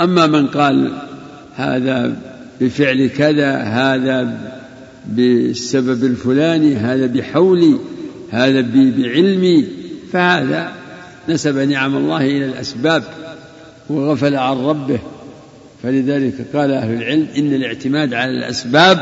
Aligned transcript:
أما 0.00 0.26
من 0.26 0.46
قال 0.46 0.92
هذا 1.54 2.16
بفعل 2.60 3.06
كذا 3.06 3.56
هذا 3.56 4.38
بالسبب 5.06 6.04
الفلاني 6.04 6.76
هذا 6.76 7.06
بحولي 7.06 7.78
هذا 8.30 8.60
بعلمي 8.74 9.66
فهذا 10.12 10.72
نسب 11.28 11.58
نعم 11.58 11.96
الله 11.96 12.20
إلى 12.20 12.44
الأسباب 12.44 13.04
وغفل 13.88 14.36
عن 14.36 14.56
ربه. 14.56 14.98
فلذلك 15.82 16.34
قال 16.54 16.70
أهل 16.70 16.94
العلم 16.94 17.26
إن 17.36 17.54
الاعتماد 17.54 18.14
على 18.14 18.30
الأسباب 18.30 19.00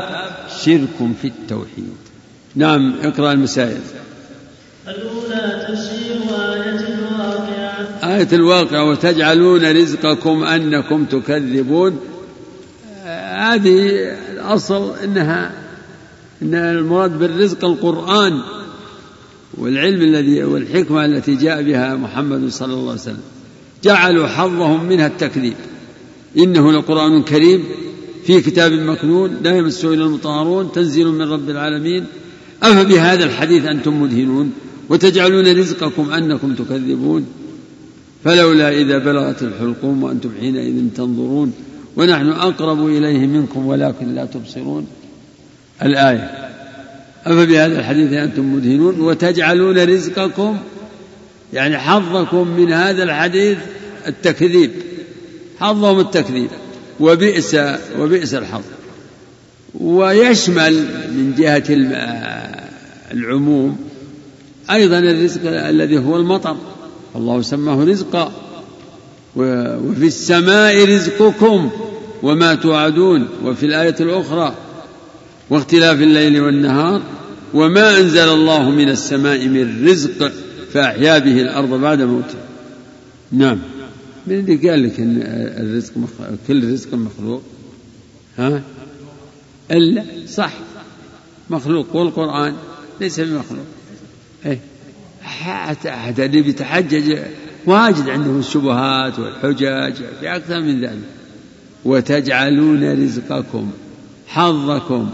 شرك 0.63 1.11
في 1.21 1.27
التوحيد. 1.27 1.95
نعم 2.55 2.93
اقرأ 3.03 3.31
المسائل. 3.31 3.81
آية 8.15 8.27
الواقعة 8.33 8.89
وتجعلون 8.89 9.71
رزقكم 9.71 10.43
أنكم 10.43 11.05
تكذبون. 11.05 11.99
هذه 13.35 13.89
الأصل 14.33 14.91
إنها 15.03 15.51
إن 16.41 16.55
المراد 16.55 17.19
بالرزق 17.19 17.65
القرآن 17.65 18.41
والعلم 19.57 20.01
الذي 20.01 20.43
والحكمة 20.43 21.05
التي 21.05 21.35
جاء 21.35 21.63
بها 21.63 21.95
محمد 21.95 22.49
صلى 22.49 22.73
الله 22.73 22.91
عليه 22.91 23.01
وسلم. 23.01 23.21
جعلوا 23.83 24.27
حظهم 24.27 24.85
منها 24.85 25.07
التكذيب. 25.07 25.53
إنه 26.37 26.71
لقرآن 26.71 27.23
كريم 27.23 27.63
في 28.25 28.41
كتاب 28.41 28.71
مكنون 28.71 29.37
لا 29.43 29.57
يمسه 29.57 29.93
إلا 29.93 30.05
المطهرون 30.05 30.71
تنزيل 30.71 31.07
من 31.07 31.21
رب 31.21 31.49
العالمين. 31.49 32.05
أفبهذا 32.63 33.23
الحديث 33.23 33.65
أنتم 33.65 34.01
مدهنون 34.01 34.51
وتجعلون 34.89 35.57
رزقكم 35.57 36.11
أنكم 36.11 36.53
تكذبون. 36.53 37.25
فلولا 38.23 38.69
إذا 38.69 38.97
بلغت 38.97 39.43
الحلقوم 39.43 40.03
وأنتم 40.03 40.29
حينئذ 40.39 40.87
تنظرون 40.95 41.53
ونحن 41.95 42.29
أقرب 42.29 42.87
إليه 42.87 43.27
منكم 43.27 43.65
ولكن 43.65 44.15
لا 44.15 44.25
تبصرون. 44.25 44.87
الآية. 45.83 46.49
أفبهذا 47.25 47.79
الحديث 47.79 48.13
أنتم 48.13 48.55
مدهنون 48.55 48.99
وتجعلون 48.99 49.77
رزقكم 49.77 50.57
يعني 51.53 51.77
حظكم 51.77 52.47
من 52.47 52.73
هذا 52.73 53.03
الحديث 53.03 53.57
التكذيب. 54.07 54.71
حظهم 55.59 55.99
التكذيب. 55.99 56.49
وبئس 56.99 57.57
وبئس 57.99 58.33
الحظ. 58.33 58.63
ويشمل 59.73 60.73
من 61.11 61.33
جهة 61.37 61.63
العموم 63.11 63.77
أيضا 64.71 64.99
الرزق 64.99 65.41
الذي 65.45 65.97
هو 65.97 66.17
المطر. 66.17 66.57
الله 67.15 67.41
سماه 67.41 67.83
رزقا. 67.83 68.31
وفي 69.35 70.07
السماء 70.07 70.85
رزقكم 70.85 71.69
وما 72.23 72.55
توعدون. 72.55 73.27
وفي 73.43 73.65
الآية 73.65 73.95
الأخرى 73.99 74.55
واختلاف 75.49 76.01
الليل 76.01 76.41
والنهار 76.41 77.01
وما 77.53 77.97
أنزل 77.97 78.29
الله 78.29 78.69
من 78.69 78.89
السماء 78.89 79.47
من 79.47 79.87
رزق 79.87 80.31
فأحيا 80.73 81.19
به 81.19 81.41
الأرض 81.41 81.69
بعد 81.69 82.01
موتها. 82.01 82.45
نعم. 83.31 83.59
من 84.27 84.39
اللي 84.39 84.69
قال 84.69 84.83
لك 84.83 84.99
إن 84.99 85.21
الرزق 85.57 85.93
كل 86.47 86.73
رزق 86.73 86.93
مخلوق؟ 86.93 87.41
ها؟ 88.37 88.61
إلا 89.71 90.03
صح. 90.27 90.53
مخلوق 91.49 91.95
والقرآن 91.95 92.55
ليس 93.01 93.19
بمخلوق. 93.19 93.65
إيه. 94.45 94.59
حتى 95.23 96.25
اللي 96.25 96.41
بيتحجج 96.41 97.17
واجد 97.65 98.09
عندهم 98.09 98.39
الشبهات 98.39 99.19
والحجج 99.19 99.93
في 100.19 100.35
أكثر 100.35 100.61
من 100.61 100.81
ذلك. 100.81 100.99
وتجعلون 101.85 103.03
رزقكم 103.03 103.71
حظكم 104.27 105.09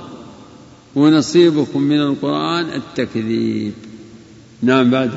ونصيبكم 0.95 1.81
من 1.81 2.01
القرآن 2.01 2.65
التكذيب. 2.65 3.73
نعم 4.61 4.91
بعد. 4.91 5.11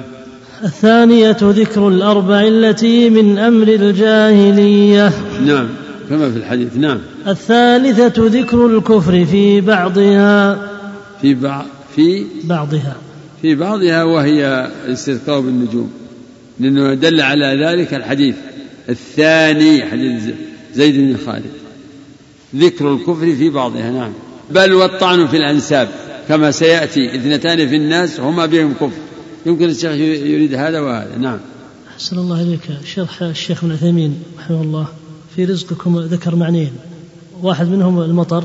الثانية 0.64 1.36
ذكر 1.42 1.88
الأربع 1.88 2.40
التي 2.40 3.10
من 3.10 3.38
أمر 3.38 3.68
الجاهلية. 3.68 5.12
نعم 5.46 5.68
كما 6.08 6.30
في 6.30 6.36
الحديث. 6.36 6.76
نعم. 6.76 6.98
الثالثة 7.28 8.12
ذكر 8.26 8.66
الكفر 8.66 9.24
في 9.24 9.60
بعضها. 9.60 10.68
في 11.20 11.34
بعض 11.34 11.66
في 11.96 12.26
بعضها. 12.44 12.96
في 13.42 13.54
بعضها 13.54 14.04
وهي 14.04 14.70
الاستذكار 14.86 15.40
بالنجوم 15.40 15.90
لأنه 16.60 16.94
دل 16.94 17.20
على 17.20 17.66
ذلك 17.66 17.94
الحديث 17.94 18.34
الثاني 18.88 19.84
حديث 19.84 20.22
زيد 20.74 20.94
بن 20.94 21.16
خالد. 21.26 21.50
ذكر 22.56 22.94
الكفر 22.94 23.36
في 23.36 23.50
بعضها 23.50 23.90
نعم. 23.90 24.12
بل 24.50 24.72
والطعن 24.72 25.26
في 25.26 25.36
الأنساب 25.36 25.88
كما 26.28 26.50
سيأتي 26.50 27.14
اثنتان 27.14 27.68
في 27.68 27.76
الناس 27.76 28.20
هما 28.20 28.46
بهم 28.46 28.74
كفر. 28.74 29.00
يمكن 29.46 29.68
الشيخ 29.68 29.90
يريد 29.92 30.54
هذا 30.54 30.80
وهذا 30.80 31.18
نعم. 31.18 31.38
أحسن 31.94 32.18
الله 32.18 32.42
إليك. 32.42 32.60
شرح 32.84 33.22
الشيخ 33.22 33.64
ابن 33.64 33.72
عثيمين 33.72 34.22
رحمه 34.38 34.62
الله 34.62 34.86
في 35.36 35.44
رزقكم 35.44 35.98
ذكر 35.98 36.36
معنيين. 36.36 36.72
واحد 37.42 37.68
منهم 37.68 38.00
المطر 38.00 38.44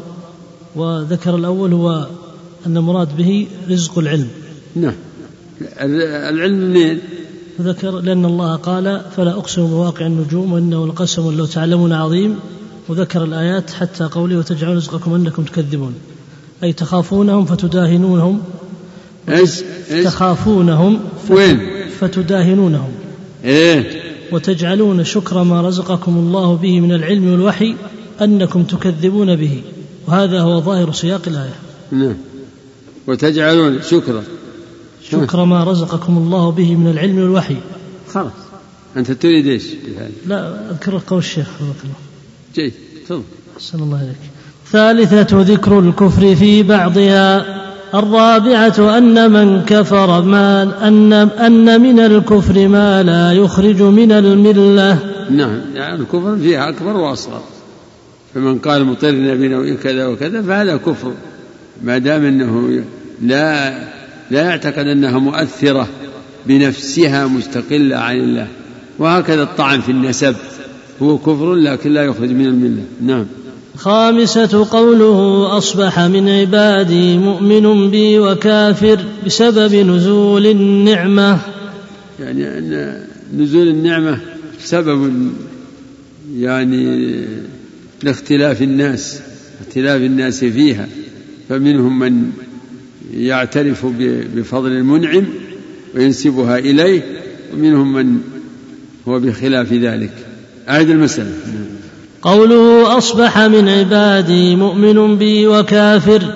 وذكر 0.75 1.35
الأول 1.35 1.73
هو 1.73 2.07
أن 2.65 2.77
المراد 2.77 3.17
به 3.17 3.47
رزق 3.69 3.99
العلم. 3.99 4.27
نعم. 4.75 4.93
العلم 5.79 6.57
منين؟ 6.57 6.99
ذكر 7.61 7.91
لأن 7.91 8.25
الله 8.25 8.55
قال 8.55 9.01
فلا 9.17 9.31
أقسم 9.31 9.67
بواقع 9.67 10.05
النجوم 10.05 10.53
وإنه 10.53 10.87
لقسم 10.87 11.37
لو 11.37 11.45
تعلمون 11.45 11.93
عظيم. 11.93 12.39
وذكر 12.89 13.23
الآيات 13.23 13.71
حتى 13.71 14.03
قوله 14.03 14.37
وتجعلون 14.37 14.77
رزقكم 14.77 15.13
أنكم 15.13 15.43
تكذبون. 15.43 15.93
أي 16.63 16.73
تخافونهم 16.73 17.45
فتداهنونهم. 17.45 18.41
إيش؟ 19.29 19.61
تخافونهم 20.03 20.99
وين؟ 21.29 21.59
فتداهنونهم. 21.99 22.91
إيه. 23.45 24.01
وتجعلون 24.31 25.03
شكر 25.03 25.43
ما 25.43 25.61
رزقكم 25.61 26.17
الله 26.17 26.55
به 26.55 26.79
من 26.79 26.93
العلم 26.93 27.31
والوحي 27.31 27.75
أنكم 28.21 28.63
تكذبون 28.63 29.35
به. 29.35 29.61
وهذا 30.07 30.41
هو 30.41 30.61
ظاهر 30.61 30.91
سياق 30.91 31.21
الآية. 31.27 31.55
نعم. 31.91 32.15
وتجعلون 33.07 33.81
شكرا. 33.81 34.23
شكر 35.11 35.45
ما 35.45 35.63
رزقكم 35.63 36.17
الله 36.17 36.51
به 36.51 36.75
من 36.75 36.87
العلم 36.87 37.17
والوحي. 37.17 37.57
خلاص. 38.13 38.31
أنت 38.97 39.11
تريد 39.11 39.47
إيش؟ 39.47 39.63
لا 40.27 40.71
أذكر 40.71 41.01
قول 41.07 41.19
الشيخ 41.19 41.47
الله. 41.61 41.73
جيد. 42.55 42.73
تفضل. 43.05 43.21
أحسن 43.57 43.79
الله 43.79 44.01
إليك. 44.01 44.15
ثالثة 44.71 45.41
ذكر 45.41 45.79
الكفر 45.79 46.35
في 46.35 46.63
بعضها. 46.63 47.45
الرابعة 47.93 48.97
أن 48.97 49.31
من 49.31 49.61
كفر 49.65 50.21
ما 50.21 50.63
أن 50.87 51.13
أن 51.13 51.81
من 51.81 51.99
الكفر 51.99 52.67
ما 52.67 53.03
لا 53.03 53.31
يخرج 53.31 53.81
من 53.81 54.11
الملة. 54.11 54.99
نعم. 55.31 55.61
يعني 55.75 55.95
الكفر 55.95 56.37
فيها 56.37 56.69
أكبر 56.69 56.97
وأصغر. 56.97 57.41
فمن 58.33 58.59
قال 58.59 58.85
مطرنا 58.85 59.33
بنوع 59.33 59.75
كذا 59.75 60.07
وكذا 60.07 60.41
فهذا 60.41 60.77
كفر. 60.77 61.11
ما 61.83 61.97
دام 61.97 62.25
أنه 62.25 62.83
لا 63.21 63.94
لا 64.31 64.41
يعتقد 64.41 64.87
أنها 64.87 65.19
مؤثرة 65.19 65.87
بنفسها 66.47 67.27
مستقلة 67.27 67.97
عن 67.97 68.17
الله. 68.17 68.47
وهكذا 68.99 69.43
الطعن 69.43 69.81
في 69.81 69.91
النسب. 69.91 70.35
هو 71.01 71.17
كفر 71.17 71.53
لكن 71.53 71.93
لا 71.93 72.03
يخرج 72.03 72.29
من 72.29 72.45
الملة. 72.45 72.83
نعم. 73.01 73.25
خامسة 73.75 74.67
قوله 74.71 75.47
أصبح 75.57 75.99
من 75.99 76.29
عبادي 76.29 77.17
مؤمن 77.17 77.91
بي 77.91 78.19
وكافر 78.19 78.99
بسبب 79.25 79.75
نزول 79.75 80.45
النعمة. 80.45 81.39
يعني 82.19 82.47
أن 82.57 83.01
نزول 83.37 83.67
النعمة 83.67 84.19
سبب 84.59 85.31
يعني 86.37 87.25
لاختلاف 88.03 88.61
الناس 88.61 89.19
اختلاف 89.67 90.01
الناس 90.01 90.39
فيها. 90.39 90.87
فمنهم 91.49 91.99
من 91.99 92.31
يعترف 93.13 93.85
بفضل 94.35 94.71
المنعم 94.71 95.23
وينسبها 95.95 96.57
إليه 96.57 97.01
ومنهم 97.53 97.93
من 97.93 98.17
هو 99.07 99.19
بخلاف 99.19 99.73
ذلك. 99.73 100.13
أعد 100.69 100.89
المسألة. 100.89 101.31
قوله 102.21 102.97
أصبح 102.97 103.39
من 103.39 103.69
عبادي 103.69 104.55
مؤمن 104.55 105.17
بي 105.17 105.47
وكافر 105.47 106.33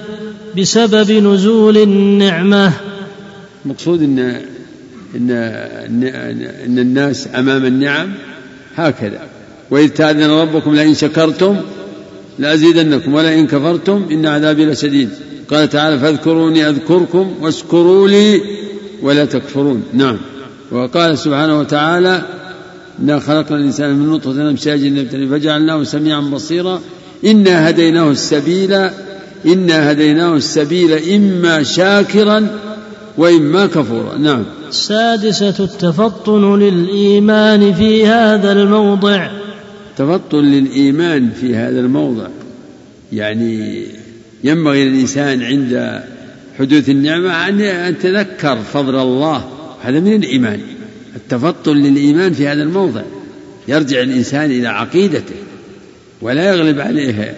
بسبب 0.58 1.12
نزول 1.12 1.78
النعمة. 1.78 2.74
مقصود 3.66 4.02
إن 4.02 4.20
إن 5.16 5.32
إن 6.66 6.80
الناس 6.80 7.28
أمام 7.36 7.66
النعم 7.66 8.10
هكذا. 8.76 9.22
وإذ 9.72 9.90
تأذن 9.90 10.30
ربكم 10.30 10.76
لئن 10.76 10.94
شكرتم 10.94 11.56
لأزيدنكم 12.40 13.14
ولئن 13.14 13.48
كفرتم 13.48 14.06
إن 14.12 14.26
عذابي 14.26 14.66
لشديد. 14.66 15.10
قال 15.52 15.70
تعالى 15.70 16.00
فاذكروني 16.00 16.70
أذكركم 16.70 17.34
واشكروا 17.42 18.08
لي 18.08 18.42
ولا 19.02 19.26
تكفرون. 19.26 19.84
نعم. 19.94 20.18
وقال 20.72 21.18
سبحانه 21.18 21.60
وتعالى 21.60 22.22
إنا 23.02 23.20
خلقنا 23.20 23.58
الإنسان 23.58 23.96
من 23.96 24.10
نطفة 24.10 24.50
أمشاج 24.50 24.86
نبتلي 24.86 25.28
فجعلناه 25.28 25.84
سميعا 25.84 26.20
بصيرا. 26.20 26.82
إنا 27.26 27.70
هديناه 27.70 28.12
السبيل 28.12 28.74
إنا 29.46 29.92
هديناه 29.92 30.36
السبيل 30.36 30.92
إما 31.14 31.64
شاكرا 31.64 32.48
وإما 33.18 33.66
كفورا. 33.66 34.18
نعم. 34.18 34.44
السادسة 34.70 35.56
التفطن 35.60 36.60
للإيمان 36.60 37.74
في 37.74 38.06
هذا 38.06 38.52
الموضع. 38.52 39.30
تفطن 39.98 40.38
للإيمان 40.38 41.30
في 41.42 41.56
هذا 41.56 41.80
الموضع. 41.80 42.28
يعني 43.14 43.86
ينبغي 44.44 44.90
للإنسان 44.90 45.44
عند 45.44 46.04
حدوث 46.60 46.90
النعمة 46.90 47.48
أن 47.48 47.60
يتذكر 47.60 48.58
فضل 48.58 49.00
الله. 49.00 49.52
هذا 49.84 50.00
من 50.00 50.14
الإيمان. 50.14 50.62
التفطن 51.16 51.78
للإيمان 51.78 52.34
في 52.34 52.48
هذا 52.48 52.64
الموضع. 52.64 53.02
يرجع 53.68 54.02
الإنسان 54.02 54.52
إلى 54.52 54.68
عقيدته. 54.68 55.36
ولا 56.22 56.50
يغلب 56.50 56.80
عليه 56.80 57.38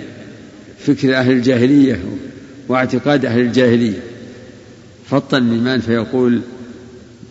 فكر 0.80 1.16
أهل 1.16 1.32
الجاهلية 1.32 2.00
واعتقاد 2.68 3.26
أهل 3.26 3.40
الجاهلية. 3.40 4.00
فطن 5.10 5.38
الإيمان 5.38 5.80
فيقول 5.80 6.42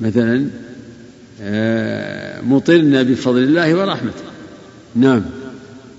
مثلا 0.00 0.46
آه، 1.42 2.40
مطرنا 2.40 3.02
بفضل 3.02 3.38
الله 3.38 3.74
ورحمته. 3.74 4.24
نعم. 4.96 5.22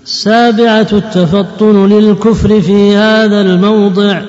السابعة 0.06 0.88
التفطن 0.92 1.88
للكفر 1.88 2.60
في 2.60 2.94
هذا 2.96 3.40
الموضع. 3.40 4.22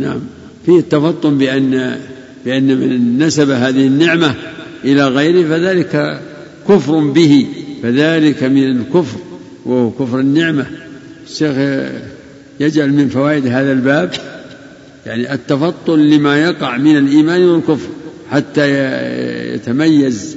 نعم 0.00 0.20
فيه 0.66 0.78
التفطن 0.78 1.38
بأن 1.38 1.96
بأن 2.44 2.76
من 2.76 3.18
نسب 3.18 3.50
هذه 3.50 3.86
النعمة 3.86 4.34
إلى 4.84 5.08
غيره 5.08 5.48
فذلك 5.48 6.20
كفر 6.68 6.98
به 6.98 7.46
فذلك 7.82 8.42
من 8.42 8.70
الكفر 8.70 9.18
وهو 9.66 9.90
كفر 9.90 10.20
النعمة. 10.20 10.66
الشيخ 11.26 11.56
يجعل 12.60 12.92
من 12.92 13.08
فوائد 13.08 13.46
هذا 13.46 13.72
الباب 13.72 14.10
يعني 15.06 15.32
التفطن 15.32 15.98
لما 15.98 16.38
يقع 16.38 16.76
من 16.76 16.96
الإيمان 16.96 17.44
والكفر 17.44 17.88
حتى 18.30 18.68
يتميز 19.54 20.36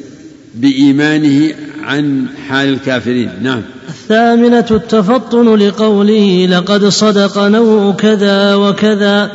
بإيمانه 0.55 1.53
عن 1.83 2.25
حال 2.47 2.69
الكافرين. 2.69 3.29
نعم. 3.41 3.61
الثامنة 3.89 4.65
التفطن 4.71 5.55
لقوله 5.55 6.45
لقد 6.45 6.85
صدق 6.85 7.37
نوع 7.37 7.91
كذا 7.91 8.55
وكذا. 8.55 9.31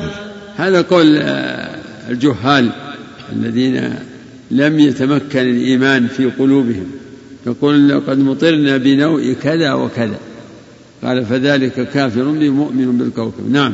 هذا 0.57 0.83
قول 0.83 1.19
الجهال 2.11 2.71
الذين 3.33 3.95
لم 4.51 4.81
يتمكن 4.81 5.39
الإيمان 5.39 6.07
في 6.07 6.31
قلوبهم. 6.39 6.87
يقول 7.47 7.89
لقد 7.89 8.19
مطرنا 8.19 8.77
بنوع 8.77 9.33
كذا 9.43 9.73
وكذا. 9.73 10.19
قال 11.05 11.27
فذلك 11.27 11.89
كافر 11.91 12.25
مؤمن 12.25 12.99
بالكوكب. 12.99 13.53
نعم. 13.53 13.73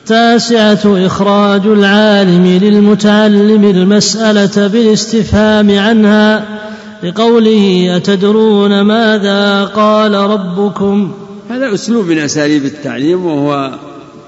التاسعة 0.00 1.06
إخراج 1.06 1.66
العالم 1.66 2.46
للمتعلم 2.46 3.64
المسألة 3.64 4.66
بالاستفهام 4.66 5.78
عنها. 5.78 6.61
لقوله 7.02 7.96
أتدرون 7.96 8.80
ماذا 8.80 9.64
قال 9.64 10.14
ربكم؟ 10.14 11.12
هذا 11.50 11.74
أسلوب 11.74 12.06
من 12.06 12.18
أساليب 12.18 12.64
التعليم 12.64 13.26
وهو 13.26 13.78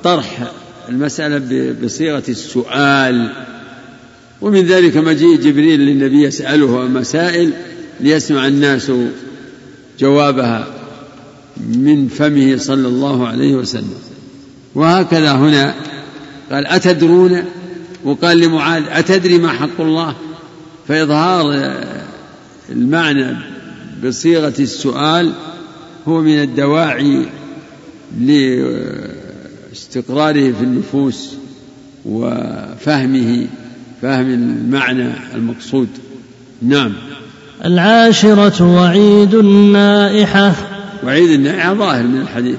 طرح 0.05 0.53
المسألة 0.89 1.75
بصيغة 1.85 2.23
السؤال. 2.29 3.33
ومن 4.41 4.67
ذلك 4.67 4.97
مجيء 4.97 5.37
جبريل 5.37 5.81
للنبي 5.81 6.23
يسأله 6.23 6.83
مسائل 6.83 7.51
ليسمع 8.01 8.47
الناس 8.47 8.93
جوابها 10.01 10.67
من 11.75 12.09
فمه 12.09 12.57
صلى 12.57 12.89
الله 12.89 13.29
عليه 13.29 13.55
وسلم. 13.55 13.99
وهكذا 14.75 15.33
هنا 15.33 15.75
قال 16.53 16.67
أتدرون؟ 16.67 17.45
وقال 18.05 18.39
لمعاذ 18.39 18.83
أتدري 18.89 19.39
ما 19.39 19.49
حق 19.49 19.81
الله؟ 19.81 20.15
فإظهار 20.89 21.75
المعنى 22.71 23.37
بصيغة 24.05 24.55
السؤال 24.59 25.33
هو 26.09 26.21
من 26.21 26.43
الدواعي 26.43 27.27
لاستقراره 29.71 30.53
في 30.53 30.61
النفوس 30.65 31.35
وفهمه 32.05 33.47
فهم 34.03 34.35
المعنى 34.35 35.11
المقصود. 35.35 35.89
نعم. 36.63 36.93
العاشرة 37.65 38.75
وعيد 38.75 39.35
النائحة. 39.35 40.55
وعيد 41.05 41.31
النائحة 41.31 41.75
ظاهر 41.75 42.03
من 42.03 42.21
الحديث. 42.21 42.59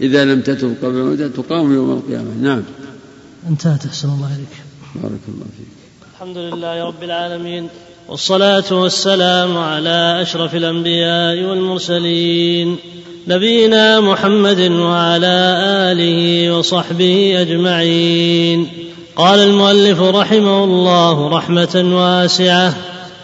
إذا 0.00 0.24
لم 0.24 0.40
تتب 0.40 0.74
قبل 0.82 0.94
موتها 0.94 1.28
تقام 1.28 1.74
يوم 1.74 1.90
القيامة. 1.90 2.30
نعم. 2.42 2.62
انتهت 3.48 3.86
أحسن 3.86 4.08
الله 4.08 4.26
إليك. 4.26 4.56
بارك 4.94 5.20
الله 5.28 5.44
فيك. 5.58 5.66
الحمد 6.14 6.36
لله 6.36 6.84
رب 6.84 7.02
العالمين. 7.02 7.68
والصلاة 8.10 8.64
والسلام 8.70 9.58
على 9.58 10.18
أشرف 10.22 10.54
الأنبياء 10.54 11.44
والمرسلين 11.44 12.76
نبينا 13.28 14.00
محمد 14.00 14.60
وعلى 14.60 15.56
آله 15.92 16.50
وصحبه 16.58 17.36
أجمعين. 17.40 18.68
قال 19.16 19.38
المؤلف 19.38 20.00
رحمه 20.00 20.64
الله 20.64 21.28
رحمة 21.28 21.84
واسعة 21.94 22.74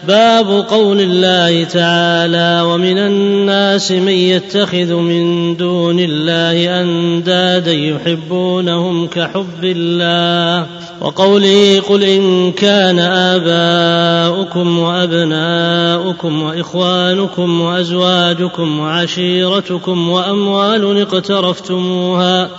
باب 0.03 0.65
قول 0.69 1.01
الله 1.01 1.63
تعالى 1.63 2.61
ومن 2.61 2.97
الناس 2.97 3.91
من 3.91 4.11
يتخذ 4.11 4.93
من 4.93 5.55
دون 5.57 5.99
الله 5.99 6.81
أندادا 6.81 7.73
يحبونهم 7.73 9.07
كحب 9.07 9.63
الله 9.63 10.65
وقوله 11.01 11.81
قل 11.89 12.03
إن 12.03 12.51
كان 12.51 12.99
آباؤكم 12.99 14.79
وأبناؤكم 14.79 16.43
وإخوانكم 16.43 17.61
وأزواجكم 17.61 18.79
وعشيرتكم 18.79 20.09
وأموال 20.09 21.01
اقترفتموها 21.01 22.49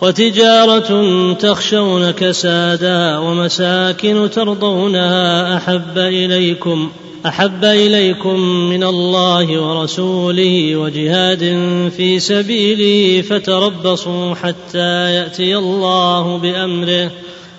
وتجارة 0.00 1.32
تخشون 1.32 2.10
كسادا 2.10 3.18
ومساكن 3.18 4.30
ترضونها 4.30 5.56
أحب 5.56 5.98
إليكم 5.98 6.90
أحب 7.26 7.64
إليكم 7.64 8.40
من 8.70 8.84
الله 8.84 9.60
ورسوله 9.60 10.76
وجهاد 10.76 11.38
في 11.96 12.20
سبيله 12.20 13.22
فتربصوا 13.22 14.34
حتى 14.34 15.14
يأتي 15.14 15.56
الله 15.56 16.38
بأمره. 16.38 17.10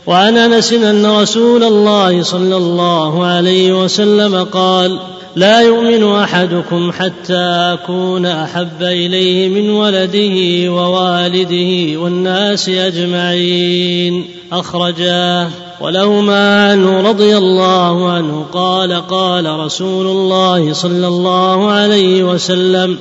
وعن 0.07 0.37
أنس 0.37 0.73
أن 0.73 1.05
رسول 1.05 1.63
الله 1.63 2.23
صلى 2.23 2.57
الله 2.57 3.25
عليه 3.25 3.83
وسلم 3.83 4.43
قال 4.43 4.99
لا 5.37 5.61
يؤمن 5.61 6.03
أحدكم 6.03 6.91
حتى 6.91 7.43
أكون 7.73 8.25
أحب 8.25 8.81
إليه 8.81 9.49
من 9.49 9.69
ولده 9.69 10.71
ووالده 10.71 11.99
والناس 11.99 12.69
أجمعين. 12.69 14.25
اخرجاه 14.51 15.47
ولهما 15.81 16.71
عنه 16.71 17.09
رضي 17.09 17.37
الله 17.37 18.09
عنه 18.09 18.45
قال 18.53 19.07
قال 19.07 19.59
رسول 19.59 20.05
الله 20.05 20.73
صلى 20.73 21.07
الله 21.07 21.71
عليه 21.71 22.23
وسلم 22.23 22.97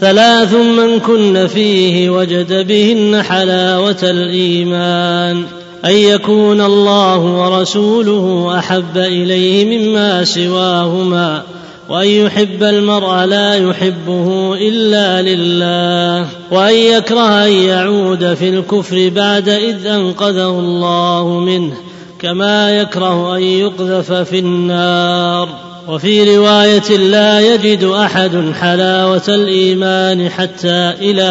ثلاث 0.00 0.54
من 0.54 0.98
كن 0.98 1.46
فيه 1.46 2.10
وجد 2.10 2.66
بهن 2.68 3.22
حلاوة 3.22 3.98
الإيمان. 4.02 5.44
أن 5.84 5.94
يكون 5.94 6.60
الله 6.60 7.18
ورسوله 7.18 8.58
أحب 8.58 8.96
إليه 8.96 9.78
مما 9.78 10.24
سواهما. 10.24 11.57
وان 11.88 12.08
يحب 12.08 12.62
المرء 12.62 13.24
لا 13.24 13.54
يحبه 13.54 14.54
الا 14.54 15.22
لله 15.22 16.28
وان 16.50 16.74
يكره 16.74 17.46
ان 17.46 17.52
يعود 17.52 18.34
في 18.34 18.48
الكفر 18.48 19.08
بعد 19.08 19.48
اذ 19.48 19.86
انقذه 19.86 20.58
الله 20.58 21.40
منه 21.40 21.74
كما 22.18 22.80
يكره 22.80 23.36
ان 23.36 23.42
يقذف 23.42 24.12
في 24.12 24.38
النار 24.38 25.48
وفي 25.88 26.36
روايه 26.36 26.96
لا 26.96 27.54
يجد 27.54 27.84
احد 27.84 28.52
حلاوه 28.60 29.22
الايمان 29.28 30.28
حتى 30.28 30.94
إلى 31.00 31.22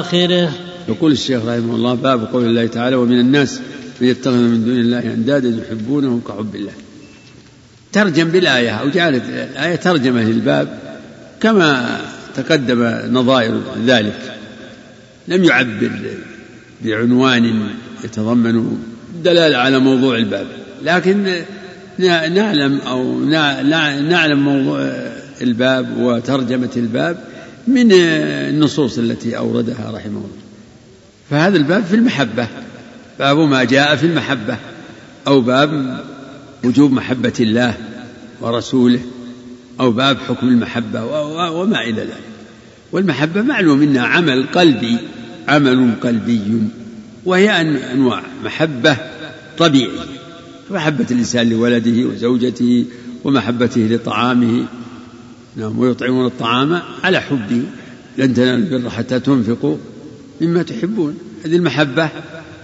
اخره 0.00 0.50
يقول 0.88 1.12
الشيخ 1.12 1.40
رحمه 1.46 1.74
الله 1.74 1.94
باب 1.94 2.28
قول 2.32 2.44
الله 2.44 2.66
تعالى 2.66 2.96
ومن 2.96 3.20
الناس 3.20 3.60
من 4.00 4.08
يتخذ 4.08 4.32
من 4.32 4.64
دون 4.64 4.80
الله 4.80 4.98
اندادا 4.98 5.62
يحبونهم 5.62 6.20
كحب 6.28 6.54
الله 6.54 6.72
ترجم 7.92 8.28
بالآية 8.28 8.70
أو 8.70 8.88
جعلت 8.88 9.22
الآية 9.28 9.76
ترجمة 9.76 10.22
للباب 10.22 10.78
كما 11.40 12.00
تقدم 12.34 12.82
نظائر 13.10 13.62
ذلك. 13.86 14.34
لم 15.28 15.44
يعبر 15.44 15.90
بعنوان 16.84 17.68
يتضمن 18.04 18.78
دلالة 19.24 19.56
على 19.56 19.78
موضوع 19.78 20.16
الباب 20.16 20.46
لكن 20.82 21.34
نعلم 21.98 22.80
أو 22.80 23.20
نعلم 24.00 24.44
موضوع 24.44 24.92
الباب 25.42 25.98
وترجمة 25.98 26.70
الباب 26.76 27.18
من 27.66 27.92
النصوص 27.92 28.98
التي 28.98 29.36
أوردها 29.38 29.90
رحمه 29.90 30.18
الله. 30.18 30.38
فهذا 31.30 31.56
الباب 31.56 31.84
في 31.84 31.94
المحبة 31.94 32.46
باب 33.18 33.38
ما 33.38 33.64
جاء 33.64 33.96
في 33.96 34.06
المحبة 34.06 34.56
أو 35.26 35.40
باب 35.40 36.00
وجوب 36.64 36.92
محبة 36.92 37.32
الله 37.40 37.74
ورسوله 38.40 39.00
أو 39.80 39.90
باب 39.90 40.18
حكم 40.28 40.48
المحبة 40.48 41.04
وما 41.52 41.82
إلى 41.82 42.00
ذلك. 42.00 42.20
والمحبة 42.92 43.42
معلوم 43.42 43.78
منها 43.78 44.02
عمل 44.02 44.46
قلبي 44.46 44.96
عمل 45.48 45.94
قلبي 46.02 46.62
وهي 47.24 47.60
أنواع 47.92 48.22
محبة 48.44 48.96
طبيعية. 49.58 50.00
محبة 50.70 51.06
الإنسان 51.10 51.50
لولده 51.50 52.08
وزوجته 52.08 52.84
ومحبته 53.24 53.80
لطعامه. 53.80 54.66
نعم 55.56 55.78
ويطعمون 55.78 56.26
الطعام 56.26 56.80
على 57.04 57.20
حبه. 57.20 57.62
لن 58.18 58.34
تنالوا 58.34 58.78
البر 58.78 58.90
حتى 58.90 59.20
تنفقوا 59.20 59.76
مما 60.40 60.62
تحبون. 60.62 61.18
هذه 61.44 61.56
المحبة 61.56 62.08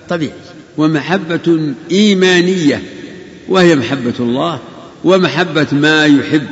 طبيعية. 0.08 0.32
ومحبة 0.76 1.74
إيمانية 1.90 2.82
وهي 3.48 3.76
محبة 3.76 4.14
الله 4.20 4.60
ومحبة 5.04 5.66
ما 5.72 6.06
يحب. 6.06 6.46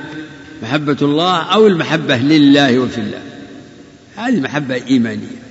محبة 0.63 0.97
الله 1.03 1.37
أو 1.37 1.67
المحبة 1.67 2.17
لله 2.17 2.79
وفي 2.79 2.99
الله. 2.99 3.23
هذه 4.17 4.41
محبة 4.41 4.75
إيمانية. 4.75 5.43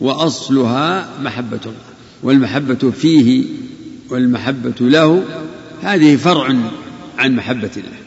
وأصلها 0.00 1.08
محبة 1.22 1.60
الله. 1.66 1.90
والمحبة 2.22 2.90
فيه 2.90 3.44
والمحبة 4.10 4.74
له 4.80 5.22
هذه 5.82 6.16
فرع 6.16 6.54
عن 7.18 7.36
محبة 7.36 7.70
الله. 7.76 7.98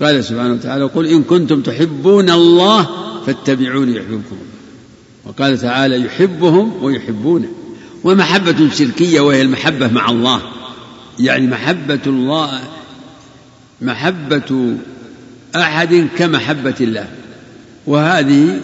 قال 0.00 0.24
سبحانه 0.24 0.52
وتعالى 0.52 0.84
قل 0.84 1.06
إن 1.06 1.22
كنتم 1.22 1.60
تحبون 1.60 2.30
الله 2.30 2.86
فاتبعوني 3.26 3.96
يحببكم. 3.96 4.22
الله 4.32 4.50
وقال 5.26 5.58
تعالى 5.58 6.04
يحبهم 6.04 6.82
ويحبونه. 6.82 7.48
ومحبة 8.04 8.70
شركية 8.74 9.20
وهي 9.20 9.42
المحبة 9.42 9.88
مع 9.88 10.10
الله. 10.10 10.42
يعني 11.20 11.46
محبة 11.46 12.00
الله 12.06 12.60
محبة 13.82 14.74
أحد 15.56 16.08
كمحبة 16.18 16.74
الله. 16.80 17.08
وهذه 17.86 18.60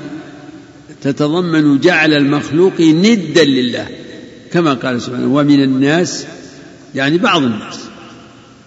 تتضمن 1.03 1.79
جعل 1.79 2.13
المخلوق 2.13 2.81
ندا 2.81 3.45
لله 3.45 3.87
كما 4.53 4.75
قال 4.75 5.03
سبحانه 5.03 5.35
ومن 5.35 5.63
الناس 5.63 6.27
يعني 6.95 7.19
بعض 7.19 7.43
الناس. 7.43 7.79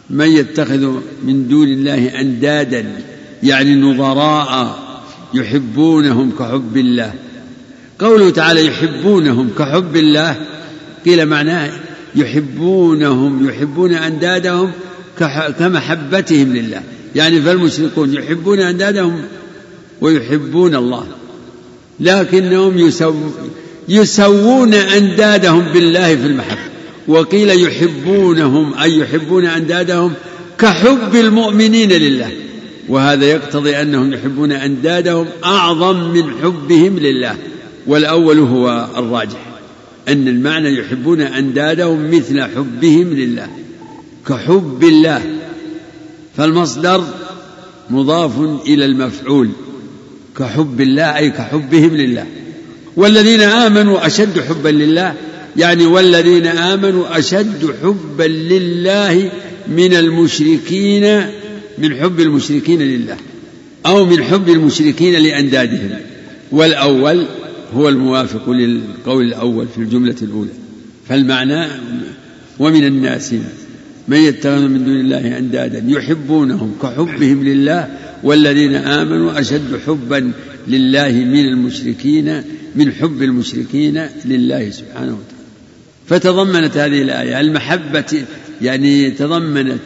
من 0.09 0.27
يتخذ 0.27 0.99
من 1.23 1.47
دون 1.47 1.67
الله 1.67 2.21
أندادا 2.21 2.85
يعني 3.43 3.75
نظراء 3.75 4.79
يحبونهم 5.33 6.31
كحب 6.39 6.77
الله. 6.77 7.13
قوله 7.99 8.29
تعالى 8.29 8.65
يحبونهم 8.65 9.49
كحب 9.57 9.95
الله 9.95 10.35
قيل 11.05 11.25
معناه 11.25 11.71
يحبونهم 12.15 13.49
يحبون 13.49 13.93
أندادهم 13.93 14.71
كمحبتهم 15.59 16.53
لله. 16.55 16.81
يعني 17.15 17.41
فالمشركون 17.41 18.13
يحبون 18.13 18.59
أندادهم 18.59 19.21
ويحبون 20.01 20.75
الله. 20.75 21.07
لكنهم 21.99 22.77
يسو 22.77 23.15
يسوون 23.89 24.73
أندادهم 24.73 25.73
بالله 25.73 26.15
في 26.15 26.25
المحبة. 26.27 26.59
وقيل 27.07 27.63
يحبونهم 27.63 28.73
أي 28.73 28.97
يحبون 28.97 29.45
أندادهم 29.45 30.13
كحب 30.59 31.15
المؤمنين 31.15 31.91
لله. 31.91 32.31
وهذا 32.89 33.25
يقتضي 33.25 33.81
أنهم 33.81 34.13
يحبون 34.13 34.51
أندادهم 34.51 35.25
أعظم 35.45 36.11
من 36.11 36.23
حبهم 36.43 36.99
لله. 36.99 37.35
والأول 37.87 38.39
هو 38.39 38.87
الراجح. 38.97 39.48
أن 40.11 40.27
المعنى 40.27 40.79
يحبون 40.79 41.21
أندادهم 41.21 42.11
مثل 42.11 42.41
حبهم 42.41 43.13
لله 43.13 43.47
كحب 44.27 44.83
الله 44.83 45.21
فالمصدر 46.37 47.03
مضاف 47.89 48.39
إلى 48.67 48.85
المفعول 48.85 49.49
كحب 50.37 50.81
الله 50.81 51.17
أي 51.17 51.29
كحبهم 51.29 51.95
لله. 51.95 52.25
والذين 52.95 53.41
آمنوا 53.41 54.07
أشد 54.07 54.39
حبا 54.39 54.69
لله 54.69 55.13
يعني 55.57 55.85
والذين 55.85 56.47
آمنوا 56.47 57.19
أشد 57.19 57.73
حبا 57.83 58.23
لله 58.23 59.31
من 59.67 59.93
المشركين 59.93 61.21
من 61.77 61.95
حب 61.95 62.19
المشركين 62.19 62.81
لله 62.81 63.17
أو 63.85 64.05
من 64.05 64.23
حب 64.23 64.49
المشركين 64.49 65.13
لأندادهم. 65.13 65.89
والأول 66.51 67.25
هو 67.73 67.89
الموافق 67.89 68.49
للقول 68.49 69.23
الأول 69.23 69.67
في 69.67 69.77
الجملة 69.77 70.15
الأولى. 70.21 70.51
فالمعنى 71.09 71.67
ومن 72.59 72.83
الناس 72.83 73.33
من 74.07 74.17
يتخذ 74.17 74.67
من 74.67 74.85
دون 74.85 74.99
الله 74.99 75.37
أندادا 75.37 75.83
يحبونهم 75.87 76.75
كحبهم 76.81 77.43
لله 77.43 77.87
والذين 78.23 78.75
آمنوا 78.75 79.39
أشد 79.39 79.79
حبا 79.87 80.31
لله 80.67 81.11
من 81.11 81.45
المشركين 81.45 82.43
من 82.75 82.91
حب 82.91 83.21
المشركين 83.21 84.07
لله 84.25 84.69
سبحانه 84.69 85.17
وتعالى. 85.17 85.39
فتضمنت 86.07 86.77
هذه 86.77 87.01
الآية 87.01 87.39
المحبة 87.39 88.23
يعني 88.61 89.11
تضمنت 89.11 89.81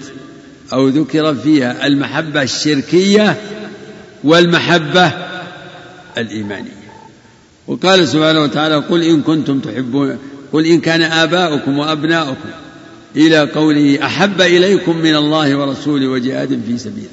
أو 0.74 0.88
ذكر 0.88 1.36
فيها 1.36 1.88
المحبة 1.88 2.42
الشركية 2.42 3.38
والمحبة 4.24 5.12
الإيمانية. 6.18 6.83
وقال 7.68 8.08
سبحانه 8.08 8.42
وتعالى 8.42 8.76
قل 8.76 9.04
إن 9.04 9.22
كنتم 9.22 9.60
تحبون 9.60 10.18
قل 10.54 10.66
إن 10.66 10.80
كان 10.82 11.02
آباؤكم 11.02 11.78
وأبناؤكم 11.78 12.50
إلى 13.16 13.40
قوله 13.40 14.06
أحب 14.06 14.42
إليكم 14.42 14.98
من 14.98 15.16
الله 15.16 15.56
ورسوله 15.56 16.08
وجهاد 16.08 16.62
في 16.68 16.78
سبيله. 16.78 17.08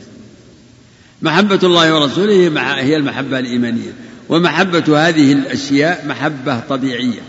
محبة 1.22 1.58
الله 1.62 1.94
ورسوله 1.94 2.34
هي 2.80 2.96
المحبة 2.96 3.38
الإيمانية 3.38 3.92
ومحبة 4.28 5.08
هذه 5.08 5.32
الأشياء 5.32 6.06
محبة 6.06 6.60
طبيعية 6.60 7.20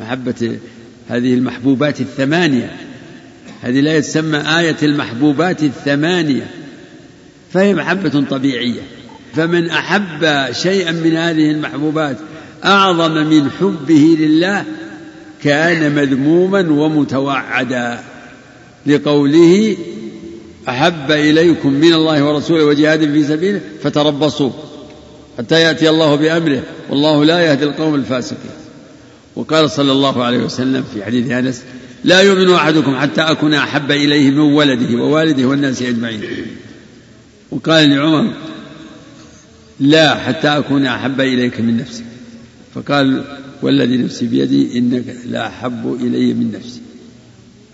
محبة 0.00 0.58
هذه 1.08 1.34
المحبوبات 1.34 2.00
الثمانية. 2.00 2.76
هذه 3.62 3.80
لا 3.80 4.00
تسمى 4.00 4.38
آية 4.38 4.76
المحبوبات 4.82 5.62
الثمانية 5.62 6.50
فهي 7.52 7.74
محبة 7.74 8.24
طبيعية. 8.30 8.80
فمن 9.34 9.70
أحب 9.70 10.52
شيئا 10.52 10.92
من 10.92 11.16
هذه 11.16 11.50
المحبوبات 11.50 12.16
أعظم 12.64 13.14
من 13.14 13.50
حبه 13.50 14.16
لله 14.18 14.64
كان 15.42 15.94
مذموما 15.94 16.60
ومتوعدا. 16.60 18.00
لقوله 18.86 19.76
أحب 20.68 21.10
إليكم 21.10 21.72
من 21.72 21.92
الله 21.92 22.24
ورسوله 22.24 22.64
وجهاد 22.64 23.12
في 23.12 23.24
سبيله 23.24 23.60
فتربصوا 23.82 24.50
حتى 25.38 25.60
يأتي 25.60 25.90
الله 25.90 26.14
بأمره. 26.14 26.62
والله 26.90 27.24
لا 27.24 27.40
يهدي 27.40 27.64
القوم 27.64 27.94
الفاسقين. 27.94 28.50
وقال 29.36 29.70
صلى 29.70 29.92
الله 29.92 30.24
عليه 30.24 30.38
وسلم 30.38 30.84
في 30.94 31.04
حديث 31.04 31.30
أنس 31.30 31.62
لا 32.04 32.20
يؤمن 32.20 32.54
أحدكم 32.54 32.96
حتى 32.96 33.20
أكون 33.20 33.54
أحب 33.54 33.90
إليه 33.90 34.30
من 34.30 34.38
ولده 34.38 34.96
ووالده 34.96 35.44
والناس 35.44 35.82
أجمعين. 35.82 36.22
وقال 37.50 37.90
لعمر 37.90 38.32
لا 39.80 40.14
حتى 40.14 40.48
أكون 40.48 40.86
أحب 40.86 41.20
إليك 41.20 41.60
من 41.60 41.76
نفسك. 41.76 42.04
فقال 42.74 43.24
والذي 43.62 43.96
نفسي 43.96 44.26
بيدي 44.26 44.78
إنك 44.78 45.16
لا 45.26 45.48
إلي 46.00 46.34
من 46.34 46.52
نفسي. 46.52 46.80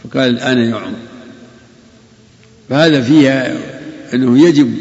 فقال 0.05 0.31
الآن 0.31 0.59
يا 0.59 0.75
عمر. 0.75 0.97
فهذا 2.69 3.03
فيها 3.03 3.59
أنه 4.15 4.49
يجب 4.49 4.75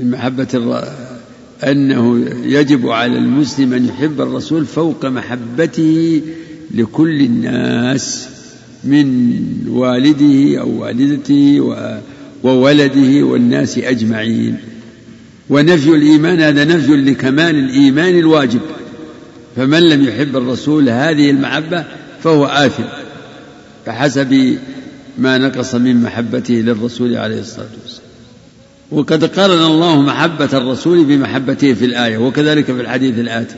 من 0.00 0.10
محبة 0.10 0.48
أنه 1.64 2.30
يجب 2.44 2.88
على 2.88 3.18
المسلم 3.18 3.72
أن 3.72 3.84
يحب 3.84 4.20
الرسول 4.20 4.66
فوق 4.66 5.06
محبته 5.06 6.22
لكل 6.74 7.20
الناس 7.20 8.28
من 8.84 9.38
والده 9.68 10.60
أو 10.60 10.82
والدته 10.82 11.60
وولده 12.42 13.26
والناس 13.26 13.78
أجمعين. 13.78 14.71
ونفي 15.50 15.88
الإيمان 15.88 16.40
هذا 16.40 16.64
نفي 16.64 16.96
لكمال 16.96 17.58
الإيمان 17.58 18.18
الواجب. 18.18 18.60
فمن 19.56 19.88
لم 19.88 20.04
يحب 20.04 20.36
الرسول 20.36 20.88
هذه 20.88 21.30
المحبة 21.30 21.84
فهو 22.24 22.46
آثم 22.46 22.82
بحسب 23.86 24.58
ما 25.18 25.38
نقص 25.38 25.74
من 25.74 26.02
محبته 26.02 26.54
للرسول 26.54 27.16
عليه 27.16 27.40
الصلاة 27.40 27.68
والسلام. 27.82 28.08
وقد 28.90 29.24
قارن 29.24 29.62
الله 29.62 30.00
محبة 30.00 30.48
الرسول 30.52 31.04
بمحبته 31.04 31.74
في 31.74 31.84
الآية 31.84 32.18
وكذلك 32.18 32.64
في 32.64 32.80
الحديث 32.80 33.18
الآتي 33.18 33.56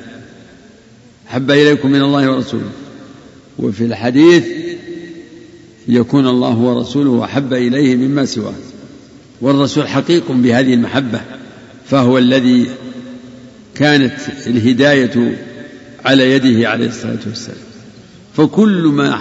حب 1.27 1.51
إليكم 1.51 1.91
من 1.91 2.03
الله 2.03 2.31
ورسوله. 2.31 2.71
وفي 3.59 3.85
الحديث 3.85 4.45
يكون 5.89 6.29
الله 6.29 6.57
ورسوله 6.57 7.25
أحب 7.25 7.53
إليه 7.53 7.97
مما 7.97 8.25
سواه. 8.25 8.55
والرسول 9.41 9.89
حقيق 9.89 10.33
بهذه 10.33 10.75
المحبة. 10.75 11.21
فهو 11.91 12.19
الذي 12.19 12.67
كانت 13.75 14.15
الهداية 14.47 15.39
على 16.05 16.33
يده 16.33 16.69
عليه 16.69 16.87
الصلاة 16.89 17.19
والسلام. 17.27 17.59
فكل 18.37 18.83
ما 18.95 19.17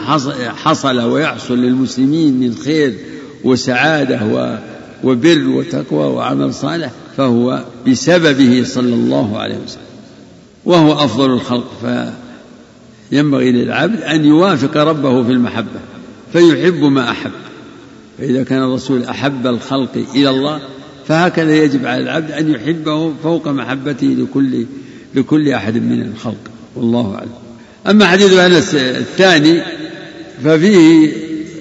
حصل 0.55 1.01
ويحصل 1.01 1.57
للمسلمين 1.57 2.39
من 2.39 2.55
خير 2.55 2.93
وسعادة 3.43 4.19
وبر 5.03 5.47
وتقوى 5.47 6.07
وعمل 6.07 6.53
صالح 6.53 6.91
فهو 7.17 7.65
بسببه 7.87 8.63
صلى 8.65 8.93
الله 8.93 9.37
عليه 9.37 9.57
وسلم. 9.65 9.83
وهو 10.65 10.93
أفضل 10.93 11.31
الخلق. 11.31 11.71
فينبغي 13.11 13.51
للعبد 13.51 14.01
أن 14.01 14.25
يوافق 14.25 14.77
ربه 14.77 15.23
في 15.23 15.31
المحبة 15.31 15.79
فيحب 16.33 16.79
ما 16.79 17.11
أحب. 17.11 17.31
فإذا 18.17 18.43
كان 18.43 18.63
الرسول 18.63 19.03
أحب 19.03 19.47
الخلق 19.47 20.05
إلى 20.15 20.29
الله 20.29 20.61
فهكذا 21.07 21.55
يجب 21.55 21.85
على 21.85 22.03
العبد 22.03 22.31
أن 22.31 22.51
يحبه 22.51 23.13
فوق 23.23 23.47
محبته 23.47 24.07
لكل 24.07 24.65
لكل 25.15 25.49
أحد 25.49 25.77
من 25.77 26.01
الخلق. 26.01 26.51
والله 26.75 27.15
أعلم. 27.15 27.31
أما 27.89 28.05
حديث 28.05 28.33
أنس 28.33 28.75
الثاني 28.75 29.61
ففيه 30.43 31.11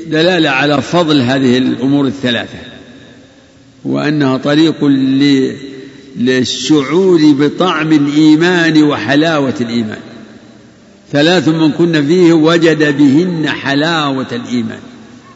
دلالة 0.07 0.51
على 0.51 0.83
فضل 0.83 1.21
هذه 1.21 1.59
الأمور 1.59 2.07
الثلاثة. 2.07 2.59
وأنها 3.85 4.37
طريق 4.37 4.85
للشعور 6.17 7.21
بطعم 7.33 7.93
الإيمان 7.93 8.83
وحلاوة 8.83 9.55
الإيمان. 9.61 10.01
ثلاث 11.13 11.49
من 11.49 11.73
كن 11.73 12.07
فيه 12.07 12.33
وجد 12.33 12.99
بهن 12.99 13.49
حلاوة 13.49 14.27
الإيمان. 14.33 14.81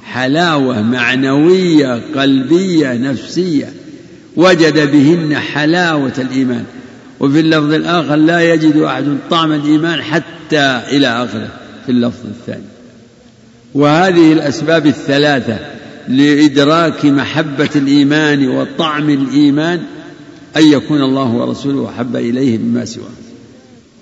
حلاوة 0.05 0.83
معنوية 0.83 2.03
قلبية 2.15 2.93
نفسية. 2.93 3.73
وجد 4.37 4.91
بهن 4.93 5.37
حلاوة 5.37 6.13
الإيمان. 6.19 6.65
وفي 7.21 7.41
اللفظ 7.41 7.73
الآخر 7.73 8.17
لا 8.17 8.55
يجد 8.55 8.77
أحد 8.77 9.05
طعم 9.31 9.53
الإيمان 9.53 10.03
حتى 10.03 10.83
إلى 10.91 11.25
آخره. 11.25 11.49
في 11.87 11.93
اللفظ 11.93 12.27
الثاني. 12.27 12.65
وهذه 13.75 14.33
الأسباب 14.33 14.87
الثلاثة 14.87 15.59
لإدراك 16.09 17.05
محبة 17.05 17.71
الإيمان 17.77 18.49
وطعم 18.49 19.11
الإيمان 19.11 19.83
أن 20.57 20.73
يكون 20.73 21.03
الله 21.03 21.31
ورسوله 21.31 21.89
أحب 21.89 22.17
إليه 22.17 22.59
مما 22.59 22.85
سواه. 22.85 23.05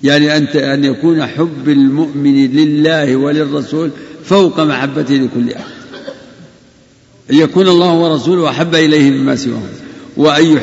يعني 0.03 0.37
أن 0.37 0.47
أن 0.47 0.85
يكون 0.85 1.27
حب 1.27 1.69
المؤمن 1.69 2.47
لله 2.47 3.17
وللرسول 3.17 3.91
فوق 4.25 4.61
محبته 4.61 5.15
لكل 5.15 5.53
أحد. 5.53 5.75
أن 7.31 7.37
يكون 7.37 7.69
الله 7.69 7.93
ورسوله 7.95 8.51
أحب 8.51 8.75
إليه 8.75 9.11
مما 9.11 9.37
سواه. 9.37 9.84
وأن 10.17 10.59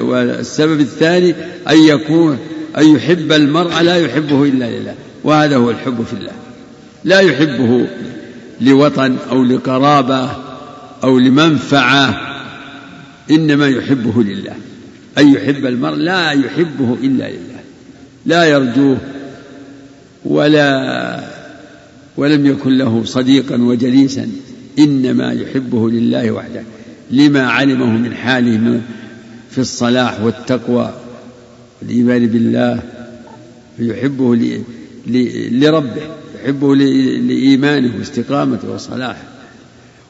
والسبب 0.00 0.80
الثاني 0.80 1.34
أن 1.68 1.78
يكون 1.78 2.38
أن 2.78 2.94
يحب 2.94 3.32
المرء 3.32 3.80
لا 3.80 3.96
يحبه 3.96 4.44
إلا 4.44 4.78
لله 4.78 4.94
وهذا 5.24 5.56
هو 5.56 5.70
الحب 5.70 6.04
في 6.04 6.12
الله. 6.12 6.32
لا 7.04 7.20
يحبه 7.20 7.86
لوطن 8.60 9.16
أو 9.30 9.44
لقرابة 9.44 10.30
أو 11.04 11.18
لمنفعة 11.18 12.20
إنما 13.30 13.68
يحبه 13.68 14.22
لله. 14.22 14.54
أن 15.18 15.34
يحب 15.34 15.66
المرء 15.66 15.94
لا 15.94 16.30
يحبه 16.30 16.96
إلا 17.02 17.30
لله 17.30 17.60
لا 18.26 18.44
يرجوه 18.44 18.96
ولا 20.24 21.20
ولم 22.16 22.46
يكن 22.46 22.78
له 22.78 23.02
صديقا 23.04 23.56
وجليسا 23.56 24.28
إنما 24.78 25.32
يحبه 25.32 25.90
لله 25.90 26.30
وحده. 26.30 26.62
لما 27.10 27.50
علمه 27.50 27.86
من 27.86 28.14
حاله 28.14 28.80
في 29.50 29.58
الصلاح 29.58 30.20
والتقوى 30.20 30.94
والإيمان 31.82 32.26
بالله 32.26 32.82
فيحبه 33.76 34.60
لربه 35.50 36.02
يحبه 36.44 36.76
لإيمانه 36.76 37.98
واستقامته 37.98 38.70
وصلاحه. 38.70 39.22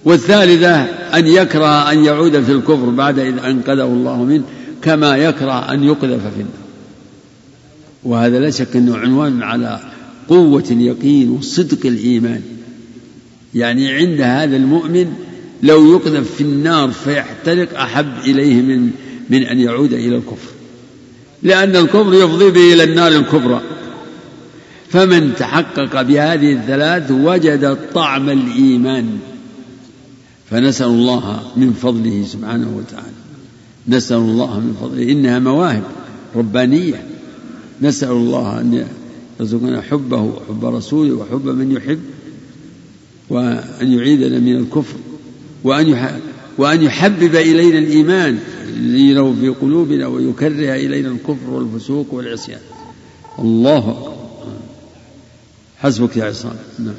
والثالثة 0.04 0.82
أن 1.18 1.26
يكره 1.26 1.92
أن 1.92 2.04
يعود 2.04 2.40
في 2.40 2.52
الكفر 2.52 2.90
بعد 2.90 3.18
إذ 3.18 3.38
أنقذه 3.38 3.84
الله 3.84 4.24
منه 4.24 4.42
كما 4.82 5.16
يكره 5.16 5.72
أن 5.72 5.84
يقذف 5.84 6.20
في 6.20 6.40
النار. 6.40 6.64
وهذا 8.04 8.38
لا 8.38 8.50
شك 8.50 8.76
أنه 8.76 8.96
عنوان 8.96 9.42
على 9.42 9.80
قوة 10.28 10.64
اليقين 10.70 11.30
وصدق 11.30 11.86
الإيمان. 11.86 12.42
يعني 13.54 13.92
عند 13.92 14.20
هذا 14.20 14.56
المؤمن 14.56 15.12
لو 15.62 15.92
يقذف 15.92 16.34
في 16.34 16.40
النار 16.40 16.90
فيحترق 16.90 17.80
أحب 17.80 18.12
إليه 18.24 18.62
من 18.62 18.90
من 19.30 19.42
أن 19.42 19.60
يعود 19.60 19.92
إلى 19.92 20.16
الكفر. 20.16 20.50
لأن 21.42 21.76
الكفر 21.76 22.14
يفضي 22.14 22.50
به 22.50 22.72
إلى 22.72 22.84
النار 22.84 23.12
الكبرى. 23.12 23.60
فمن 24.88 25.34
تحقق 25.38 26.02
بهذه 26.02 26.52
الثلاث 26.52 27.10
وجد 27.10 27.78
طعم 27.94 28.30
الإيمان. 28.30 29.18
فنسأل 30.50 30.86
الله 30.86 31.42
من 31.56 31.72
فضله 31.82 32.24
سبحانه 32.26 32.76
وتعالى. 32.76 33.16
نسأل 33.88 34.16
الله 34.16 34.60
من 34.60 34.76
فضله. 34.80 35.12
إنها 35.12 35.38
مواهب 35.38 35.82
ربانية. 36.36 37.06
نسأل 37.82 38.10
الله 38.10 38.60
أن 38.60 38.84
يرزقنا 39.40 39.80
حبه 39.80 40.20
وحب 40.20 40.64
رسوله 40.64 41.12
وحب 41.12 41.46
من 41.46 41.72
يحب 41.72 42.00
وأن 43.30 43.92
يعيدنا 43.92 44.38
من 44.38 44.56
الكفر. 44.56 44.96
وأن 45.64 46.20
وأن 46.58 46.82
يحبب 46.82 47.36
إلينا 47.36 47.78
الإيمان 47.78 48.38
لينه 48.76 49.36
في 49.40 49.48
قلوبنا 49.48 50.06
ويكره 50.06 50.74
إلينا 50.74 51.08
الكفر 51.08 51.50
والفسوق 51.50 52.06
والعصيان. 52.10 52.58
الله 53.38 53.78
أكبر. 53.78 54.14
حسبك 55.80 56.16
يا 56.16 56.24
عصام. 56.24 56.56
نعم. 56.78 56.94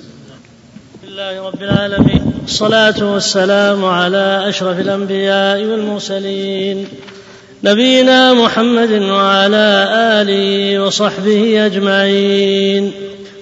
لله 1.08 1.48
رب 1.48 1.64
العالمين. 1.64 2.34
الصلاة 2.46 3.14
والسلام 3.14 3.86
على 3.86 4.50
أشرف 4.50 4.80
الأنبياء 4.80 5.66
والمرسلين. 5.66 6.88
نبينا 7.64 8.34
محمد 8.34 8.92
وعلى 8.92 9.88
آله 10.22 10.80
وصحبه 10.84 11.66
أجمعين. 11.66 12.92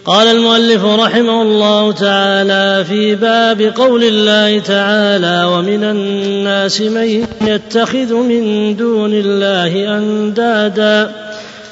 قال 0.05 0.27
المؤلف 0.27 0.85
رحمه 0.85 1.41
الله 1.41 1.91
تعالى 1.91 2.85
في 2.85 3.15
باب 3.15 3.61
قول 3.61 4.03
الله 4.03 4.59
تعالى 4.59 5.43
ومن 5.43 5.83
الناس 5.83 6.81
من 6.81 7.25
يتخذ 7.41 8.13
من 8.13 8.75
دون 8.75 9.13
الله 9.13 9.97
أندادا 9.97 11.11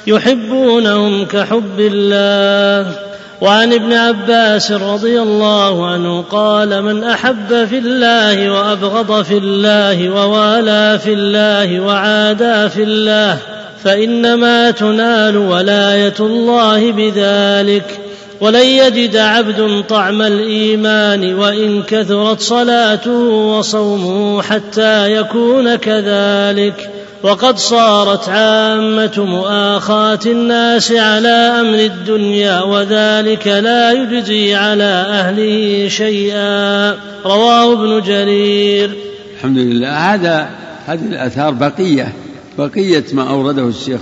يحبونهم 0.06 1.24
كحب 1.24 1.80
الله. 1.80 2.92
وعن 3.40 3.72
ابن 3.72 3.92
عباس 3.92 4.72
رضي 4.72 5.20
الله 5.20 5.86
عنه 5.86 6.22
قال 6.22 6.82
من 6.82 7.04
أحب 7.04 7.66
في 7.70 7.78
الله 7.78 8.50
وأبغض 8.50 9.22
في 9.22 9.38
الله 9.38 10.10
ووالى 10.10 10.98
في 11.04 11.12
الله 11.12 11.80
وعادى 11.80 12.68
في 12.68 12.82
الله 12.82 13.38
فإنما 13.84 14.70
تنال 14.70 15.36
ولاية 15.36 16.14
الله 16.20 16.92
بذلك. 16.92 17.98
ولن 18.42 18.66
يجد 18.66 19.16
عبد 19.16 19.84
طعم 19.88 20.22
الإيمان 20.22 21.34
وإن 21.34 21.82
كثرت 21.82 22.40
صلاته 22.40 23.18
وصومه 23.28 24.42
حتى 24.42 25.12
يكون 25.12 25.76
كذلك. 25.76 26.90
وقد 27.22 27.58
صارت 27.58 28.28
عامة 28.28 29.12
مؤاخاة 29.16 30.18
الناس 30.26 30.92
على 30.92 31.28
أمر 31.28 31.78
الدنيا 31.78 32.60
وذلك 32.62 33.46
لا 33.46 33.92
يجزي 33.92 34.54
على 34.54 34.84
أهله 35.08 35.88
شيئا. 35.88 36.90
رواه 37.24 37.72
ابن 37.72 38.02
جرير. 38.02 38.90
الحمد 39.36 39.58
لله. 39.58 40.14
هذا 40.14 40.50
هذه 40.86 41.04
الآثار 41.04 41.50
بقية 41.50 42.12
بقية 42.58 43.04
ما 43.12 43.30
أورده 43.30 43.68
الشيخ 43.68 44.00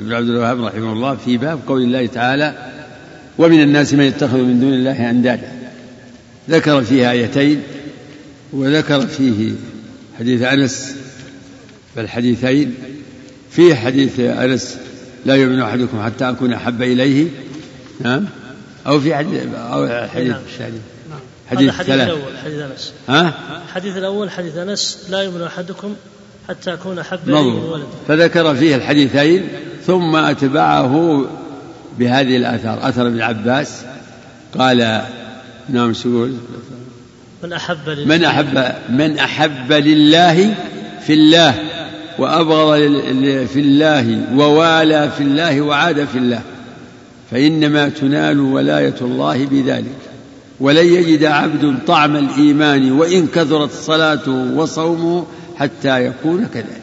ابن 0.00 0.12
عبد 0.12 0.28
الوهاب 0.28 0.64
رحمه 0.64 0.92
الله 0.92 1.16
في 1.24 1.36
باب 1.36 1.60
قول 1.68 1.82
الله 1.82 2.06
تعالى 2.06 2.69
ومن 3.38 3.62
الناس 3.62 3.94
من 3.94 4.04
يتخذ 4.04 4.38
من 4.38 4.60
دون 4.60 4.72
الله 4.72 5.10
أندادا. 5.10 5.52
ذكر 6.50 6.82
فيه 6.82 7.10
آيتين 7.10 7.62
وذكر 8.52 9.06
فيه 9.06 9.52
حديث 10.18 10.42
أنس 10.42 10.94
فالحديثين 11.96 12.74
في 13.50 13.74
حديث 13.74 14.20
أنس 14.20 14.76
لا 15.26 15.34
يؤمن 15.34 15.60
أحدكم 15.60 16.04
حتى 16.04 16.30
أكون 16.30 16.52
أحب 16.52 16.82
إليه. 16.82 17.26
نعم. 18.00 18.24
أو 18.86 19.00
في 19.00 19.14
حديث 19.14 19.42
أو 19.54 20.08
حديث 20.08 20.30
نعم. 20.30 21.20
حديث 21.50 21.68
الحديث 21.68 21.94
الأول 21.94 22.38
حديث 22.44 22.58
أنس. 22.58 22.92
ها؟ 23.08 23.34
الحديث 23.66 23.96
الأول 23.96 24.30
حديث 24.30 24.56
أنس 24.56 25.06
لا 25.10 25.22
يؤمن 25.22 25.42
أحدكم 25.42 25.94
حتى 26.48 26.72
أكون 26.72 26.98
أحب 26.98 27.18
إليه 27.28 27.42
من 27.42 27.68
ولده. 27.68 27.86
فذكر 28.08 28.54
فيه 28.54 28.76
الحديثين 28.76 29.48
ثم 29.86 30.16
أتبعه 30.16 31.24
بهذه 32.00 32.36
الآثار. 32.36 32.88
أثر 32.88 33.06
ابن 33.06 33.20
عباس 33.20 33.84
قال 34.58 35.02
نعم 35.68 35.92
شو 35.92 36.08
يقول؟ 36.08 36.34
من 37.42 37.52
أحب 37.52 37.88
لله. 37.88 38.16
من 38.16 38.24
أحب 38.24 38.72
من 38.88 39.18
أحب 39.18 39.72
لله 39.72 40.54
في 41.06 41.12
الله 41.12 41.54
وأبغض 42.18 42.78
في 43.46 43.60
الله 43.60 44.36
ووالى 44.36 45.10
في 45.16 45.22
الله 45.22 45.60
وعاد 45.60 46.04
في 46.04 46.18
الله 46.18 46.40
فإنما 47.30 47.88
تنال 47.88 48.40
ولاية 48.40 48.94
الله 49.00 49.46
بذلك. 49.46 50.00
ولن 50.60 50.86
يجد 50.86 51.24
عبد 51.24 51.78
طعم 51.86 52.16
الإيمان 52.16 52.92
وإن 52.92 53.26
كثرت 53.26 53.70
صلاته 53.72 54.54
وصومه 54.56 55.26
حتى 55.56 56.04
يكون 56.06 56.46
كذلك. 56.54 56.82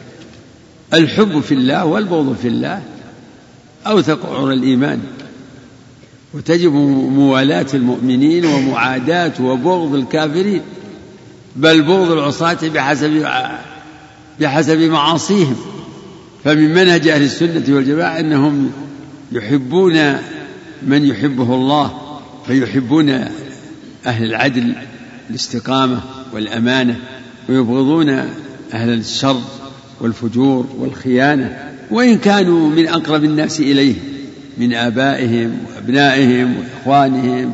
الحب 0.94 1.40
في 1.40 1.54
الله 1.54 1.84
والبغض 1.84 2.36
في 2.42 2.48
الله 2.48 2.82
أوثق 3.88 4.26
عرى 4.26 4.54
الإيمان 4.54 5.00
وتجب 6.34 6.72
موالاة 6.72 7.66
المؤمنين 7.74 8.44
ومعاداة 8.44 9.32
وبغض 9.40 9.94
الكافرين 9.94 10.62
بل 11.56 11.82
بغض 11.82 12.10
العصاة 12.10 12.68
بحسب 12.74 13.26
بحسب 14.40 14.78
معاصيهم. 14.78 15.56
فمن 16.44 16.74
منهج 16.74 17.08
أهل 17.08 17.22
السنة 17.22 17.64
والجماعة 17.68 18.20
أنهم 18.20 18.70
يحبون 19.32 20.12
من 20.82 21.04
يحبه 21.04 21.54
الله 21.54 22.18
فيحبون 22.46 23.10
أهل 24.06 24.24
العدل 24.24 24.74
الاستقامة 25.30 26.00
والأمانة 26.32 26.96
ويبغضون 27.48 28.08
أهل 28.72 28.88
الشر 28.88 29.40
والفجور 30.00 30.66
والخيانة. 30.78 31.77
وإن 31.90 32.18
كانوا 32.18 32.70
من 32.70 32.88
أقرب 32.88 33.24
الناس 33.24 33.60
إليه 33.60 33.94
من 34.58 34.74
آبائهم 34.74 35.58
وأبنائهم 35.74 36.54
وإخوانهم 36.56 37.52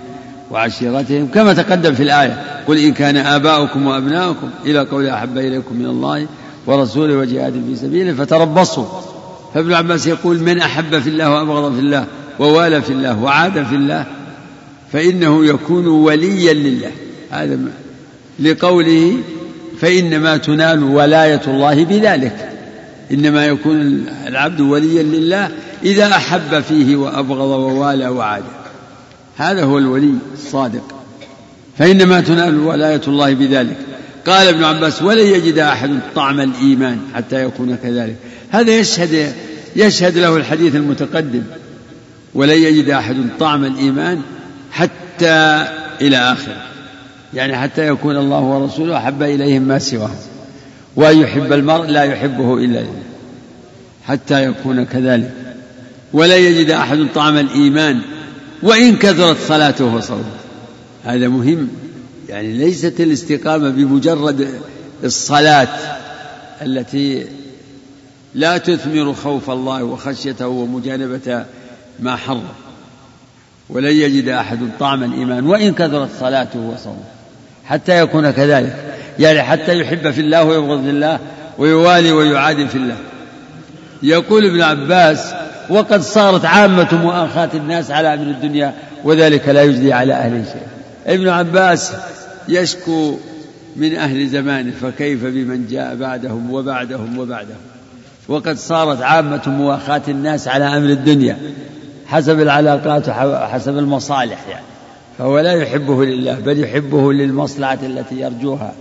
وعشيرتهم 0.51 1.27
كما 1.27 1.53
تقدم 1.53 1.95
في 1.95 2.03
الآية 2.03 2.63
قل 2.67 2.79
إن 2.79 2.93
كان 2.93 3.17
آباؤكم 3.17 3.87
وأبناؤكم 3.87 4.51
إلى 4.67 4.79
قول 4.79 5.07
أحب 5.07 5.39
إليكم 5.39 5.77
من 5.77 5.87
الله 5.87 6.27
ورسوله 6.67 7.17
وجهاد 7.17 7.53
في 7.69 7.77
سبيله 7.77 8.13
فتربصوا. 8.13 8.85
فابن 9.55 9.73
عباس 9.73 10.07
يقول 10.07 10.41
من 10.41 10.59
أحب 10.59 10.99
في 10.99 11.09
الله 11.09 11.31
وأبغض 11.31 11.75
في 11.75 11.81
الله 11.81 12.07
ووالى 12.39 12.83
في 12.83 12.91
الله 12.91 13.23
وعاد 13.23 13.67
في 13.67 13.75
الله 13.75 14.07
فإنه 14.93 15.47
يكون 15.47 15.87
وليا 15.87 16.53
لله. 16.53 16.91
هذا 17.31 17.59
لقوله 18.41 19.17
فإنما 19.81 20.37
تنال 20.37 20.83
ولاية 20.83 21.43
الله 21.47 21.85
بذلك. 21.85 22.54
إنما 23.13 23.47
يكون 23.47 24.07
العبد 24.27 24.61
وليا 24.61 25.03
لله 25.03 25.49
إذا 25.83 26.07
أحب 26.07 26.61
فيه 26.61 26.97
وأبغض 26.97 27.49
ووالى 27.61 28.09
وعاد. 28.09 28.43
هذا 29.37 29.65
هو 29.65 29.79
الولي 29.79 30.15
الصادق. 30.35 30.95
فإنما 31.79 32.21
تنال 32.21 32.59
ولاية 32.59 33.01
الله 33.09 33.35
بذلك. 33.35 33.77
قال 34.27 34.49
ابن 34.49 34.65
عباس 34.65 35.03
ولن 35.03 35.27
يجد 35.27 35.59
أحد 35.59 35.91
طعم 36.15 36.41
الإيمان 36.41 36.99
حتى 37.15 37.45
يكون 37.45 37.77
كذلك. 37.83 38.17
هذا 38.51 38.71
يشهد 38.71 39.33
يشهد 39.77 40.19
له 40.19 40.37
الحديث 40.37 40.75
المتقدم. 40.75 41.43
ولن 42.35 42.63
يجد 42.63 42.91
أحد 42.91 43.17
طعم 43.41 43.65
الإيمان 43.65 44.21
حتى 44.73 45.67
إلى 46.01 46.17
آخره. 46.17 46.63
يعني 47.35 47.57
حتى 47.57 47.89
يكون 47.89 48.17
الله 48.17 48.41
ورسوله 48.41 48.97
أحب 48.97 49.23
إليهم 49.23 49.63
ما 49.63 49.79
سواه 49.79 50.11
وأن 50.97 51.19
يحب 51.19 51.53
المرء 51.53 51.87
لا 51.87 52.03
يحبه 52.03 52.55
إلا 52.55 52.79
لله 52.79 53.03
حتى 54.05 54.45
يكون 54.45 54.85
كذلك. 54.85 55.33
ولا 56.13 56.37
يجد 56.37 56.71
أحد 56.71 57.07
طعم 57.15 57.39
الإيمان 57.39 58.01
وإن 58.63 58.97
كثرت 58.97 59.37
صلاته 59.49 59.85
وصومه 59.85 60.25
هذا 61.05 61.29
مهم. 61.29 61.69
يعني 62.29 62.53
ليست 62.53 63.01
الاستقامة 63.01 63.71
بمجرد 63.71 64.49
الصلاة 65.05 65.69
التي 66.63 67.27
لا 68.35 68.59
تثمر 68.59 69.13
خوف 69.13 69.51
الله 69.51 69.85
وخشيته 69.85 70.49
ومجانبة 70.49 71.45
ما 72.01 72.17
حرم. 72.17 72.45
ولن 73.69 73.97
يجد 73.97 74.29
أحد 74.29 74.59
طعم 74.81 75.05
الإيمان 75.05 75.47
وإن 75.47 75.75
كثرت 75.75 76.09
صلاته 76.21 76.59
وصومه 76.59 77.05
حتى 77.65 78.01
يكون 78.01 78.31
كذلك. 78.31 78.94
يعني 79.19 79.43
حتى 79.43 79.81
يحب 79.81 80.11
في 80.11 80.21
الله 80.21 80.45
ويبغض 80.45 80.83
في 80.83 80.91
الله 80.91 81.19
ويوالي 81.59 82.13
ويعادي 82.13 82.69
في 82.69 82.75
الله. 82.75 82.97
يقول 84.03 84.47
ابن 84.47 84.63
عباس 84.63 85.35
وقد 85.71 86.01
صارت 86.01 86.45
عامة 86.45 86.89
مؤاخاة 87.03 87.51
الناس 87.55 87.91
على 87.91 88.15
أمر 88.15 88.23
الدنيا 88.23 88.75
وذلك 89.05 89.49
لا 89.49 89.63
يجدي 89.63 89.93
على 89.93 90.13
أهله 90.13 90.45
شيء 90.45 90.63
ابن 91.15 91.29
عباس 91.29 91.93
يشكو 92.49 93.17
من 93.77 93.97
أهل 93.97 94.29
زمانه 94.29 94.73
فكيف 94.83 95.25
بمن 95.25 95.67
جاء 95.71 95.95
بعدهم 95.95 96.53
وبعدهم 96.53 97.19
وبعدهم. 97.19 97.57
وقد 98.29 98.57
صارت 98.57 99.03
عامة 99.03 99.43
مواخاة 99.47 100.03
الناس 100.09 100.49
على 100.49 100.65
أمر 100.65 100.91
الدنيا 100.91 101.39
حسب 102.07 102.41
العلاقات 102.41 103.09
وحسب 103.09 103.79
المصالح 103.79 104.39
يعني. 104.51 104.65
فهو 105.19 105.41
لا 105.41 105.53
يحبه 105.53 106.05
لله 106.05 106.35
بل 106.35 106.59
يحبه 106.59 107.13
للمصلحة 107.13 107.79
التي 107.83 108.21
يرجوها. 108.21 108.73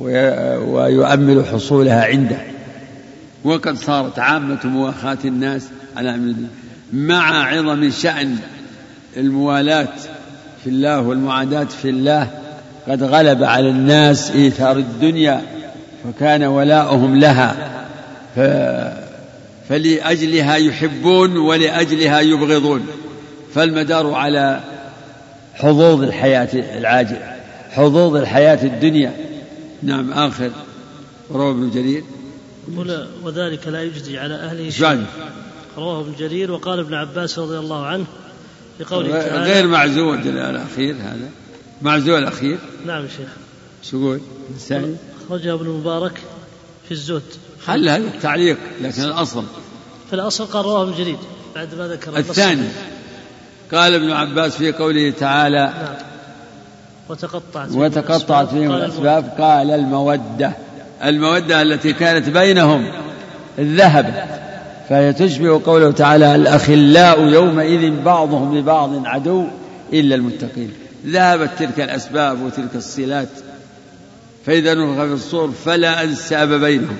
ويؤمل 0.00 1.44
حصولها 1.52 2.04
عنده. 2.04 2.36
وقد 3.44 3.76
صارت 3.76 4.18
عامة 4.18 4.58
مواخاة 4.64 5.18
الناس 5.24 5.66
على 5.96 6.34
مع 6.92 7.44
عظم 7.44 7.90
شأن 7.90 8.36
الموالاة 9.16 9.88
في 10.64 10.70
الله 10.70 11.00
والمعاداة 11.00 11.64
في 11.64 11.88
الله 11.88 12.30
قد 12.88 13.02
غلب 13.02 13.44
على 13.44 13.68
الناس 13.68 14.30
إيثار 14.30 14.76
الدنيا 14.76 15.42
فكان 16.04 16.42
ولاؤهم 16.42 17.18
لها. 17.18 17.56
ف 18.36 18.40
فلأجلها 19.68 20.56
يحبون 20.56 21.36
ولأجلها 21.36 22.20
يبغضون. 22.20 22.86
فالمدار 23.54 24.14
على 24.14 24.60
حظوظ 25.54 26.02
الحياة 26.02 26.48
العاجلة 26.78 27.36
حظوظ 27.70 28.16
الحياة 28.16 28.58
الدنيا. 28.64 29.12
نعم 29.82 30.12
آخر 30.12 30.50
رواه 31.30 31.50
ابن 31.50 31.70
جرير. 31.70 32.04
وذلك 33.22 33.68
لا 33.68 33.82
يجدي 33.82 34.18
على 34.18 34.34
أهله 34.34 34.70
شيء. 34.70 35.04
رواه 35.76 36.00
ابن 36.00 36.12
جرير 36.18 36.52
وقال 36.52 36.78
ابن 36.78 36.94
عباس 36.94 37.38
رضي 37.38 37.58
الله 37.58 37.86
عنه 37.86 38.04
في 38.78 38.84
قوله 38.84 39.10
تعالى 39.10 39.52
غير 39.52 39.66
معزول 39.66 40.18
الأخير 40.28 40.94
هذا. 40.94 41.30
معزول 41.82 42.18
الأخير 42.18 42.58
نعم 42.86 43.08
شيخ. 43.08 43.28
شو 43.82 43.96
يقول؟ 43.96 44.20
الثاني 44.50 44.96
أخرجه 45.26 45.54
ابن 45.54 45.66
المبارك 45.66 46.20
في 46.84 46.92
الزهد. 46.92 47.22
خل 47.66 47.88
هذا 47.88 48.06
التعليق؟ 48.14 48.58
لكن 48.82 49.02
الأصل. 49.02 49.44
في 50.08 50.16
الأصل 50.16 50.46
قال 50.46 50.64
رواه 50.64 50.82
ابن 50.82 50.92
جرير. 50.92 51.18
بعد 51.54 51.74
ما 51.74 51.88
ذكر 51.88 52.18
الثاني. 52.18 52.68
قال 53.72 53.94
ابن 53.94 54.10
عباس 54.10 54.56
في 54.56 54.72
قوله 54.72 55.10
تعالى 55.10 55.72
نعم. 55.74 56.09
وتقطعت 57.10 57.72
وتقطعت 57.72 58.48
فيهم 58.48 58.72
الأسباب. 58.72 59.24
قال 59.38 59.70
المودة. 59.70 60.52
المودة 61.04 61.62
التي 61.62 61.92
كانت 61.92 62.28
بينهم 62.28 62.92
الذهب. 63.58 64.24
فهي 64.88 65.12
تشبه 65.12 65.60
قوله 65.64 65.90
تعالى 65.90 66.34
الأخلاء 66.34 67.20
يومئذ 67.20 68.02
بعضهم 68.02 68.58
لبعض 68.58 69.06
عدو 69.06 69.44
إلا 69.92 70.14
المتقين. 70.14 70.70
ذهبت 71.06 71.50
تلك 71.58 71.80
الأسباب 71.80 72.42
وتلك 72.42 72.74
الصلات. 72.74 73.28
فإذا 74.46 74.74
نفخ 74.74 75.04
في 75.04 75.12
الصور 75.12 75.50
فلا 75.64 76.04
أنساب 76.04 76.48
بينهم. 76.48 76.96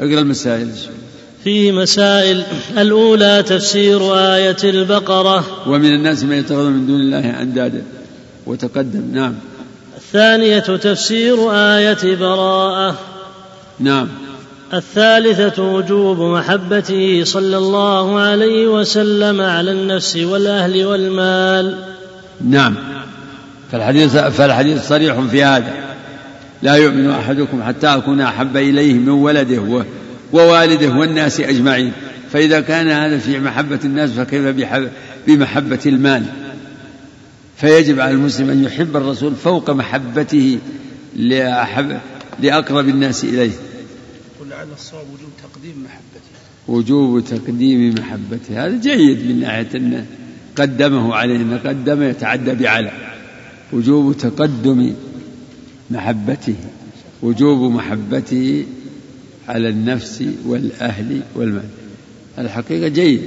اقرأ 0.00 0.20
المسائل. 0.20 0.70
فيه 1.44 1.72
مسائل. 1.72 2.44
الأولى 2.78 3.42
تفسير 3.42 4.14
آية 4.18 4.56
البقرة. 4.64 5.68
ومن 5.68 5.94
الناس 5.94 6.24
من 6.24 6.36
يتخذ 6.36 6.70
من 6.70 6.86
دون 6.86 7.00
الله 7.00 7.42
أندادا. 7.42 7.82
وتقدم. 8.46 9.02
نعم. 9.12 9.34
الثانية 9.96 10.58
تفسير 10.58 11.52
آية 11.52 12.16
براءة. 12.16 12.98
نعم. 13.80 14.08
الثالثة 14.74 15.62
وجوب 15.62 16.20
محبته 16.20 17.22
صلى 17.24 17.56
الله 17.56 18.20
عليه 18.20 18.66
وسلم 18.66 19.40
على 19.40 19.72
النفس 19.72 20.16
والأهل 20.16 20.84
والمال. 20.84 21.78
نعم. 22.50 22.74
فالحديث 23.72 24.16
فالحديث 24.16 24.88
صريح 24.88 25.20
في 25.20 25.44
هذا. 25.44 25.72
لا 26.62 26.74
يؤمن 26.74 27.10
أحدكم 27.10 27.62
حتى 27.62 27.86
أكون 27.86 28.20
أحب 28.20 28.56
إليه 28.56 28.94
من 28.94 29.08
ولده 29.08 29.84
ووالده 30.32 30.88
والناس 30.88 31.40
أجمعين. 31.40 31.92
فإذا 32.32 32.60
كان 32.60 32.88
هذا 32.88 33.18
في 33.18 33.38
محبة 33.38 33.78
الناس 33.84 34.10
فكيف 34.10 34.72
بمحبة 35.26 35.78
المال؟ 35.86 36.22
فيجب 37.56 38.00
على 38.00 38.10
المسلم 38.10 38.50
أن 38.50 38.64
يحب 38.64 38.96
الرسول 38.96 39.34
فوق 39.34 39.70
محبته 39.70 40.58
لأقرب 42.40 42.88
الناس 42.88 43.24
إليه. 43.24 43.50
ولعل 44.40 44.66
الصواب 44.72 45.06
وجوب 45.14 45.30
تقديم 45.42 45.84
محبته. 45.84 46.20
وجوب 46.68 47.24
تقديم 47.24 47.94
محبته. 47.94 48.66
هذا 48.66 48.80
جيد 48.80 49.26
من 49.26 49.40
ناحية 49.40 49.68
أنه 49.74 50.06
قدمه 50.56 51.14
عليه 51.14 51.36
أن 51.36 51.58
قدم 51.58 52.02
يتعدى 52.02 52.54
بعلى. 52.54 52.92
وجوب 53.72 54.16
تقدم 54.16 54.94
محبته. 55.90 56.56
وجوب 57.22 57.72
محبته 57.72 58.66
على 59.48 59.68
النفس 59.68 60.24
والأهل 60.46 61.20
والمال. 61.34 61.68
الحقيقة 62.38 62.88
جيد 62.88 63.20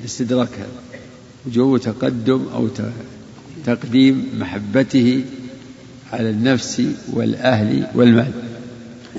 الاستدراك 0.00 0.48
هذا. 0.58 1.00
وجوب 1.46 1.78
تقدم 1.78 2.46
أو 2.54 2.68
تقديم 3.66 4.28
محبته 4.38 5.22
على 6.12 6.30
النفس 6.30 6.82
والأهل 7.12 7.86
والمال. 7.94 8.30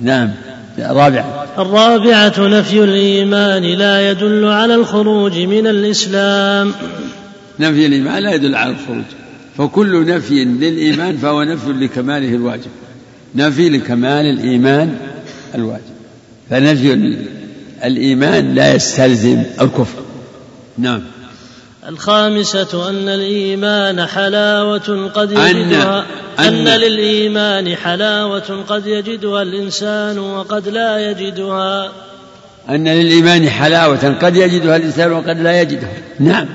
نعم 0.01 0.31
رابعا. 0.79 1.45
الرابعة 1.57 2.33
نفي 2.37 2.83
الإيمان 2.83 3.63
لا 3.63 4.11
يدل 4.11 4.45
على 4.45 4.75
الخروج 4.75 5.37
من 5.39 5.67
الإسلام. 5.67 6.73
نفي 7.59 7.85
الإيمان 7.85 8.23
لا 8.23 8.33
يدل 8.33 8.55
على 8.55 8.71
الخروج. 8.71 9.03
فكل 9.57 10.05
نفي 10.05 10.45
للإيمان 10.45 11.17
فهو 11.17 11.43
نفي 11.43 11.71
لكماله 11.71 12.35
الواجب. 12.35 12.71
نفي 13.35 13.69
لكمال 13.69 14.25
الإيمان 14.25 14.97
الواجب. 15.55 15.81
فنفي 16.49 17.17
الإيمان 17.83 18.55
لا 18.55 18.75
يستلزم 18.75 19.43
الكفر. 19.61 20.03
نعم. 20.77 21.01
الخامسة 21.89 22.89
أن 22.89 23.09
الإيمان 23.09 24.05
حلاوة 24.05 25.09
قد 25.13 25.31
يجدها 25.31 25.99
أن, 26.39 26.45
أن, 26.45 26.67
أن 26.67 26.79
للإيمان 26.79 27.75
حلاوة 27.75 28.63
قد 28.67 28.87
يجدها 28.87 29.41
الإنسان 29.41 30.19
وقد 30.19 30.67
لا 30.67 31.11
يجدها. 31.11 31.91
أن 32.69 32.87
للإيمان 32.87 33.49
حلاوة 33.49 34.17
قد 34.21 34.35
يجدها 34.35 34.75
الإنسان 34.75 35.11
وقد 35.11 35.41
لا 35.41 35.61
يجدها. 35.61 35.93
نعم. 36.19 36.47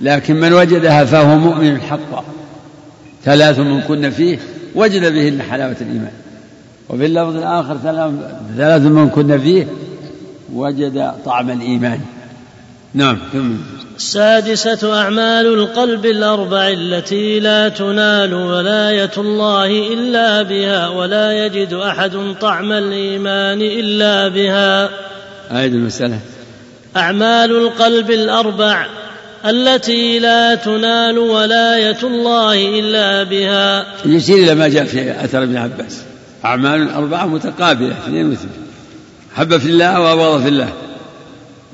لكن 0.00 0.36
من 0.36 0.52
وجدها 0.52 1.04
فهو 1.04 1.38
مؤمن 1.38 1.80
حقا 1.80 2.24
ثلاث 3.24 3.58
من 3.58 3.80
كن 3.80 4.10
فيه 4.10 4.38
وجد 4.74 5.12
بهن 5.12 5.42
حلاوة 5.42 5.76
الإيمان. 5.80 6.12
وفي 6.88 7.06
اللفظ 7.06 7.36
الآخر 7.36 7.76
ثلاث 8.56 8.82
من 8.82 9.08
كن 9.08 9.38
فيه 9.38 9.66
وجد 10.52 11.12
طعم 11.24 11.50
الإيمان. 11.50 12.00
نعم. 12.96 13.18
السادسة 13.96 15.00
أعمال 15.00 15.46
القلب 15.46 16.06
الأربع 16.06 16.68
التي 16.68 17.40
لا 17.40 17.68
تنال 17.68 18.34
ولاية 18.34 19.10
الله 19.18 19.92
إلا 19.92 20.42
بها 20.42 20.88
ولا 20.88 21.46
يجد 21.46 21.74
أحد 21.74 22.34
طعم 22.40 22.72
الإيمان 22.72 23.62
إلا 23.62 24.28
بها. 24.28 24.90
أعيد 25.52 25.74
المسألة. 25.74 26.18
أعمال 26.96 27.50
القلب 27.50 28.10
الأربع 28.10 28.86
التي 29.46 30.18
لا 30.18 30.54
تنال 30.54 31.18
ولاية 31.18 31.98
الله 32.02 32.78
إلا 32.80 33.22
بها. 33.22 33.86
يشير 34.04 34.36
إلى 34.36 34.54
ما 34.54 34.68
جاء 34.68 34.84
في 34.84 35.24
أثر 35.24 35.42
ابن 35.42 35.56
عباس. 35.56 36.02
أعمال 36.44 36.90
أربعة 36.90 37.26
متقابلة 37.26 37.92
اثنين 37.92 38.30
واثنين 38.30 38.52
حب 39.34 39.56
في 39.56 39.66
الله 39.66 40.00
وأبغض 40.00 40.42
في 40.42 40.48
الله. 40.48 40.85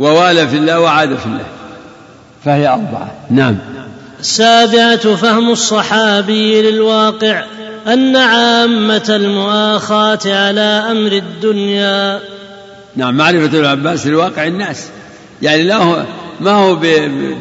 ووالى 0.03 0.49
في 0.49 0.57
الله 0.57 0.81
وعاد 0.81 1.17
في 1.17 1.27
الله. 1.27 1.47
فهي 2.45 2.69
أربعة. 2.69 3.15
نعم. 3.31 3.59
السابعة 4.21 5.17
فهم 5.17 5.51
الصحابي 5.51 6.63
للواقع 6.63 7.45
أن 7.87 8.17
عامة 8.17 9.05
المؤاخاة 9.09 10.19
على 10.27 10.85
أمر 10.91 11.13
الدنيا. 11.13 12.21
نعم 12.97 13.17
معرفة 13.17 13.45
ابن 13.45 13.65
عباس 13.65 14.07
لواقع 14.07 14.47
الناس. 14.47 14.89
يعني 15.43 15.63
لا 15.63 15.77
هو 15.77 16.03
ما 16.41 16.51
هو 16.51 16.75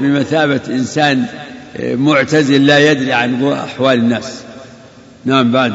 بمثابة 0.02 0.62
إنسان 0.67 1.26
معتزل 1.80 2.65
لا 2.65 2.91
يدري 2.91 3.13
عن 3.13 3.54
أحوال 3.54 3.97
الناس. 3.97 4.41
نعم 5.26 5.52
بعد. 5.52 5.74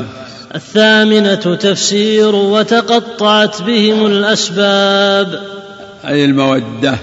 الثامنة 0.54 1.34
تفسير 1.34 2.34
وتقطعت 2.34 3.62
بهم 3.62 4.06
الأسباب. 4.06 5.40
أي 6.08 6.24
المودة؟ 6.24 6.98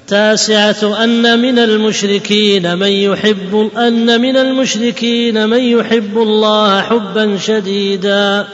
التاسعة 0.00 1.04
أن 1.04 1.42
من 1.42 1.58
المشركين 1.58 2.78
من 2.78 2.88
يحب 2.88 3.70
أن 3.76 4.20
من 4.20 4.36
المشركين 4.36 5.48
من 5.48 5.60
يحب 5.60 6.18
الله 6.18 6.80
حبا 6.80 7.36
شديدا. 7.36 8.46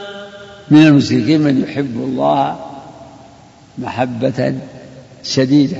من 0.71 0.87
المشركين 0.87 1.41
من 1.41 1.63
يحب 1.67 1.95
الله 1.95 2.59
محبة 3.77 4.55
شديدة. 5.23 5.77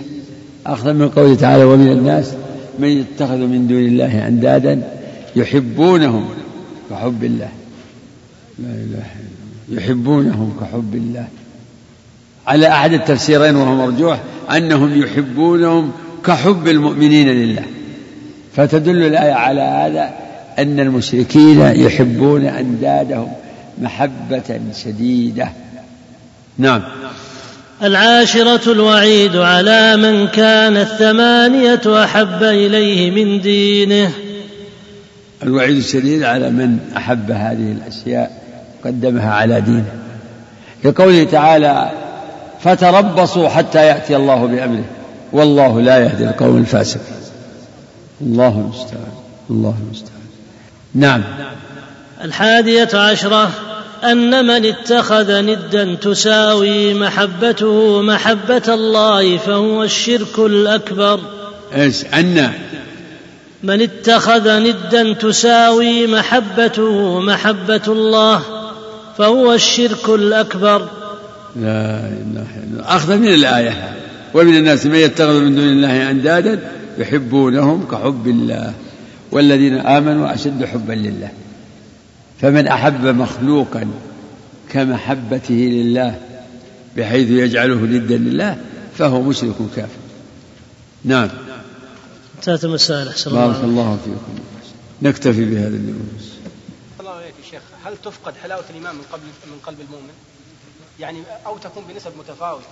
أخذا 0.66 0.94
من 0.94 1.10
قوله 1.10 1.36
تعالى 1.36 1.64
ومن 1.64 1.92
الناس 1.92 2.34
من 2.80 2.88
يتخذ 2.88 3.38
من 3.38 3.68
دون 3.68 3.86
الله 3.86 4.28
أندادا 4.28 4.82
يحبونهم 5.36 6.30
كحب 6.90 7.24
الله. 7.24 7.50
لا 8.60 8.70
إله 8.70 8.84
إلا 8.84 8.84
الله. 8.84 9.84
يحبونهم 9.84 10.58
كحب 10.62 10.96
الله. 10.96 11.28
على 12.50 12.68
أحد 12.68 12.94
التفسيرين 12.94 13.56
وهو 13.56 13.76
مرجوح 13.76 14.20
أنهم 14.52 15.02
يحبونهم 15.02 15.92
كحب 16.26 16.68
المؤمنين 16.68 17.30
لله. 17.30 17.64
فتدل 18.56 19.06
الآية 19.06 19.34
على 19.34 19.62
هذا 19.62 20.10
أن 20.60 20.80
المشركين 20.80 21.60
يحبون 21.60 22.46
أندادهم 22.46 23.32
محبة 23.82 24.60
شديدة. 24.84 25.50
نعم. 26.58 26.82
العاشرة 27.84 28.72
الوعيد 28.72 29.36
على 29.36 29.98
من 29.98 30.28
كان 30.28 30.78
الثمانية 30.78 32.04
أحب 32.04 32.44
إليه 32.44 33.12
من 33.12 33.42
دينه. 33.42 34.12
الوعيد 35.44 35.78
الشديد 35.78 36.24
على 36.24 36.50
من 36.50 36.80
أحب 36.98 37.32
هذه 37.32 37.72
الأشياء 37.72 38.42
قدمها 38.86 39.34
على 39.34 39.62
دينه. 39.62 39.94
لقوله 40.84 41.24
تعالى 41.24 41.92
فتربصوا 42.64 43.50
حتى 43.50 43.86
يأتي 43.88 44.16
الله 44.16 44.46
بأمره. 44.46 44.86
والله 45.32 45.82
لا 45.82 46.00
يهدي 46.00 46.24
القوم 46.24 46.58
الفاسقين. 46.58 47.16
الله 48.22 48.48
المستعان. 48.48 49.12
الله 49.50 49.76
المستعان. 49.86 50.20
نعم. 50.96 51.24
الحادية 52.24 52.90
عشرة 52.94 53.52
أن 54.04 54.46
من 54.48 54.66
اتخذ 54.66 55.42
ندا 55.42 55.96
تساوي 55.96 56.94
محبته 56.94 58.02
محبة 58.02 58.64
الله 58.68 59.38
فهو 59.38 59.84
الشرك 59.84 60.40
الأكبر. 60.40 61.20
إيش؟ 61.76 62.06
أن 62.06 62.52
من 63.64 63.82
اتخذ 63.82 64.60
ندا 64.60 65.14
تساوي 65.14 66.08
محبته 66.08 67.20
محبة 67.20 67.82
الله 67.88 68.42
فهو 69.18 69.54
الشرك 69.54 70.10
الأكبر. 70.10 70.88
لا 71.56 72.00
إله 72.00 72.48
إلا 72.58 72.74
الله. 72.74 72.96
أخذ 72.96 73.18
من 73.18 73.28
الآية. 73.28 73.96
ومن 74.34 74.58
الناس 74.58 74.86
من 74.86 74.96
يتخذ 74.96 75.40
من 75.40 75.56
دون 75.56 75.68
الله 75.68 76.12
أندادا 76.12 76.72
يحبونهم 76.98 77.88
كحب 77.92 78.28
الله. 78.28 78.74
والذين 79.32 79.78
آمنوا 79.78 80.34
أشد 80.34 80.66
حبا 80.66 80.94
لله. 80.94 81.32
فمن 82.42 82.68
أحب 82.68 83.06
مخلوقا 83.06 83.92
كمحبته 84.70 85.54
لله 85.54 86.20
بحيث 86.98 87.30
يجعله 87.30 87.76
ندا 87.76 88.18
لله 88.18 88.58
فهو 88.98 89.22
مشرك 89.22 89.56
كافر. 89.76 90.00
نعم. 91.06 91.30
انتهت 92.38 92.64
المسائل 92.64 93.08
أحسن 93.08 93.30
الله 93.30 93.48
بارك 93.48 93.64
الله 93.64 93.98
فيكم. 94.06 94.40
نكتفي 95.02 95.46
بهذا 95.46 95.68
اليوم. 95.68 96.10
الله 97.00 97.12
عليك 97.12 97.34
يا 97.46 97.52
شيخ. 97.52 97.62
هل 97.86 97.94
تفقد 98.04 98.34
حلاوة 98.44 98.64
الإيمان 98.70 98.96
من 98.96 99.02
قبل 99.12 99.24
من 99.24 99.60
قلب 99.66 99.78
المؤمن؟ 99.80 100.14
يعني 101.00 101.18
أو 101.46 101.58
تكون 101.58 101.84
بنسب 101.90 102.12
متفاوتة. 102.20 102.64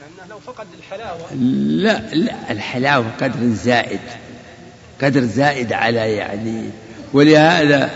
لأنه 0.00 0.30
لو 0.30 0.38
فقد 0.38 0.66
الحلاوة 0.78 1.34
لا 1.34 2.14
لا 2.14 2.52
الحلاوة 2.52 3.06
قدر 3.20 3.46
زائد 3.46 4.00
قدر 5.02 5.20
زائد 5.20 5.72
على 5.72 6.12
يعني 6.12 6.70
ولهذا 7.12 7.90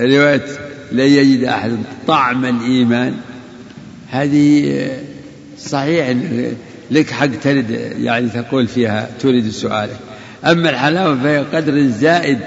رواية 0.00 0.46
لا 0.92 1.04
يجد 1.04 1.44
أحد 1.44 1.78
طعم 2.06 2.44
الإيمان 2.44 3.16
هذه 4.10 4.90
صحيح 5.58 6.16
لك 6.90 7.10
حق 7.10 7.26
ترد 7.42 7.70
يعني 7.98 8.28
تقول 8.28 8.68
فيها 8.68 9.08
تريد 9.20 9.50
سؤالك. 9.50 9.96
أما 10.44 10.70
الحلاوة 10.70 11.22
فهي 11.22 11.38
قدر 11.38 11.86
زائد 11.86 12.38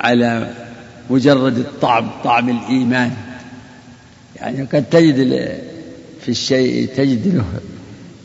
على 0.00 0.50
مجرد 1.10 1.58
الطعم 1.58 2.10
طعم 2.24 2.48
الإيمان. 2.48 3.16
يعني 4.42 4.62
قد 4.62 4.84
تجد 4.90 5.18
في 6.20 6.28
الشيء 6.28 6.88
تجد 6.96 7.34
له 7.34 7.44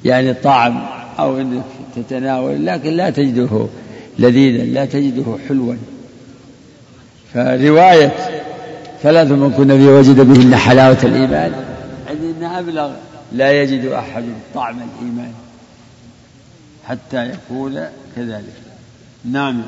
يعني 0.05 0.33
طعم 0.33 0.85
أو 1.19 1.37
أنك 1.37 1.63
تتناول 1.95 2.65
لكن 2.65 2.89
لا 2.89 3.09
تجده 3.09 3.67
لذيذا 4.19 4.63
لا 4.63 4.85
تجده 4.85 5.37
حلوا. 5.47 5.75
فرواية 7.33 8.15
ثلاث 9.03 9.31
من 9.31 9.51
كنا 9.57 9.77
فيه 9.77 9.89
وجد 9.89 10.19
بهن 10.19 10.55
حلاوة 10.55 10.97
الإيمان 11.03 11.51
عندنا 12.09 12.59
أبلغ 12.59 12.91
لا 13.31 13.61
يجد 13.61 13.85
أحد 13.85 14.23
طعم 14.55 14.75
الإيمان 14.75 15.33
حتى 16.87 17.29
يكون 17.29 17.85
كذلك. 18.15 18.53
نعم. 19.25 19.61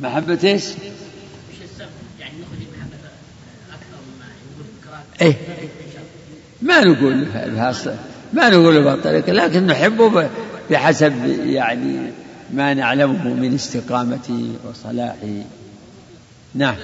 محبة 0.00 0.38
إيش؟ 0.44 0.64
إيه. 5.22 5.34
ما 6.62 6.80
نقول 6.80 7.24
بها 7.24 7.74
ما 8.32 8.48
نقول 8.48 8.82
بها 8.82 8.94
الطريقة 8.94 9.32
لكن 9.32 9.66
نحبه 9.66 10.28
بحسب 10.70 11.12
يعني 11.46 12.12
ما 12.52 12.74
نعلمه 12.74 13.34
من 13.34 13.54
استقامته 13.54 14.52
وصلاحه 14.68 15.44
نعم. 16.54 16.76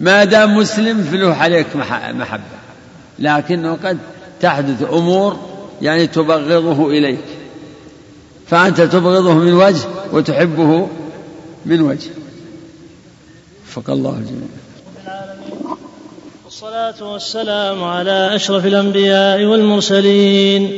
ما 0.00 0.24
دام 0.24 0.56
مسلم 0.56 1.02
فله 1.02 1.34
عليك 1.34 1.76
محبة 1.76 2.56
لكنه 3.18 3.72
قد 3.74 3.98
تحدث 4.40 4.82
أمور 4.82 5.40
يعني 5.82 6.06
تبغضه 6.06 6.90
إليك. 6.90 7.24
فأنت 8.46 8.80
تبغضه 8.80 9.34
من 9.34 9.52
وجه 9.52 9.88
وتحبه 10.12 10.88
من 11.66 11.80
وجه. 11.80 12.10
وفق 13.66 13.90
الله 13.90 14.10
الجميع. 14.10 14.48
والصلاة 16.56 17.12
والسلام 17.12 17.84
على 17.84 18.34
أشرف 18.34 18.66
الأنبياء 18.66 19.44
والمرسلين 19.44 20.70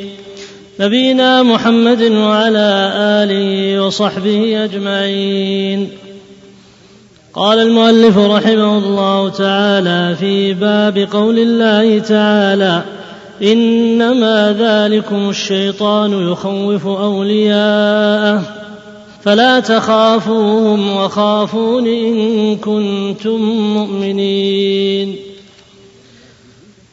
نبينا 0.80 1.42
محمد 1.42 2.02
وعلى 2.02 2.92
آله 3.22 3.82
وصحبه 3.82 4.64
أجمعين. 4.64 5.88
قال 7.34 7.58
المؤلف 7.58 8.18
رحمه 8.18 8.78
الله 8.78 9.28
تعالى 9.28 10.16
في 10.16 10.54
باب 10.54 11.08
قول 11.12 11.38
الله 11.38 11.98
تعالى 11.98 12.82
إنما 13.42 14.56
ذلكم 14.58 15.30
الشيطان 15.30 16.32
يخوف 16.32 16.86
أولياءه 16.86 18.42
فلا 19.24 19.60
تخافوهم 19.60 20.96
وخافون 20.96 21.86
إن 21.86 22.56
كنتم 22.56 23.40
مؤمنين. 23.74 25.27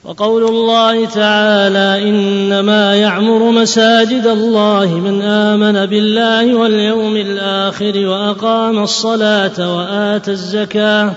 وقول 0.06 0.44
الله 0.44 1.06
تعالى 1.06 2.10
إنما 2.10 2.96
يعمر 2.96 3.52
مساجد 3.52 4.28
الله 4.28 4.86
من 4.86 5.22
آمن 5.22 5.86
بالله 5.86 6.56
واليوم 6.56 7.16
الآخر 7.16 7.94
وأقام 8.08 8.84
الصلاة 8.84 9.78
وآتى 9.78 10.32
الزكاة 10.32 11.12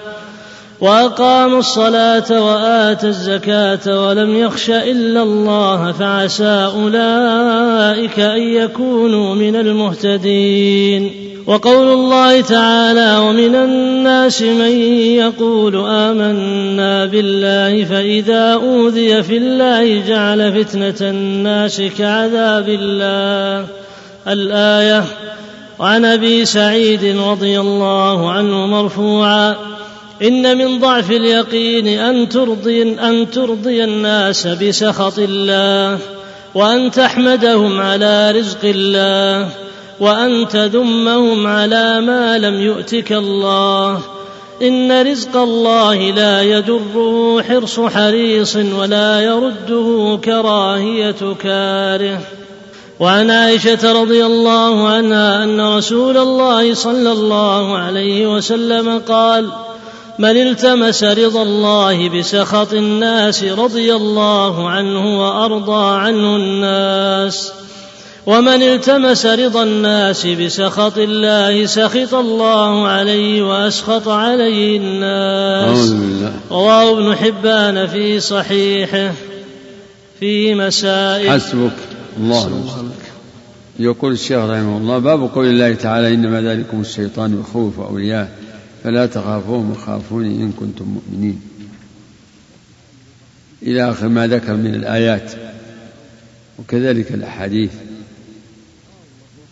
واقام 0.80 1.58
الصلاة 1.58 2.46
واتى 2.46 3.06
الزكاة 3.06 4.06
ولم 4.06 4.36
يخش 4.36 4.70
إلا 4.70 5.22
الله 5.22 5.92
فعسى 5.92 6.70
أولئك 6.74 8.20
أن 8.20 8.42
يكونوا 8.42 9.34
من 9.34 9.56
المهتدين. 9.56 11.10
وقول 11.46 11.88
الله 11.88 12.40
تعالى 12.40 13.18
ومن 13.18 13.54
الناس 13.54 14.42
من 14.42 14.78
يقول 15.16 15.76
آمنا 15.76 17.06
بالله 17.06 17.84
فإذا 17.84 18.52
أوذي 18.54 19.22
في 19.22 19.36
الله 19.36 20.02
جعل 20.08 20.64
فتنة 20.64 21.10
الناس 21.10 21.82
كعذاب 21.98 22.68
الله. 22.68 23.66
الآية 24.28 25.04
وعن 25.78 26.04
أبي 26.04 26.44
سعيد 26.44 27.16
رضي 27.18 27.60
الله 27.60 28.30
عنه 28.30 28.66
مرفوعا 28.66 29.67
إن 30.22 30.58
من 30.58 30.78
ضعف 30.78 31.10
اليقين 31.10 31.88
أن 31.88 32.28
ترضي 32.28 32.82
أن 32.82 33.30
ترضي 33.30 33.84
الناس 33.84 34.46
بسخط 34.46 35.18
الله 35.18 35.98
وأن 36.54 36.90
تحمدهم 36.90 37.80
على 37.80 38.30
رزق 38.30 38.64
الله 38.64 39.48
وأن 40.00 40.48
تذمهم 40.48 41.46
على 41.46 42.00
ما 42.00 42.38
لم 42.38 42.60
يؤتك 42.60 43.12
الله. 43.12 44.00
إن 44.62 45.02
رزق 45.02 45.36
الله 45.36 46.10
لا 46.10 46.42
يدره 46.42 47.42
حرص 47.48 47.80
حريص 47.80 48.56
ولا 48.56 49.20
يرده 49.20 50.18
كراهية 50.24 51.34
كاره. 51.42 52.20
وعن 53.00 53.30
عائشة 53.30 54.02
رضي 54.02 54.26
الله 54.26 54.88
عنها 54.88 55.44
أن 55.44 55.60
رسول 55.60 56.16
الله 56.16 56.74
صلى 56.74 57.12
الله 57.12 57.78
عليه 57.78 58.26
وسلم 58.34 58.98
قال: 58.98 59.50
من 60.18 60.36
التمس 60.36 61.04
رضا 61.04 61.42
الله 61.42 62.08
بسخط 62.08 62.72
الناس 62.72 63.44
رضي 63.44 63.94
الله 63.94 64.68
عنه 64.68 65.20
وأرضى 65.20 65.96
عنه 65.96 66.36
الناس. 66.36 67.52
ومن 68.26 68.62
التمس 68.62 69.26
رضا 69.26 69.62
الناس 69.62 70.26
بسخط 70.26 70.98
الله 70.98 71.66
سخط 71.66 72.14
الله 72.14 72.88
عليه 72.88 73.42
وأسخط 73.42 74.08
عليه 74.08 74.78
الناس. 74.78 75.94
رواه 76.50 76.98
ابن 76.98 77.16
حبان 77.16 77.86
في 77.86 78.20
صحيحه 78.20 79.12
في 80.20 80.54
مسائل. 80.54 81.30
حسبك. 81.30 81.76
الله. 82.20 82.50
يقول 83.78 84.12
الشيخ 84.12 84.38
رحمه 84.38 84.76
الله 84.78 84.98
باب 84.98 85.30
قول 85.34 85.46
الله 85.46 85.74
تعالى 85.74 86.14
إنما 86.14 86.42
ذلكم 86.42 86.80
الشيطان 86.80 87.40
يخوف 87.40 87.80
اولياءه 87.80 88.28
فلا 88.88 89.06
تخافوهم 89.06 89.70
وخافوني 89.70 90.28
إن 90.28 90.52
كنتم 90.52 90.84
مؤمنين. 90.84 91.40
إلى 93.62 93.90
آخر 93.90 94.08
ما 94.08 94.26
ذكر 94.26 94.54
من 94.54 94.74
الآيات 94.74 95.32
وكذلك 96.58 97.12
الأحاديث. 97.12 97.70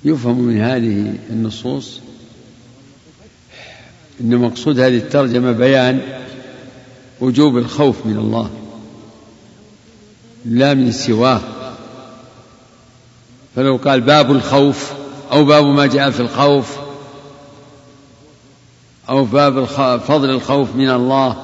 يفهم 0.05 0.40
من 0.40 0.61
هذه 0.61 1.14
النصوص 1.31 2.01
أن 4.20 4.37
مقصود 4.37 4.81
هذه 4.81 4.96
الترجمة 4.96 5.53
بيان 5.53 6.01
وجوب 7.20 7.59
الخوف 7.59 8.07
من 8.07 8.16
الله 8.16 8.51
لا 10.44 10.75
من 10.75 10.92
سواه. 10.92 11.40
فلو 13.57 13.77
قال 13.77 14.01
باب 14.01 14.31
الخوف 14.31 14.92
أو 15.33 15.44
باب 15.44 15.64
ما 15.64 15.87
جاء 15.87 16.11
في 16.11 16.20
الخوف 16.20 16.86
أو 19.09 19.25
باب 19.25 19.64
فضل 19.99 20.31
الخوف 20.31 20.77
من 20.77 20.90
الله. 20.90 21.42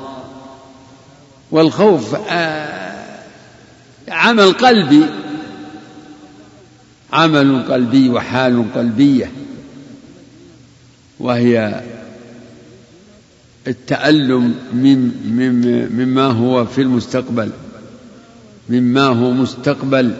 والخوف 1.50 2.14
آه، 2.28 2.92
عمل 4.08 4.52
قلبي. 4.52 5.04
عمل 7.12 7.62
قلبي 7.62 8.10
وحال 8.10 8.64
قلبية. 8.74 9.32
وهي 11.20 11.82
التألم 13.66 14.54
مما 15.90 16.26
هو 16.26 16.64
في 16.64 16.80
المستقبل. 16.80 17.50
مما 18.68 19.06
هو 19.06 19.30
مستقبل. 19.30 20.14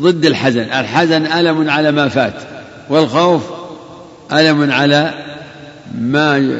ضد 0.00 0.26
الحزن. 0.26 0.60
الحزن 0.60 1.26
ألم 1.26 1.70
على 1.70 1.92
ما 1.92 2.08
فات. 2.08 2.42
والخوف 2.88 3.42
ألم 4.32 4.72
على 4.72 5.31
ما 6.00 6.58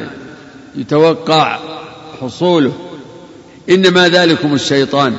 يتوقع 0.75 1.59
حصوله. 2.21 2.71
إنما 3.69 4.09
ذلكم 4.09 4.53
الشيطان. 4.53 5.15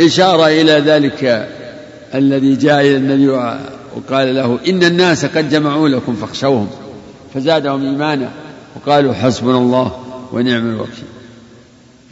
إشارة 0.00 0.46
إلى 0.46 0.72
ذلك 0.72 1.48
الذي 2.14 2.54
جاء 2.54 2.80
إلى 2.80 2.96
النبي 2.96 3.28
وقال 3.96 4.34
له 4.34 4.58
إن 4.68 4.84
الناس 4.84 5.24
قد 5.24 5.50
جمعوا 5.50 5.88
لكم 5.88 6.14
فاخشوهم. 6.14 6.68
فزادهم 7.34 7.82
إيمانا 7.82 8.30
وقالوا 8.76 9.14
حسبنا 9.14 9.58
الله 9.58 10.00
ونعم 10.32 10.70
الوكيل. 10.70 11.04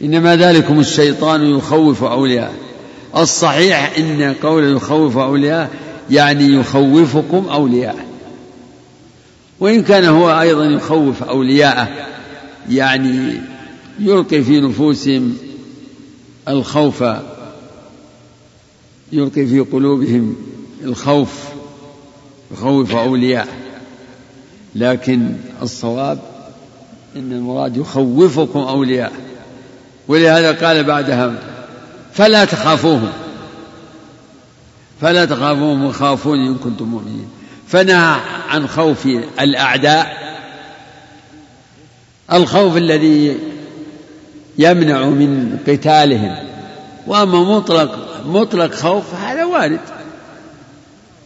إنما 0.01 0.35
ذلكم 0.35 0.79
الشيطان 0.79 1.43
يخوف 1.43 2.03
أولياءه. 2.03 2.53
الصحيح 3.17 3.97
إن 3.97 4.35
قول 4.43 4.75
يخوف 4.75 5.17
أولياءه 5.17 5.69
يعني 6.09 6.53
يخوفكم 6.53 7.49
أولياءه. 7.49 8.08
وإن 9.59 9.83
كان 9.83 10.05
هو 10.05 10.41
أيضا 10.41 10.65
يخوف 10.65 11.23
أولياءه 11.23 11.87
يعني 12.69 13.41
يلقي 13.99 14.43
في 14.43 14.61
نفوسهم 14.61 15.37
الخوف 16.47 17.03
يلقي 19.11 19.45
في 19.45 19.59
قلوبهم 19.59 20.35
الخوف 20.83 21.49
يخوف 22.51 22.95
أولياءه. 22.95 23.47
لكن 24.75 25.35
الصواب 25.61 26.19
إن 27.15 27.31
المراد 27.31 27.77
يخوفكم 27.77 28.59
أولياء 28.59 29.11
ولهذا 30.07 30.67
قال 30.67 30.83
بعدها 30.83 31.35
فلا 32.13 32.45
تخافوهم 32.45 33.11
فلا 35.01 35.25
تخافوهم 35.25 35.85
وخافوني 35.85 36.47
إن 36.47 36.55
كنتم 36.55 36.85
مؤمنين. 36.85 37.27
فنهى 37.69 38.19
عن 38.49 38.67
خوف 38.67 39.05
الأعداء 39.39 40.29
الخوف 42.33 42.77
الذي 42.77 43.37
يمنع 44.57 45.05
من 45.05 45.57
قتالهم. 45.67 46.35
وأما 47.07 47.57
مطلق 47.57 48.23
مطلق 48.25 48.73
خوف 48.73 49.13
هذا 49.13 49.45
وارد. 49.45 49.79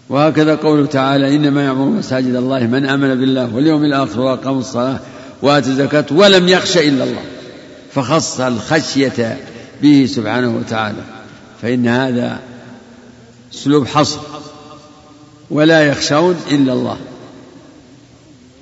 وهكذا 0.10 0.56
قوله 0.56 0.86
تعالى 0.86 1.36
إنما 1.36 1.64
يعمر 1.64 1.86
مساجد 1.86 2.36
الله 2.36 2.60
من 2.60 2.86
آمن 2.86 3.20
بالله 3.20 3.56
واليوم 3.56 3.86
الآخر 3.86 4.20
وأقام 4.20 4.58
الصلاة 4.58 5.00
وآتى 5.42 5.70
الزكاة 5.70 6.06
ولم 6.12 6.48
يخش 6.48 6.78
إلا 6.78 7.04
الله. 7.04 7.24
فخص 7.94 8.42
الخشية 8.42 9.38
به 9.82 10.06
سبحانه 10.10 10.58
وتعالى. 10.58 11.04
فإن 11.62 11.88
هذا 11.88 12.40
أسلوب 13.54 13.88
حصر. 13.88 14.20
ولا 15.54 15.82
يخشون 15.82 16.36
إلا 16.52 16.74
الله. 16.74 16.98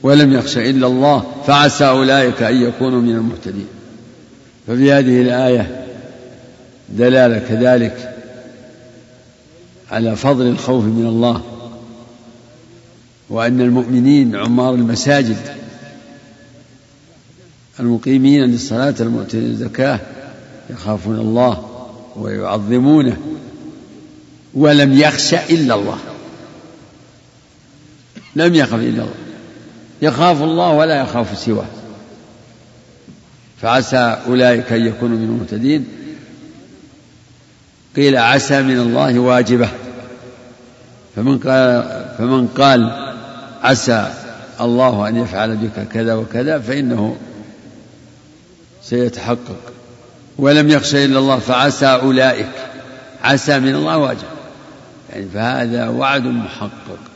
ولم 0.04 0.34
يخش 0.34 0.58
إلا 0.58 0.88
الله 0.88 1.24
فعسى 1.48 1.86
أولئك 1.86 2.44
أن 2.44 2.62
يكونوا 2.62 3.02
من 3.02 3.16
المهتدين. 3.16 3.68
ففي 4.68 4.92
هذه 4.92 5.22
الآية 5.22 5.86
دلالة 6.89 7.39
كذلك 7.39 8.16
على 9.92 10.16
فضل 10.16 10.48
الخوف 10.48 10.84
من 10.84 11.06
الله 11.06 11.42
وأن 13.30 13.62
المؤمنين 13.62 14.36
عمار 14.36 14.74
المساجد 14.74 15.38
المقيمين 17.80 18.44
للصلاة 18.44 18.96
المؤتين 19.00 19.44
الزكاة 19.44 20.00
يخافون 20.70 21.16
الله 21.16 21.70
ويعظمونه 22.16 23.18
ولم 24.54 25.00
يخش 25.00 25.34
إلا 25.34 25.76
الله. 25.76 25.98
لم 28.36 28.56
يخف 28.56 28.74
إلا 28.74 28.90
الله. 28.90 29.14
يخاف 30.02 30.42
الله 30.42 30.70
ولا 30.70 31.02
يخاف 31.02 31.40
سواه. 31.40 31.66
فعسى 33.62 34.18
أولئك 34.28 34.74
أن 34.74 34.88
يكونوا 34.88 35.18
من 35.18 35.24
المهتدين. 35.24 35.88
قيل 37.96 38.18
عسى 38.18 38.62
من 38.62 38.80
الله 38.80 39.20
واجبة. 39.20 39.70
فمن 41.16 41.40
قال 41.40 41.84
فمن 42.18 42.48
قال 42.48 43.12
عسى 43.64 44.14
الله 44.62 45.08
أن 45.08 45.18
يفعل 45.18 45.56
بك 45.56 45.88
كذا 45.88 46.14
وكذا 46.14 46.60
فإنه 46.60 47.18
سيتحقق. 48.84 49.74
ولم 50.38 50.70
يخش 50.70 50.96
إلا 50.96 51.20
الله 51.20 51.40
فعسى 51.40 51.86
أولئك. 51.86 52.52
عسى 53.24 53.60
من 53.60 53.76
الله 53.76 53.98
واجب. 53.98 54.28
يعني 55.14 55.26
فهذا 55.34 55.90
وعد 55.90 56.24
محقق. 56.24 57.11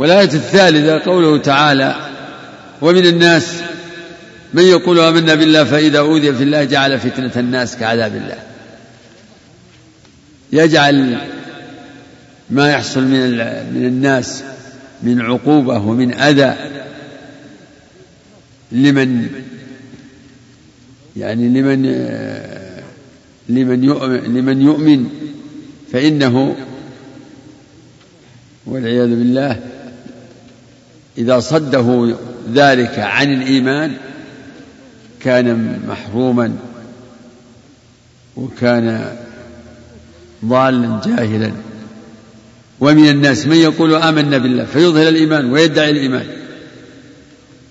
والآية 0.00 0.24
الثالثة 0.24 0.98
قوله 0.98 1.38
تعالى 1.38 1.94
ومن 2.82 3.06
الناس 3.06 3.54
من 4.54 4.62
يقول 4.62 5.00
آمنا 5.00 5.34
بالله 5.34 5.64
فإذا 5.64 5.98
أوذي 5.98 6.32
في 6.32 6.42
الله 6.42 6.64
جعل 6.64 7.00
فتنة 7.00 7.30
الناس 7.36 7.76
كعذاب 7.76 8.16
الله. 8.16 8.38
يجعل 10.52 11.18
ما 12.50 12.70
يحصل 12.70 13.02
من 13.02 13.30
من 13.74 13.86
الناس 13.86 14.44
من 15.02 15.20
عقوبة 15.20 15.78
ومن 15.78 16.14
أذى 16.14 16.54
لمن 18.72 19.28
يعني 21.16 21.48
لمن 21.48 21.82
لمن 23.48 23.84
يؤمن 23.84 24.18
لمن 24.18 24.62
يؤمن 24.62 25.08
فإنه 25.92 26.56
والعياذ 28.66 29.08
بالله 29.08 29.79
إذا 31.18 31.40
صده 31.40 32.14
ذلك 32.54 32.98
عن 32.98 33.32
الإيمان 33.32 33.92
كان 35.20 35.78
محروما 35.88 36.52
وكان 38.36 39.16
ضالا 40.44 41.00
جاهلا. 41.06 41.52
ومن 42.80 43.08
الناس 43.08 43.46
من 43.46 43.56
يقول 43.56 43.94
آمنا 43.94 44.38
بالله 44.38 44.64
فيظهر 44.64 45.08
الإيمان 45.08 45.52
ويدعي 45.52 45.90
الإيمان. 45.90 46.26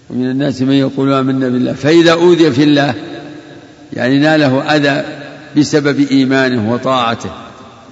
ومن 0.09 0.31
الناس 0.31 0.61
من 0.61 0.73
يقول 0.73 1.13
آمنا 1.13 1.49
بالله 1.49 1.73
فإذا 1.73 2.11
أوذي 2.11 2.51
في 2.51 2.63
الله 2.63 2.93
يعني 3.93 4.19
ناله 4.19 4.75
أذى 4.75 5.03
بسبب 5.57 5.99
إيمانه 6.11 6.73
وطاعته 6.73 7.29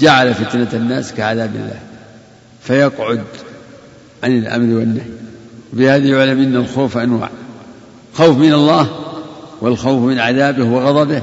جعل 0.02 0.34
فتنة 0.34 0.68
الناس 0.74 1.14
كعذاب 1.14 1.56
الله 1.56 1.80
فيقعد 2.64 3.24
عن 4.24 4.38
الأمر 4.38 4.76
والنهي. 4.76 5.27
بهذا 5.74 6.08
يعلم 6.08 6.42
أن 6.42 6.56
الخوف 6.56 6.98
أنواع 6.98 7.30
خوف 8.14 8.38
من 8.38 8.54
الله 8.54 8.90
والخوف 9.62 10.02
من 10.02 10.20
عذابه 10.20 10.66
وغضبه 10.66 11.22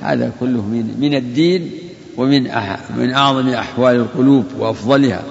هذا 0.00 0.32
كله 0.40 0.62
من 0.62 0.94
من 1.00 1.14
الدين 1.14 1.70
ومن 2.16 2.42
من 2.96 3.12
أعظم 3.12 3.48
أحوال 3.48 3.96
القلوب 3.96 4.44
وأفضلها. 4.58 5.22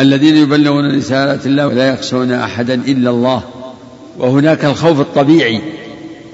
الذين 0.00 0.36
يبلغون 0.36 0.96
رسالات 0.96 1.46
الله 1.46 1.66
ولا 1.66 1.88
يخشون 1.88 2.32
أحدا 2.32 2.74
إلا 2.74 3.10
الله 3.10 3.42
وهناك 4.18 4.64
الخوف 4.64 5.00
الطبيعي 5.00 5.60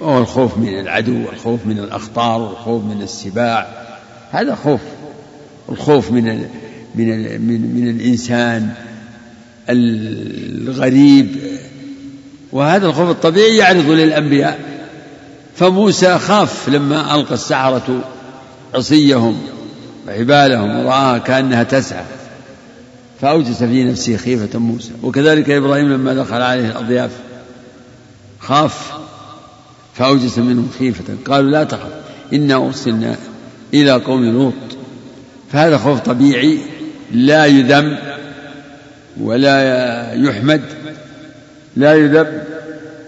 وهو 0.01 0.19
الخوف 0.19 0.59
من 0.59 0.81
العدو 0.81 1.27
والخوف 1.27 1.67
من 1.67 1.79
الأخطار 1.79 2.41
والخوف 2.41 2.85
من 2.85 3.03
السباع. 3.03 3.67
هذا 4.31 4.55
خوف 4.55 4.81
الخوف 5.69 6.11
من 6.11 6.25
من 6.95 7.41
من, 7.41 7.75
من 7.75 7.91
الإنسان 7.91 8.71
الغريب 9.69 11.37
وهذا 12.57 12.87
الخوف 12.87 13.11
الطبيعي 13.11 13.57
يعرض 13.57 13.91
للأنبياء. 13.91 14.61
فموسى 15.57 16.19
خاف 16.19 16.69
لما 16.69 17.15
ألقى 17.15 17.35
السحرة 17.35 18.05
عصيهم 18.75 19.39
وحبالهم 20.09 20.79
ورآها 20.79 21.19
كأنها 21.19 21.63
تسعى. 21.63 22.05
فأوجس 23.21 23.65
في 23.65 23.85
نفسه 23.85 24.17
خيفة 24.17 24.59
موسى. 24.59 24.91
وكذلك 25.03 25.51
إبراهيم 25.51 25.93
لما 25.93 26.15
دخل 26.15 26.43
عليه 26.43 26.71
الأضياف 26.71 27.11
خاف 28.41 28.93
فأوجس 29.95 30.39
منهم 30.39 30.69
خيفة. 30.79 31.05
قالوا 31.27 31.51
لا 31.51 31.65
تخف 31.65 31.91
إنا 32.33 32.67
أرسلنا 32.67 33.17
إلى 33.75 33.91
قوم 33.91 34.25
لوط. 34.25 34.53
فهذا 35.53 35.79
خوف 35.79 36.01
طبيعي 36.01 36.59
لا 37.13 37.47
يذم 37.47 37.99
ولا 39.21 40.13
يحمد. 40.15 40.86
لا 41.77 41.95
يذم 41.95 42.43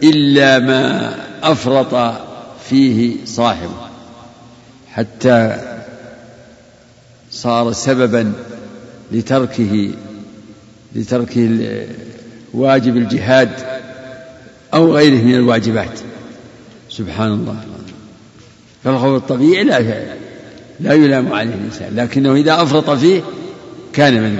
إلا 0.02 0.58
ما 0.58 1.14
أفرط 1.42 2.20
فيه 2.68 3.16
صاحبه 3.24 3.88
حتى 4.92 5.60
صار 7.30 7.72
سببا 7.72 8.32
لتركه 9.12 9.90
لترك 10.94 11.50
واجب 12.54 12.96
الجهاد 12.96 13.50
أو 14.74 14.92
غيره 14.92 15.22
من 15.24 15.34
الواجبات. 15.34 15.98
سبحان 16.90 17.32
الله. 17.32 17.56
فالخوف 18.84 19.16
الطبيعي 19.16 19.64
لا 19.64 19.78
لا 20.80 20.92
يلام 20.92 21.32
عليه 21.32 21.54
الإنسان 21.54 21.96
لكنه 21.96 22.34
إذا 22.34 22.62
أفرط 22.62 22.90
فيه 22.90 23.22
كان 23.92 24.22
من 24.22 24.38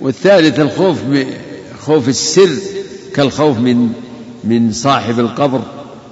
والثالث 0.00 0.60
الخوف 0.60 0.98
خوف 1.80 2.08
السر. 2.08 2.48
كالخوف 3.16 3.58
من 3.58 3.92
من 4.44 4.72
صاحب 4.72 5.20
القبر 5.20 5.62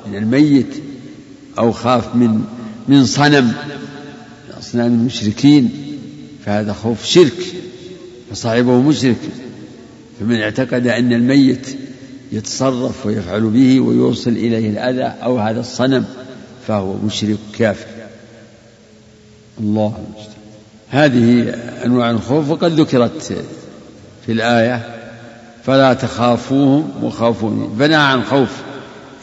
من 0.07 0.17
الميت 0.17 0.75
أو 1.59 1.73
خاف 1.73 2.15
من 2.15 2.45
من 2.89 3.05
صنم. 3.07 3.53
أصنام 4.59 4.87
المشركين 4.87 5.71
فهذا 6.45 6.73
خوف 6.73 7.05
شرك 7.05 7.55
فصاحبه 8.31 8.83
مشرك. 8.83 9.17
فمن 10.21 10.41
اعتقد 10.41 10.87
أن 10.87 11.13
الميت 11.13 11.67
يتصرف 12.33 13.07
ويفعل 13.07 13.43
به 13.43 13.81
ويوصل 13.81 14.31
إليه 14.31 14.71
الأذى 14.71 15.15
أو 15.23 15.39
هذا 15.39 15.61
الصنم 15.61 16.05
فهو 16.69 16.95
مشرك 17.07 17.39
كافر. 17.59 17.87
الله 19.61 19.99
المستعان. 20.07 20.35
هذه 20.89 21.55
أنواع 21.85 22.11
الخوف 22.11 22.51
وقد 22.51 22.81
ذكرت 22.81 23.23
في 24.27 24.33
الآية 24.33 24.94
فلا 25.67 25.93
تخافوهم 25.93 26.91
وخافوني. 27.03 27.69
بنى 27.79 27.95
عن 27.95 28.25
خوف 28.25 28.49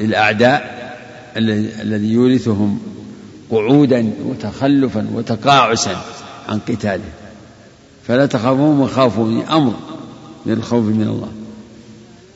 الأعداء 0.01 0.81
الذي 1.81 2.11
يورثهم 2.11 2.79
قعودا 3.51 4.11
وتخلفا 4.25 5.07
وتقاعسا 5.13 5.95
عن 6.49 6.59
قتاله. 6.59 7.11
فلا 8.07 8.25
تخافوهم 8.25 8.79
وخافوني. 8.79 9.43
أمر 9.51 9.73
للخوف 10.45 10.85
من 10.85 11.07
الله. 11.07 11.29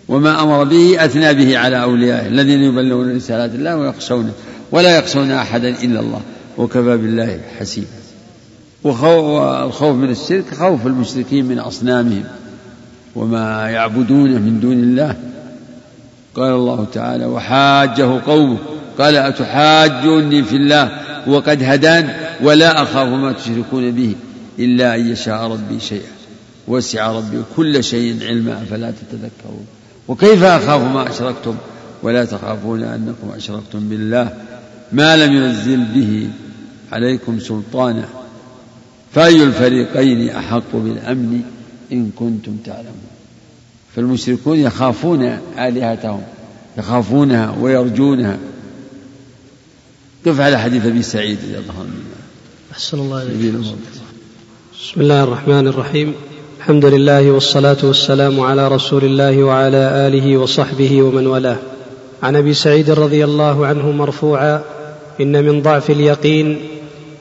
وما 0.07 0.41
أمر 0.41 0.63
به 0.63 1.05
أثنى 1.05 1.33
به 1.33 1.57
على 1.57 1.81
أوليائه 1.83 2.27
الذين 2.27 2.63
يبلغون 2.63 3.15
رسالات 3.15 3.55
الله 3.55 3.77
ويخشونه 3.77 4.31
ولا 4.71 4.97
يخشون 4.97 5.31
أحدا 5.31 5.69
إلا 5.69 5.99
الله 5.99 6.21
وكفى 6.57 6.97
بالله 6.97 7.39
حسيبا. 7.59 7.87
والخوف 8.83 9.95
من 9.95 10.09
الشرك 10.09 10.53
خوف 10.53 10.87
المشركين 10.87 11.45
من 11.45 11.59
أصنامهم. 11.59 12.23
وما 13.16 13.70
يعبدونه 13.70 14.39
من 14.39 14.59
دون 14.59 14.74
الله. 14.74 15.16
قال 16.36 16.53
الله 16.53 16.86
تعالى 16.93 17.26
وحاجه 17.26 18.20
قومه. 18.26 18.57
قال 18.97 19.16
أتحاجوني 19.16 20.43
في 20.43 20.55
الله؟ 20.55 20.91
وقد 21.28 21.63
هدان 21.63 22.09
ولا 22.41 22.82
أخاف 22.82 23.07
ما 23.07 23.32
تشركون 23.32 23.91
به 23.91 24.16
إلا 24.59 24.95
أن 24.95 25.11
يشاء 25.11 25.51
ربي 25.51 25.80
شيئا. 25.80 26.11
وسع 26.68 27.11
ربي 27.11 27.41
كل 27.55 27.84
شيء 27.84 28.24
علما 28.24 28.66
فلا 28.70 28.91
تتذكرون؟ 28.91 29.66
وكيف 30.07 30.43
أخاف 30.43 30.82
ما 30.82 31.09
أشركتم؟ 31.09 31.55
ولا 32.03 32.26
تخافون 32.26 32.84
أنكم 32.84 33.32
أشركتم 33.36 33.89
بالله 33.89 34.34
ما 34.91 35.18
لم 35.18 35.34
ينزل 35.34 35.86
به 35.86 36.30
عليكم 36.91 37.39
سلطانا. 37.39 38.05
فأي 39.13 39.43
الفريقين 39.43 40.30
أحق 40.30 40.72
بالأمن؟ 40.74 41.41
إن 41.91 42.11
كنتم 42.15 42.57
تعلمون. 42.65 43.09
فالمشركون 43.95 44.59
يخافون 44.59 45.38
آلهتهم 45.57 46.21
يخافونها 46.77 47.55
ويرجونها. 47.61 48.38
قف 50.25 50.39
على 50.39 50.59
حديث 50.59 50.86
أبي 50.86 51.01
سعيد 51.01 51.38
رضي 51.43 51.57
الله 51.57 51.73
عنه؟ 51.79 51.91
أحسن 52.71 52.99
الله 52.99 53.21
إليك. 53.21 53.53
بسم 54.73 55.01
الله 55.01 55.23
الرحمن 55.23 55.67
الرحيم. 55.67 56.13
الحمد 56.59 56.86
لله 56.86 57.31
والصلاة 57.31 57.77
والسلام 57.83 58.39
على 58.39 58.67
رسول 58.67 59.03
الله 59.03 59.43
وعلى 59.43 60.07
آله 60.07 60.38
وصحبه 60.38 61.01
ومن 61.01 61.27
والاه. 61.27 61.57
عن 62.23 62.36
أبي 62.36 62.53
سعيد 62.53 62.89
رضي 62.89 63.25
الله 63.25 63.65
عنه 63.65 63.91
مرفوعا 63.91 64.61
إن 65.21 65.45
من 65.45 65.61
ضعف 65.61 65.89
اليقين 65.89 66.59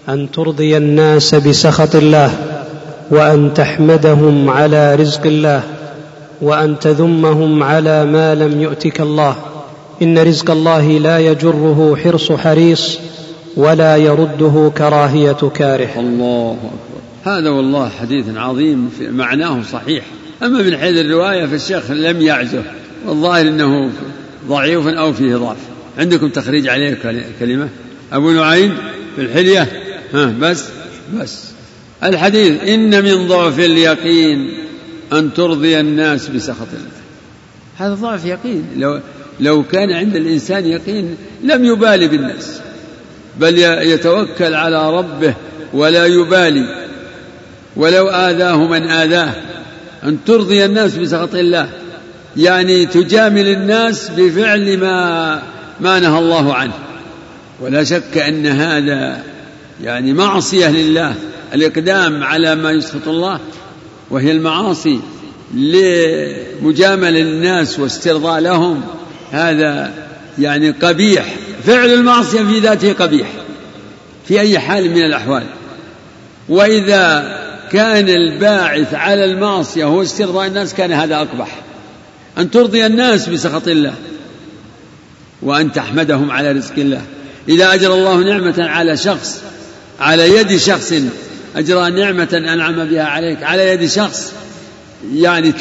أن 0.08 0.30
ترضي 0.30 0.76
الناس 0.76 1.34
بسخط 1.34 1.96
الله. 1.96 2.53
وأن 3.10 3.54
تحمدهم 3.54 4.50
على 4.50 4.94
رزق 4.94 5.26
الله 5.26 5.62
وأن 6.42 6.78
تذمهم 6.78 7.62
على 7.62 8.04
ما 8.04 8.34
لم 8.34 8.60
يؤتك 8.60 9.00
الله. 9.00 9.36
إن 10.02 10.18
رزق 10.18 10.50
الله 10.50 10.98
لا 10.98 11.18
يجره 11.18 11.98
حرص 12.04 12.32
حريص 12.32 12.98
ولا 13.56 13.96
يرده 13.96 14.72
كراهية 14.78 15.50
كاره. 15.54 16.00
الله 16.00 16.52
أكبر. 16.52 17.38
هذا 17.38 17.50
والله 17.50 17.88
حديث 17.88 18.24
عظيم 18.36 18.90
معناه 19.00 19.62
صحيح. 19.72 20.04
أما 20.42 20.62
من 20.62 20.76
حيث 20.76 20.96
الرواية 20.98 21.46
فالشيخ 21.46 21.90
لم 21.90 22.22
يعزه 22.22 22.62
والظاهر 23.06 23.48
أنه 23.48 23.90
ضعيف 24.48 24.86
أو 24.86 25.12
فيه 25.12 25.36
ضعف. 25.36 25.56
عندكم 25.98 26.28
تخريج 26.28 26.68
عليه 26.68 26.98
كلمة؟ 27.40 27.68
أبو 28.12 28.30
نعيم 28.30 28.74
في 29.16 29.22
الحلية؟ 29.22 29.68
ها 30.14 30.34
بس 30.40 30.64
بس. 31.20 31.53
الحديث 32.04 32.62
إن 32.62 33.04
من 33.04 33.28
ضعف 33.28 33.58
اليقين 33.58 34.54
أن 35.12 35.34
ترضي 35.34 35.80
الناس 35.80 36.28
بسخط 36.28 36.68
الله. 36.72 37.04
هذا 37.78 37.94
ضعف 37.94 38.24
يقين. 38.24 38.66
لو 38.76 39.00
لو 39.40 39.62
كان 39.62 39.92
عند 39.92 40.16
الإنسان 40.16 40.66
يقين 40.66 41.16
لم 41.44 41.64
يبالي 41.64 42.08
بالناس 42.08 42.60
بل 43.40 43.58
يتوكل 43.58 44.54
على 44.54 44.96
ربه 44.96 45.34
ولا 45.72 46.06
يبالي. 46.06 46.86
ولو 47.76 48.08
آذاه 48.08 48.56
من 48.56 48.82
آذاه 48.82 49.34
أن 50.04 50.18
ترضي 50.26 50.64
الناس 50.64 50.96
بسخط 50.96 51.34
الله. 51.34 51.68
يعني 52.36 52.86
تجامل 52.86 53.48
الناس 53.48 54.10
بفعل 54.16 54.78
ما 54.78 55.42
ما 55.80 56.00
نهى 56.00 56.18
الله 56.18 56.54
عنه. 56.54 56.74
ولا 57.60 57.84
شك 57.84 58.18
أن 58.18 58.46
هذا 58.46 59.22
يعني 59.82 60.12
معصية 60.12 60.68
لله. 60.70 61.14
الإقدام 61.54 62.22
على 62.22 62.54
ما 62.54 62.70
يسخط 62.70 63.08
الله 63.08 63.40
وهي 64.10 64.32
المعاصي 64.32 65.00
لمجامل 65.54 67.16
الناس 67.16 67.78
واسترضاء 67.78 68.40
لهم. 68.40 68.82
هذا 69.30 69.90
يعني 70.38 70.70
قبيح. 70.70 71.34
فعل 71.66 71.94
المعصية 71.94 72.42
في 72.42 72.58
ذاته 72.58 72.92
قبيح 72.92 73.28
في 74.28 74.40
أي 74.40 74.58
حال 74.58 74.90
من 74.90 75.04
الأحوال. 75.04 75.46
وإذا 76.48 77.34
كان 77.72 78.08
الباعث 78.08 78.94
على 78.94 79.24
المعصية 79.24 79.84
هو 79.84 80.02
استرضاء 80.02 80.46
الناس 80.46 80.74
كان 80.74 80.92
هذا 80.92 81.16
أقبح. 81.16 81.62
أن 82.38 82.50
ترضي 82.50 82.86
الناس 82.86 83.28
بسخط 83.28 83.68
الله 83.68 83.94
وأن 85.42 85.72
تحمدهم 85.72 86.30
على 86.30 86.52
رزق 86.52 86.74
الله. 86.78 87.02
إذا 87.48 87.74
أجرى 87.74 87.94
الله 87.94 88.16
نعمة 88.16 88.54
على 88.58 88.96
شخص 88.96 89.42
على 90.00 90.36
يد 90.36 90.56
شخص 90.56 90.94
أجرى 91.56 91.90
نعمة 91.90 92.28
أنعم 92.32 92.84
بها 92.84 93.04
عليك 93.04 93.42
على 93.42 93.68
يد 93.68 93.86
شخص 93.86 94.32
يعني 95.14 95.52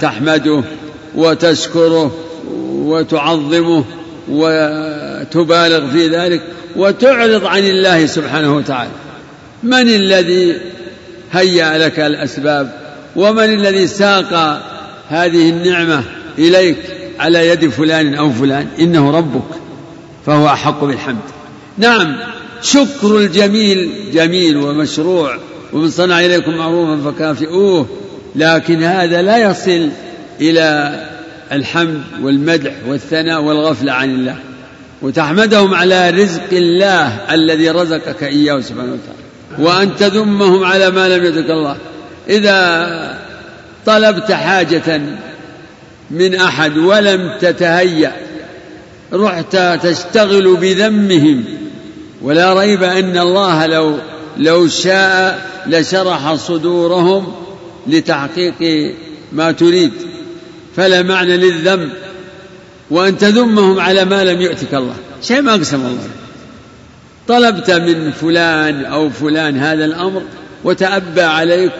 تحمده 0.00 0.62
وتشكره 1.14 2.14
وتعظمه 2.72 3.84
وتبالغ 4.28 5.90
في 5.90 6.08
ذلك 6.08 6.42
وتعرض 6.76 7.46
عن 7.46 7.58
الله 7.58 8.06
سبحانه 8.06 8.56
وتعالى. 8.56 8.90
من 9.62 9.88
الذي 9.88 10.56
هيأ 11.32 11.78
لك 11.78 12.00
الأسباب؟ 12.00 12.72
ومن 13.16 13.44
الذي 13.44 13.86
ساق 13.86 14.62
هذه 15.08 15.50
النعمة 15.50 16.02
إليك 16.38 16.76
على 17.20 17.48
يد 17.48 17.68
فلان 17.68 18.14
أو 18.14 18.32
فلان؟ 18.32 18.66
إنه 18.78 19.10
ربك 19.10 19.56
فهو 20.26 20.46
أحق 20.46 20.84
بالحمد. 20.84 21.16
نعم 21.78 22.16
شكر 22.62 23.16
الجميل 23.16 23.90
جميل 24.12 24.56
ومشروع 24.56 25.38
ومن 25.72 25.90
صنع 25.90 26.20
إليكم 26.20 26.56
معروفا 26.56 27.10
فكافئوه 27.10 27.86
لكن 28.36 28.82
هذا 28.82 29.22
لا 29.22 29.50
يصل 29.50 29.88
إلى 30.40 31.00
الحمد 31.52 32.02
والمدح 32.22 32.72
والثناء 32.86 33.42
والغفلة 33.42 33.92
عن 33.92 34.10
الله. 34.10 34.36
وتحمدهم 35.02 35.74
على 35.74 36.10
رزق 36.10 36.52
الله 36.52 37.34
الذي 37.34 37.70
رزقك 37.70 38.22
إياه 38.22 38.60
سبحانه 38.60 38.92
وتعالى. 38.92 39.68
وأن 39.68 39.96
تذمهم 39.96 40.64
على 40.64 40.90
ما 40.90 41.08
لم 41.08 41.24
يرزق 41.24 41.50
الله. 41.50 41.76
إذا 42.28 43.18
طلبت 43.86 44.32
حاجة 44.32 45.00
من 46.10 46.34
أحد 46.34 46.78
ولم 46.78 47.38
تتهيأ 47.40 48.12
رحت 49.12 49.56
تشتغل 49.56 50.56
بذمهم 50.56 51.44
ولا 52.22 52.60
ريب 52.60 52.82
أن 52.82 53.18
الله 53.18 53.66
لو 53.66 53.98
لو 54.36 54.68
شاء 54.68 55.50
لشرح 55.66 56.34
صدورهم 56.34 57.32
لتحقيق 57.86 58.94
ما 59.32 59.52
تريد. 59.52 59.92
فلا 60.76 61.02
معنى 61.02 61.36
للذم 61.36 61.90
وأن 62.90 63.18
تذمهم 63.18 63.80
على 63.80 64.04
ما 64.04 64.24
لم 64.24 64.40
يؤتك 64.40 64.74
الله. 64.74 64.94
شيء 65.22 65.40
ما 65.40 65.54
أقسم 65.54 65.86
الله. 65.86 66.08
طلبت 67.28 67.70
من 67.70 68.12
فلان 68.12 68.84
أو 68.84 69.10
فلان 69.10 69.58
هذا 69.58 69.84
الأمر 69.84 70.22
وتأبى 70.64 71.22
عليك 71.22 71.72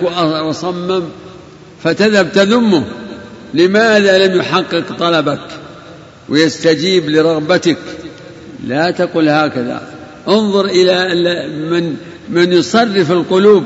وصمم 0.47 1.03
فتذهب 1.83 2.33
تذمه. 2.33 2.85
لماذا 3.55 4.27
لم 4.27 4.39
يحقق 4.39 4.85
طلبك 4.99 5.47
ويستجيب 6.29 7.11
لرغبتك؟ 7.11 7.79
لا 8.67 8.91
تقل 8.91 9.29
هكذا. 9.29 9.92
انظر 10.29 10.65
إلى 10.65 11.15
من 11.71 11.97
من 12.29 12.53
يصرف 12.53 13.13
القلوب. 13.13 13.65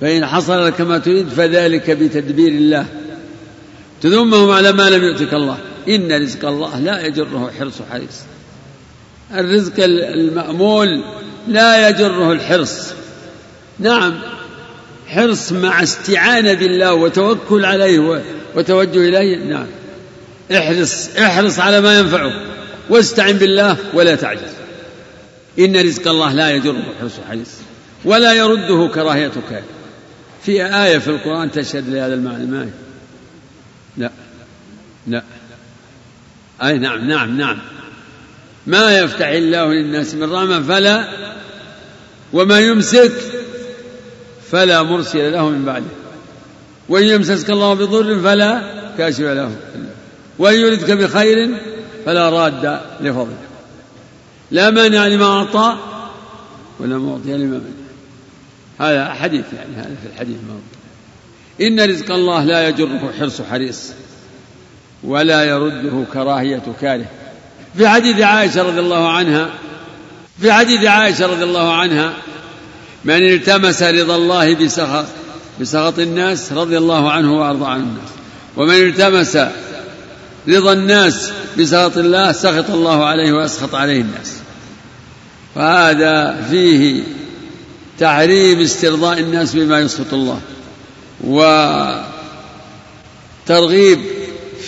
فإن 0.00 0.26
حصل 0.26 0.66
لك 0.66 0.80
ما 0.80 0.98
تريد 0.98 1.28
فذلك 1.28 1.90
بتدبير 1.90 2.48
الله. 2.48 2.86
تذمهم 4.02 4.50
على 4.50 4.72
ما 4.72 4.90
لم 4.90 5.04
يؤتك 5.04 5.34
الله. 5.34 5.58
إن 5.88 6.22
رزق 6.22 6.48
الله 6.48 6.80
لا 6.80 7.06
يجره 7.06 7.52
حرص 7.58 7.74
حريص. 7.90 8.20
الرزق 9.34 9.72
المأمول 9.84 11.02
لا 11.48 11.88
يجره 11.88 12.32
الحرص. 12.32 12.92
نعم 13.78 14.14
حرص 15.06 15.52
مع 15.52 15.82
استعانة 15.82 16.54
بالله 16.54 16.94
وتوكل 16.94 17.64
عليه 17.64 18.22
وتوجه 18.54 19.08
إليه. 19.08 19.36
نعم 19.36 19.66
احرص 20.52 21.16
احرص 21.16 21.58
على 21.58 21.80
ما 21.80 21.98
ينفعك 21.98 22.32
واستعن 22.90 23.32
بالله 23.32 23.76
ولا 23.94 24.14
تعجز. 24.14 24.65
إن 25.58 25.76
رزق 25.76 26.08
الله 26.08 26.32
لا 26.32 26.50
يجره 26.50 26.82
حرص 27.00 27.12
حريص 27.28 27.54
ولا 28.04 28.32
يرده 28.32 28.90
كراهيتك. 28.94 29.62
في 30.42 30.64
آية 30.64 30.98
في 30.98 31.08
القرآن 31.08 31.50
تشهد 31.50 31.88
لهذا 31.88 32.14
المعنى 32.14 32.46
ما 32.46 32.64
هي؟ 32.64 32.68
لا 33.96 34.10
لا. 35.06 35.22
أي 36.62 36.78
نعم 36.78 37.08
نعم 37.08 37.36
نعم. 37.36 37.58
ما 38.66 38.98
يفتح 38.98 39.26
الله 39.26 39.66
للناس 39.66 40.14
من 40.14 40.32
رحمة 40.32 40.62
فلا 40.62 41.08
وما 42.32 42.60
يمسك 42.60 43.12
فلا 44.50 44.82
مرسل 44.82 45.32
له 45.32 45.48
من 45.48 45.64
بعده. 45.64 45.84
وإن 46.88 47.04
يمسسك 47.04 47.50
الله 47.50 47.74
بضر 47.74 48.20
فلا 48.20 48.62
كاشف 48.98 49.20
له. 49.20 49.56
وإن 50.38 50.54
يردك 50.54 50.90
بخير 50.90 51.50
فلا 52.06 52.30
راد 52.30 52.80
لفضله. 53.00 53.36
لا 54.50 54.70
مانع 54.70 55.06
لما 55.06 55.24
أعطى 55.24 55.76
ولا 56.80 56.98
معطي 56.98 57.32
لما 57.32 57.46
منع. 57.46 57.60
هذا 58.78 59.14
حديث 59.14 59.44
يعني 59.52 59.76
هذا 59.76 59.96
في 60.02 60.08
الحديث 60.12 60.36
موضوع 60.36 60.62
إن 61.60 61.90
رزق 61.90 62.14
الله 62.14 62.44
لا 62.44 62.68
يجره 62.68 63.12
حرص 63.18 63.40
حريص 63.50 63.92
ولا 65.04 65.44
يرده 65.44 66.04
كراهية 66.12 66.62
كاره. 66.80 67.06
في 67.76 67.88
حديث 67.88 68.20
عائشة 68.20 68.62
رضي 68.62 68.80
الله 68.80 69.12
عنها 69.12 69.50
في 70.40 70.52
حديث 70.52 70.84
عائشة 70.84 71.26
رضي 71.26 71.44
الله 71.44 71.72
عنها 71.72 72.12
من 73.04 73.14
التمس 73.14 73.82
رضا 73.82 74.16
الله 74.16 74.54
بسخط 74.54 75.06
بسخط 75.60 75.98
الناس 75.98 76.52
رضي 76.52 76.78
الله 76.78 77.10
عنه 77.10 77.34
وأرضى 77.34 77.66
عن 77.66 77.80
الناس. 77.80 78.10
ومن 78.56 78.74
التمس 78.74 79.38
رضا 80.48 80.72
الناس 80.72 81.32
بسخط 81.58 81.98
الله 81.98 82.32
سخط 82.32 82.70
الله 82.70 83.04
عليه 83.04 83.32
وأسخط 83.32 83.74
عليه 83.74 84.00
الناس. 84.00 84.32
فهذا 85.54 86.46
فيه 86.50 87.02
تحريم 87.98 88.60
استرضاء 88.60 89.20
الناس 89.20 89.54
بما 89.54 89.80
يسخط 89.80 90.14
الله 90.14 90.40
وترغيب 93.44 94.00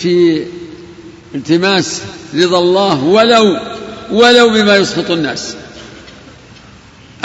في 0.01 0.45
التماس 1.35 2.01
رضا 2.35 2.59
الله 2.59 3.03
ولو 3.03 3.57
ولو 4.11 4.49
بما 4.49 4.75
يسخط 4.75 5.11
الناس. 5.11 5.55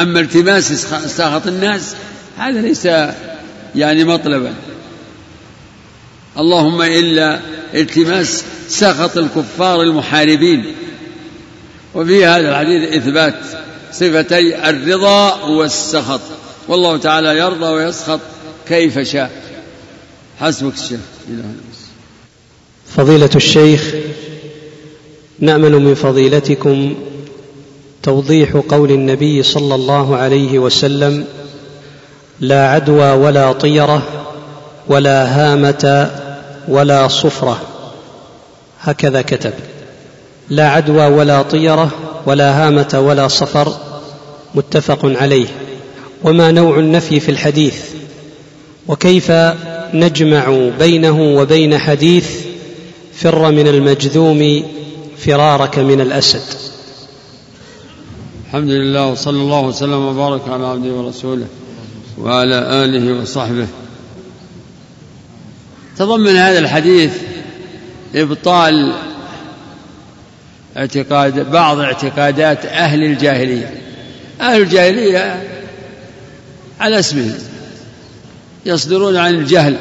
أما 0.00 0.20
التماس 0.20 0.72
سخط 1.16 1.46
الناس 1.46 1.94
هذا 2.38 2.60
ليس 2.60 2.88
يعني 3.74 4.04
مطلبا. 4.04 4.54
اللهم 6.38 6.82
إلا 6.82 7.40
التماس 7.74 8.44
سخط 8.68 9.18
الكفار 9.18 9.82
المحاربين. 9.82 10.74
وفي 11.94 12.26
هذا 12.26 12.50
الحديث 12.50 12.92
إثبات 12.92 13.34
صفتي 13.92 14.70
الرضا 14.70 15.42
والسخط. 15.42 16.20
والله 16.68 16.96
تعالى 16.96 17.38
يرضى 17.38 17.66
ويسخط 17.66 18.20
كيف 18.68 18.98
شاء. 18.98 19.30
حسبك 20.40 20.74
الشيخ. 20.74 21.00
فضيلة 22.96 23.30
الشيخ 23.36 23.94
نأمل 25.40 25.72
من 25.72 25.94
فضيلتكم 25.94 26.94
توضيح 28.02 28.56
قول 28.68 28.90
النبي 28.90 29.42
صلى 29.42 29.74
الله 29.74 30.16
عليه 30.16 30.58
وسلم 30.58 31.24
لا 32.40 32.68
عدوى 32.68 33.12
ولا 33.12 33.52
طيرة 33.52 34.23
ولا 34.88 35.24
هامة 35.24 36.10
ولا 36.68 37.08
صفرة. 37.08 37.60
هكذا 38.80 39.22
كتب. 39.22 39.52
لا 40.50 40.68
عدوى 40.68 41.06
ولا 41.06 41.42
طيرة 41.42 41.90
ولا 42.26 42.66
هامة 42.66 43.02
ولا 43.06 43.28
صفر 43.28 43.72
متفق 44.54 44.98
عليه. 45.04 45.46
وما 46.22 46.50
نوع 46.50 46.78
النفي 46.78 47.20
في 47.20 47.28
الحديث؟ 47.28 47.84
وكيف 48.88 49.32
نجمع 49.94 50.70
بينه 50.78 51.20
وبين 51.20 51.78
حديث 51.78 52.30
فر 53.14 53.50
من 53.50 53.68
المجذوم 53.68 54.62
فرارك 55.18 55.78
من 55.78 56.00
الأسد؟ 56.00 56.42
الحمد 58.46 58.70
لله 58.70 59.06
وصلى 59.06 59.36
الله 59.36 59.60
وسلم 59.60 60.06
وبارك 60.06 60.48
على 60.48 60.66
عبده 60.66 60.92
ورسوله 60.92 61.46
وعلى 62.18 62.84
آله 62.84 63.20
وصحبه. 63.22 63.66
تضمن 65.98 66.36
هذا 66.36 66.58
الحديث 66.58 67.12
إبطال 68.14 68.92
اعتقاد 70.76 71.50
بعض 71.50 71.78
اعتقادات 71.78 72.66
أهل 72.66 73.02
الجاهلية. 73.02 73.74
أهل 74.40 74.62
الجاهلية 74.62 75.42
على 76.80 76.98
اسمهم 76.98 77.34
يصدرون 78.66 79.16
عن 79.16 79.34
الجهل 79.34 79.76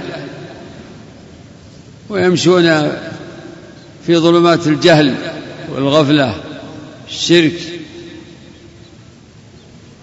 ويمشون 2.09 2.91
في 4.07 4.18
ظلمات 4.18 4.68
الجهل 4.68 5.16
والغفلة 5.76 6.36
الشرك. 7.09 7.53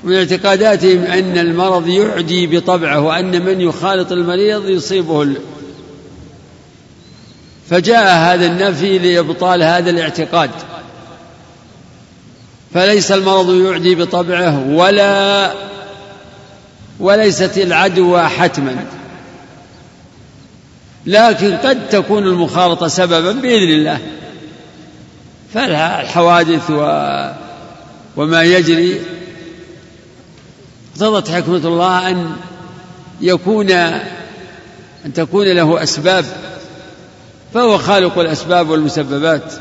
من 0.04 0.16
اعتقاداتهم 0.16 1.02
أن 1.02 1.38
المرض 1.38 1.88
يعدي 1.88 2.46
بطبعه 2.46 3.00
وأن 3.00 3.44
من 3.44 3.60
يخالط 3.60 4.12
المريض 4.12 4.68
يصيبه 4.68 5.26
فجاء 7.70 8.16
هذا 8.16 8.46
النفي 8.46 8.98
لإبطال 8.98 9.62
هذا 9.62 9.90
الاعتقاد. 9.90 10.50
فليس 12.74 13.12
المرض 13.12 13.54
يعدي 13.54 13.94
بطبعه 13.94 14.68
ولا 14.68 15.52
وليست 17.00 17.58
العدوى 17.58 18.22
حتما. 18.22 18.84
لكن 21.06 21.56
قد 21.56 21.88
تكون 21.88 22.22
المخالطة 22.22 22.88
سببا 22.88 23.32
بإذن 23.32 23.72
الله. 23.72 23.98
فالحوادث 25.54 26.70
و 26.70 26.82
وما 28.16 28.42
يجري. 28.42 29.00
اقتضت 30.92 31.28
حكمة 31.28 31.56
الله 31.56 32.08
أن 32.08 32.36
يكون 33.20 33.70
أن 33.70 35.12
تكون 35.14 35.46
له 35.46 35.82
أسباب 35.82 36.24
فهو 37.54 37.78
خالق 37.78 38.18
الأسباب 38.18 38.70
والمسببات. 38.70 39.52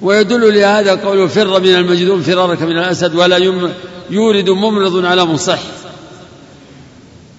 ويدل 0.00 0.54
لهذا 0.54 0.94
قوله 0.94 1.26
فر 1.26 1.60
من 1.60 1.74
المجذوم 1.74 2.22
فرارك 2.22 2.62
من 2.62 2.78
الأسد 2.78 3.14
ولا 3.14 3.36
يورد 4.10 4.50
ممرض 4.50 5.04
على 5.04 5.24
مصح. 5.24 5.58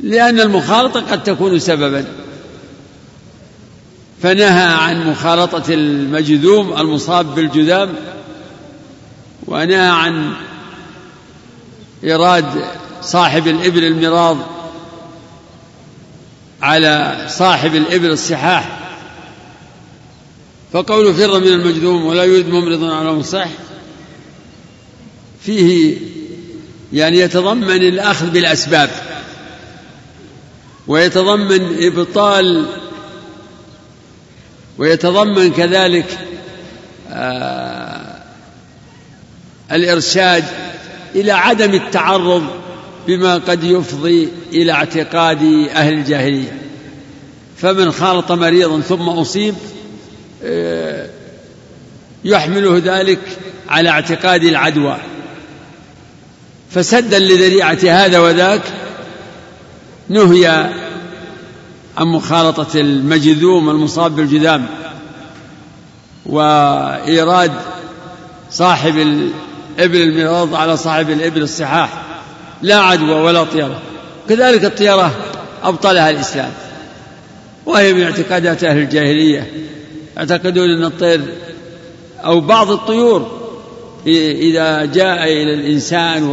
لأن 0.04 0.40
المخالطة 0.40 1.12
قد 1.12 1.24
تكون 1.24 1.60
سببا. 1.60 2.06
فنهى 4.22 4.74
عن 4.74 5.10
مخالطة 5.10 5.64
المجذوم 5.74 6.74
المصاب 6.74 7.36
بالجذام 7.36 7.90
ونهى 9.48 9.90
عن 9.90 10.34
إيراد 12.04 12.46
صاحب 13.02 13.48
الإبل 13.48 13.84
المراض 13.84 14.38
على 16.62 17.26
صاحب 17.30 17.76
الإبل 17.76 18.12
الصحاح. 18.12 18.78
فقول 20.74 21.14
فر 21.14 21.40
من 21.40 21.48
المجذوم 21.48 22.06
ولا 22.06 22.24
يريد 22.24 22.48
ممرض 22.48 22.84
على 22.84 23.14
مصح 23.14 23.48
فيه 25.46 25.98
يعني 26.94 27.18
يتضمن 27.18 27.84
الأخذ 27.84 28.30
بالأسباب. 28.30 28.90
ويتضمن 30.88 31.86
إبطال 31.86 32.66
ويتضمن 34.78 35.52
كذلك 35.52 36.20
آه 37.10 38.22
الإرشاد 39.72 40.44
إلى 41.16 41.32
عدم 41.32 41.74
التعرض 41.74 42.61
بما 43.08 43.34
قد 43.34 43.64
يفضي 43.64 44.30
إلى 44.54 44.72
اعتقاد 44.72 45.44
أهل 45.70 45.94
الجاهلية. 45.94 46.62
فمن 47.58 47.92
خالط 47.92 48.32
مريضا 48.32 48.82
ثم 48.82 49.10
أصيب 49.10 49.56
آه، 50.44 51.10
يحمله 52.26 52.82
ذلك 52.86 53.20
على 53.70 53.90
اعتقاد 53.90 54.44
العدوى. 54.44 54.98
فسدا 56.72 57.20
لذريعة 57.20 57.80
هذا 57.84 58.20
وذاك 58.20 58.62
نهي 60.10 60.48
عن 61.98 62.08
مخالطة 62.08 62.80
المجذوم 62.80 63.70
المصاب 63.70 64.16
بالجذام 64.16 64.68
وإيراد 66.26 67.52
صاحب 68.52 68.98
الإبل 68.98 70.02
المراض 70.02 70.56
على 70.56 70.78
صاحب 70.78 71.10
الإبل 71.10 71.42
الصحاح. 71.42 72.11
لا 72.62 72.76
عدوى 72.76 73.14
ولا 73.14 73.44
طيرة. 73.44 73.82
كذلك 74.30 74.66
الطيرة 74.66 75.12
أبطلها 75.64 76.10
الإسلام. 76.10 76.52
وهي 77.66 77.94
من 77.94 78.04
اعتقادات 78.04 78.64
أهل 78.64 78.78
الجاهلية. 78.78 79.52
يعتقدون 80.18 80.70
أن 80.70 80.84
الطير 80.84 81.22
أو 82.26 82.40
بعض 82.40 82.72
الطيور 82.72 83.42
إذا 84.08 84.86
جاء 84.86 85.24
إلى 85.24 85.54
الإنسان 85.54 86.24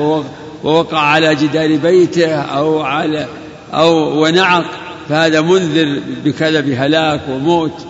ووقع 0.64 0.98
على 0.98 1.34
جدار 1.34 1.76
بيته 1.76 2.34
أو 2.34 2.80
على 2.80 3.26
أو 3.72 4.22
ونعق 4.24 4.64
فهذا 5.08 5.40
منذر 5.40 6.00
بكذا 6.24 6.60
بهلاك 6.60 7.20
وموت. 7.30 7.86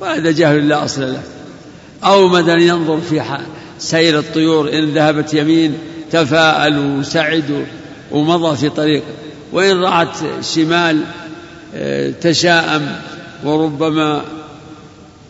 وهذا 0.00 0.30
جهل 0.30 0.68
لا 0.68 0.84
أصل 0.84 1.02
له. 1.02 1.22
أو 2.04 2.28
مثلا 2.28 2.62
ينظر 2.62 3.00
في 3.00 3.22
سير 3.78 4.18
الطيور 4.18 4.72
إن 4.72 4.90
ذهبت 4.90 5.34
يمين 5.34 5.78
تفاءل 6.12 6.78
وسعد 6.78 7.66
ومضى 8.10 8.56
في 8.56 8.68
طريق. 8.68 9.02
وإن 9.52 9.80
رأت 9.80 10.16
شمال 10.54 11.04
آه، 11.74 12.12
تشاءم 12.20 12.96
وربما 13.44 14.22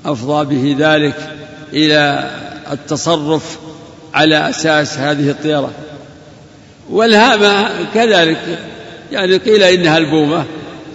أفضى 0.07 0.57
به 0.57 0.76
ذلك 0.78 1.30
إلى 1.72 2.30
التصرف 2.72 3.59
على 4.14 4.51
أساس 4.51 4.99
هذه 4.99 5.30
الطيرة. 5.30 5.70
والهامة 6.91 7.68
كذلك 7.95 8.59
يعني 9.12 9.37
قيل 9.37 9.62
إنها 9.62 9.99
البومة 9.99 10.45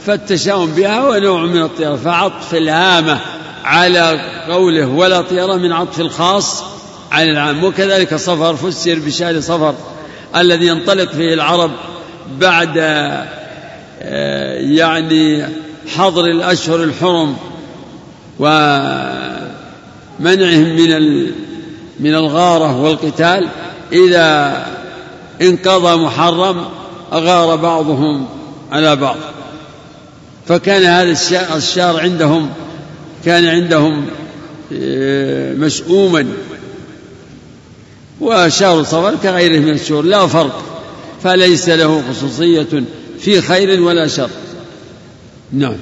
فالتشاؤم 0.05 0.71
بها 0.71 0.99
هو 0.99 1.15
نوع 1.15 1.41
من 1.41 1.61
الطيرة. 1.61 1.95
فعطف 1.95 2.55
الهامة 2.55 3.19
على 3.63 4.19
قوله 4.49 4.87
ولا 4.87 5.21
طيرة 5.21 5.55
من 5.55 5.71
عطف 5.71 5.99
الخاص 5.99 6.63
عن 7.11 7.29
العام. 7.29 7.63
وكذلك 7.63 8.15
صفر 8.15 8.55
فسر 8.55 8.99
بشهر 8.99 9.39
صفر 9.39 9.75
الذي 10.35 10.67
ينطلق 10.67 11.11
فيه 11.11 11.33
العرب 11.33 11.71
بعد 12.39 12.77
آه، 14.01 14.53
يعني 14.53 15.45
حظر 15.95 16.25
الأشهر 16.25 16.83
الحرم 16.83 17.37
ومنعهم 18.39 19.45
من 20.75 21.31
من 21.99 22.15
الغارة 22.15 22.81
والقتال. 22.81 23.47
إذا 23.91 24.65
انقضى 25.41 26.03
محرم 26.03 26.65
أغار 27.13 27.55
بعضهم 27.55 28.25
على 28.71 28.95
بعض. 28.95 29.17
فكان 30.47 30.83
هذا 30.83 31.11
الشهر 31.55 31.99
عندهم 31.99 32.49
كان 33.25 33.45
عندهم 33.45 34.05
آه، 34.73 35.53
مسؤوما. 35.53 36.27
وشهر 38.21 38.83
صفر 38.83 39.15
كغيره 39.23 39.59
من 39.59 39.69
الشهور 39.69 40.05
لا 40.05 40.27
فرق. 40.27 40.63
فليس 41.23 41.69
له 41.69 42.03
خصوصية 42.09 42.83
في 43.19 43.41
خير 43.41 43.81
ولا 43.81 44.07
شر. 44.07 44.29
نعم. 45.53 45.75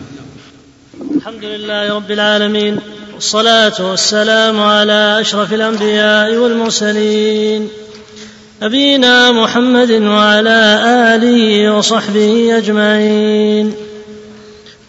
الحمد 1.15 1.43
لله 1.43 1.95
رب 1.95 2.11
العالمين 2.11 2.79
والصلاة 3.13 3.89
والسلام 3.89 4.59
على 4.59 5.17
أشرف 5.19 5.53
الأنبياء 5.53 6.35
والمرسلين. 6.35 7.69
نبينا 8.61 9.31
محمد 9.31 9.91
وعلى 9.91 10.81
آله 11.15 11.71
وصحبه 11.77 12.57
أجمعين. 12.57 13.84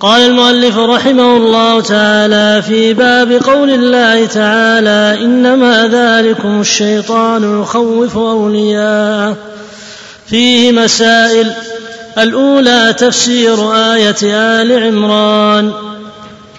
قال 0.01 0.23
المؤلف 0.23 0.79
رحمه 0.79 1.37
الله 1.37 1.81
تعالى 1.81 2.63
في 2.63 2.95
باب 2.95 3.33
قول 3.33 3.71
الله 3.71 4.27
تعالى 4.27 5.25
إنما 5.25 5.89
ذلكم 5.89 6.61
الشيطان 6.61 7.61
يخوف 7.61 8.17
أولياءه. 8.17 9.37
فيه 10.27 10.73
مسائل. 10.73 11.53
الأولى 12.19 12.95
تفسير 12.99 13.73
آية 13.73 14.17
آل 14.23 14.83
عمران. 14.83 15.73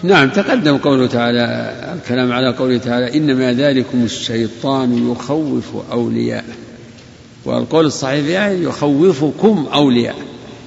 نعم 0.03 0.29
تقدم 0.29 0.77
قوله 0.77 1.07
تعالى 1.07 1.73
الكلام 1.95 2.31
على 2.31 2.53
قوله 2.53 2.77
تعالى 2.77 3.17
إنما 3.17 3.53
ذلكم 3.53 4.03
الشيطان 4.05 5.11
يخوف 5.11 5.65
أولياءه. 5.91 6.55
والقول 7.45 7.85
الصحيح 7.85 8.25
في 8.25 8.45
آية 8.45 8.67
يخوفكم 8.67 9.67
أولياء 9.73 10.15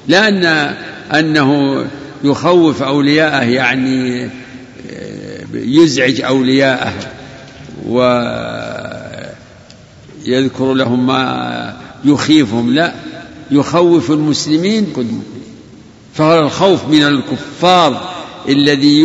لا 0.09 0.29
أن 0.29 0.75
أنه 1.15 1.81
يخوف 2.25 2.83
أولياءه 2.83 3.45
يعني 3.45 4.31
يزعج 5.55 6.21
أولياءه 6.21 6.93
ويذكر 10.27 10.75
لهم 10.75 11.07
ما 11.07 11.77
يخيفهم. 12.05 12.75
لا 12.75 12.95
يخوف 13.51 14.11
المسلمين 14.11 14.87
فهو 16.15 16.41
الخوف 16.41 16.89
من 16.89 17.03
الكفار 17.03 18.11
الذي 18.49 19.05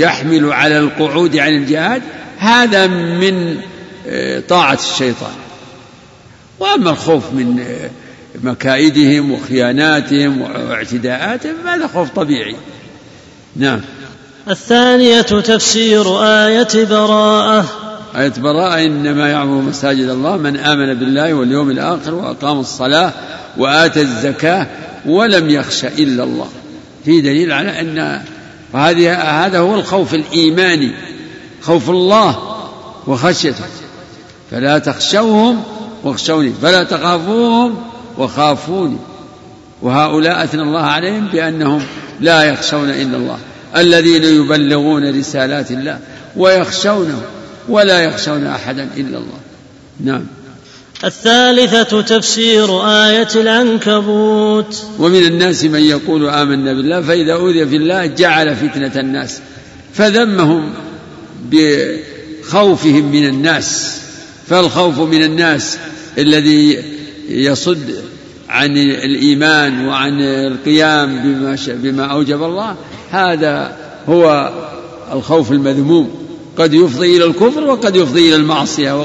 يحمل 0.00 0.52
على 0.52 0.78
القعود 0.78 1.36
عن 1.36 1.52
الجهاد. 1.54 2.02
هذا 2.38 2.86
من 2.86 3.56
آه، 4.08 4.42
طاعة 4.48 4.78
الشيطان. 4.92 5.34
وأما 6.58 6.90
الخوف 6.90 7.32
من 7.32 7.60
آه، 7.60 7.90
مكائدهم 8.42 9.32
وخياناتهم 9.32 10.40
واعتداءاتهم 10.40 11.54
هذا 11.66 11.86
خوف 11.86 12.10
طبيعي. 12.10 12.56
نعم. 13.56 13.80
الثانية 14.50 15.20
تفسير 15.20 16.22
آية 16.24 16.84
براءة. 16.84 17.64
آية 18.16 18.32
براءة 18.38 18.86
إنما 18.86 19.28
يعمر 19.30 19.62
مساجد 19.62 20.08
الله 20.08 20.36
من 20.36 20.56
آمن 20.56 20.94
بالله 20.94 21.34
واليوم 21.34 21.70
الآخر 21.70 22.14
وأقام 22.14 22.60
الصلاة 22.60 23.12
وآتى 23.56 24.00
الزكاة 24.00 24.66
ولم 25.06 25.50
يخش 25.50 25.84
إلا 25.84 26.24
الله. 26.24 26.48
في 27.04 27.20
دليل 27.20 27.52
على 27.52 27.80
أن 27.80 28.22
وهذه 28.72 29.14
هذا 29.46 29.58
هو 29.58 29.74
الخوف 29.74 30.14
الإيماني 30.14 30.92
خوف 31.62 31.90
الله 31.90 32.38
وخشيته. 33.06 33.64
فلا 34.50 34.78
تخشوهم 34.78 35.62
واخشوني 36.04 36.52
فلا 36.62 36.82
تخافوهم 36.82 37.91
وخافوني 38.18 38.96
وهؤلاء 39.82 40.44
أثنى 40.44 40.62
الله 40.62 40.82
عليهم 40.82 41.28
بأنهم 41.28 41.82
لا 42.20 42.42
يخشون 42.42 42.90
إلا 42.90 43.16
الله 43.16 43.38
الذين 43.76 44.24
يبلغون 44.24 45.18
رسالات 45.18 45.70
الله 45.70 45.98
ويخشونه 46.36 47.22
ولا 47.68 48.04
يخشون 48.04 48.46
أحدا 48.46 48.88
إلا 48.96 49.18
الله. 49.18 49.40
نعم. 50.04 50.26
الثالثة 51.04 52.00
تفسير 52.00 52.88
آية 52.88 53.28
العنكبوت. 53.36 54.82
ومن 54.98 55.22
الناس 55.26 55.64
من 55.64 55.80
يقول 55.80 56.28
آمنا 56.28 56.72
بالله 56.72 57.00
فإذا 57.00 57.32
أوذي 57.32 57.66
في 57.66 57.76
الله 57.76 58.06
جعل 58.06 58.56
فتنة 58.56 58.92
الناس 58.96 59.40
فذمهم 59.94 60.70
بخوفهم 61.50 63.12
من 63.12 63.26
الناس 63.26 63.98
فالخوف 64.48 64.98
من 64.98 65.22
الناس 65.22 65.78
الذي 66.18 66.91
يصد 67.28 68.02
عن 68.48 68.76
الإيمان 68.76 69.86
وعن 69.86 70.22
القيام 70.22 71.22
بما, 71.22 71.56
بما 71.68 72.04
أوجب 72.04 72.42
الله 72.42 72.76
هذا 73.10 73.76
هو 74.08 74.52
الخوف 75.12 75.52
المذموم. 75.52 76.22
قد 76.58 76.74
يفضي 76.74 77.16
إلى 77.16 77.24
الكفر 77.24 77.64
وقد 77.64 77.96
يفضي 77.96 78.28
إلى 78.28 78.36
المعصية. 78.36 79.04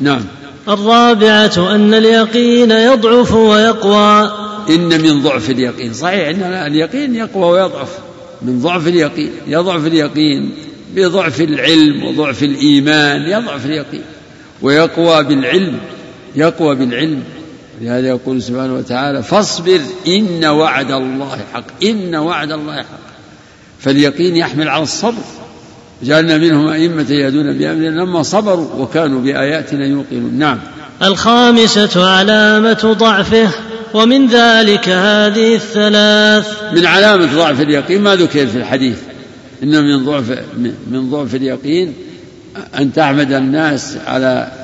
نعم. 0.00 0.24
الرابعة 0.68 1.74
أن 1.74 1.94
اليقين 1.94 2.70
يضعف 2.70 3.34
ويقوى. 3.34 4.32
إن 4.70 5.02
من 5.02 5.22
ضعف 5.22 5.50
اليقين. 5.50 5.92
صحيح 5.92 6.28
أن 6.28 6.42
اليقين 6.42 7.14
يقوى 7.14 7.44
ويضعف. 7.44 7.88
من 8.42 8.60
ضعف 8.60 8.86
اليقين 8.86 9.30
يضعف 9.46 9.86
اليقين 9.86 10.50
بضعف 10.94 11.40
العلم 11.40 12.04
وضعف 12.04 12.42
الإيمان 12.42 13.22
يضعف 13.22 13.66
اليقين. 13.66 14.02
ويقوى 14.62 15.24
بالعلم 15.24 15.78
يقوى 16.36 16.74
بالعلم. 16.74 17.22
لهذا 17.80 18.08
يقول 18.08 18.42
سبحانه 18.42 18.74
وتعالى 18.74 19.22
فاصبر 19.22 19.80
إن 20.08 20.44
وعد 20.44 20.90
الله 20.90 21.38
حق 21.52 21.84
إن 21.84 22.14
وعد 22.14 22.52
الله 22.52 22.76
حق. 22.76 23.10
فاليقين 23.80 24.36
يحمل 24.36 24.68
على 24.68 24.82
الصبر. 24.82 25.22
جعلنا 26.02 26.38
منهم 26.38 26.68
أئمة 26.68 27.10
يهدون 27.10 27.58
بأمرنا 27.58 28.00
لما 28.00 28.22
صبروا 28.22 28.74
وكانوا 28.78 29.20
بآياتنا 29.20 29.86
يوقنون. 29.86 30.34
نعم. 30.34 30.58
الخامسة 31.02 32.10
علامة 32.10 32.96
ضعفه 32.98 33.50
ومن 33.94 34.26
ذلك 34.26 34.88
هذه 34.88 35.54
الثلاث. 35.54 36.48
من 36.72 36.86
علامة 36.86 37.36
ضعف 37.36 37.60
اليقين 37.60 38.02
ما 38.02 38.16
ذكر 38.16 38.46
في 38.46 38.58
الحديث. 38.58 38.98
إن 39.62 39.84
من 39.84 40.04
ضعف 40.04 40.30
من 40.90 41.10
ضعف 41.10 41.34
اليقين 41.34 41.94
أن 42.78 42.92
تحمد 42.92 43.32
الناس 43.32 43.96
على 44.06 44.59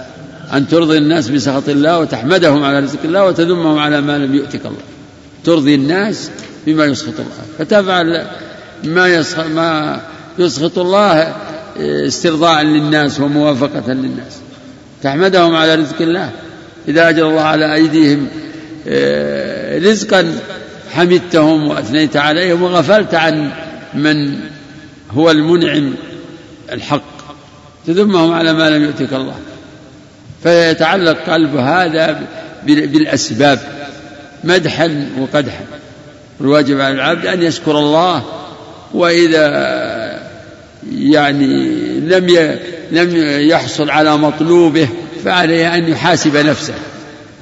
أن 0.52 0.68
ترضي 0.68 0.98
الناس 0.98 1.28
بسخط 1.28 1.68
الله 1.68 1.98
وتحمدهم 1.98 2.64
على 2.64 2.80
رزق 2.80 2.98
الله 3.04 3.24
وتذمهم 3.24 3.78
على 3.78 4.00
ما 4.00 4.18
لم 4.18 4.34
يؤتك 4.34 4.66
الله. 4.66 4.82
ترضي 5.44 5.74
الناس 5.74 6.30
بما 6.66 6.84
يسخط 6.84 7.14
الله. 7.18 7.44
فتفعل 7.58 8.26
ما 8.84 9.08
يسخط 9.08 9.46
ما 9.46 10.00
يسخط 10.38 10.78
الله 10.78 11.34
استرضاء 11.80 12.62
للناس 12.62 13.20
وموافقة 13.20 13.92
للناس. 13.92 14.36
تحمدهم 15.02 15.54
على 15.54 15.74
رزق 15.74 16.02
الله. 16.02 16.30
إذا 16.88 17.08
أجر 17.08 17.28
الله 17.28 17.42
على 17.42 17.74
أيديهم 17.74 18.28
آه، 18.88 19.78
رزقا 19.78 20.38
حمدتهم 20.90 21.68
وأثنيت 21.68 22.16
عليهم 22.16 22.62
وغفلت 22.62 23.14
عن 23.14 23.50
من 23.94 24.38
هو 25.10 25.30
المنعم 25.30 25.94
الحق. 26.72 27.16
تذمهم 27.86 28.32
على 28.32 28.52
ما 28.52 28.70
لم 28.70 28.82
يؤتك 28.82 29.12
الله. 29.12 29.34
فيتعلق 30.42 31.16
قلب 31.30 31.56
هذا 31.56 32.22
بالأسباب 32.66 33.58
مدحا 34.44 35.08
وقدحا. 35.20 35.64
الواجب 36.40 36.80
على 36.80 36.94
العبد 36.94 37.26
أن 37.26 37.42
يشكر 37.42 37.78
الله 37.78 38.22
وإذا 38.94 39.46
يعني 40.92 41.46
لم 42.00 42.56
لم 42.92 43.16
يحصل 43.48 43.90
على 43.90 44.16
مطلوبه 44.16 44.88
فعليه 45.24 45.74
أن 45.74 45.88
يحاسب 45.88 46.36
نفسه 46.36 46.74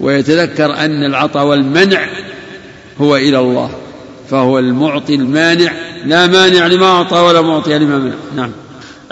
ويتذكر 0.01 0.75
أن 0.75 1.05
العطاء 1.05 1.45
والمنع 1.45 2.07
هو 3.01 3.17
إلى 3.17 3.39
الله 3.39 3.71
فهو 4.31 4.59
المعطي 4.59 5.15
المانع 5.15 5.73
لا 6.05 6.27
مانع 6.27 6.67
لما 6.67 6.87
أعطى 6.87 7.17
ولا 7.17 7.41
معطي 7.41 7.79
لما 7.79 7.99
منع. 7.99 8.15
نعم. 8.37 8.51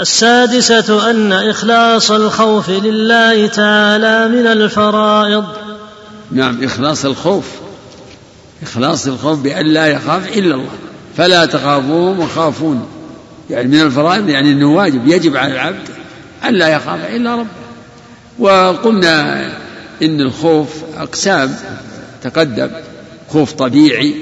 السادسة 0.03 1.11
أن 1.11 1.32
إخلاص 1.32 2.11
الخوف 2.11 2.70
لله 2.70 3.46
تعالى 3.46 4.28
من 4.28 4.46
الفرائض. 4.46 5.44
نعم 6.30 6.64
إخلاص 6.64 7.05
الخوف. 7.05 7.44
إخلاص 8.62 9.07
الخوف 9.07 9.38
بأن 9.38 9.66
لا 9.66 9.86
يخاف 9.86 10.36
إلا 10.36 10.55
الله. 10.55 10.70
فلا 11.16 11.46
تخافوهم 11.46 12.20
وخافون. 12.20 12.88
يعني 13.50 13.68
من 13.68 13.80
الفرائض 13.80 14.28
يعني 14.28 14.53
أنه 14.53 14.74
واجب 14.74 15.09
يجب 15.09 15.36
على 15.36 15.53
العبد 15.53 15.88
أن 16.44 16.55
لا 16.55 16.68
يخاف 16.68 17.11
إلا 17.11 17.34
ربه. 17.34 17.46
وقلنا 18.38 19.46
إن 20.03 20.20
الخوف 20.20 20.68
أقسام 20.96 21.57
تقدم 22.22 22.70
خوف 23.28 23.53
طبيعي. 23.53 24.14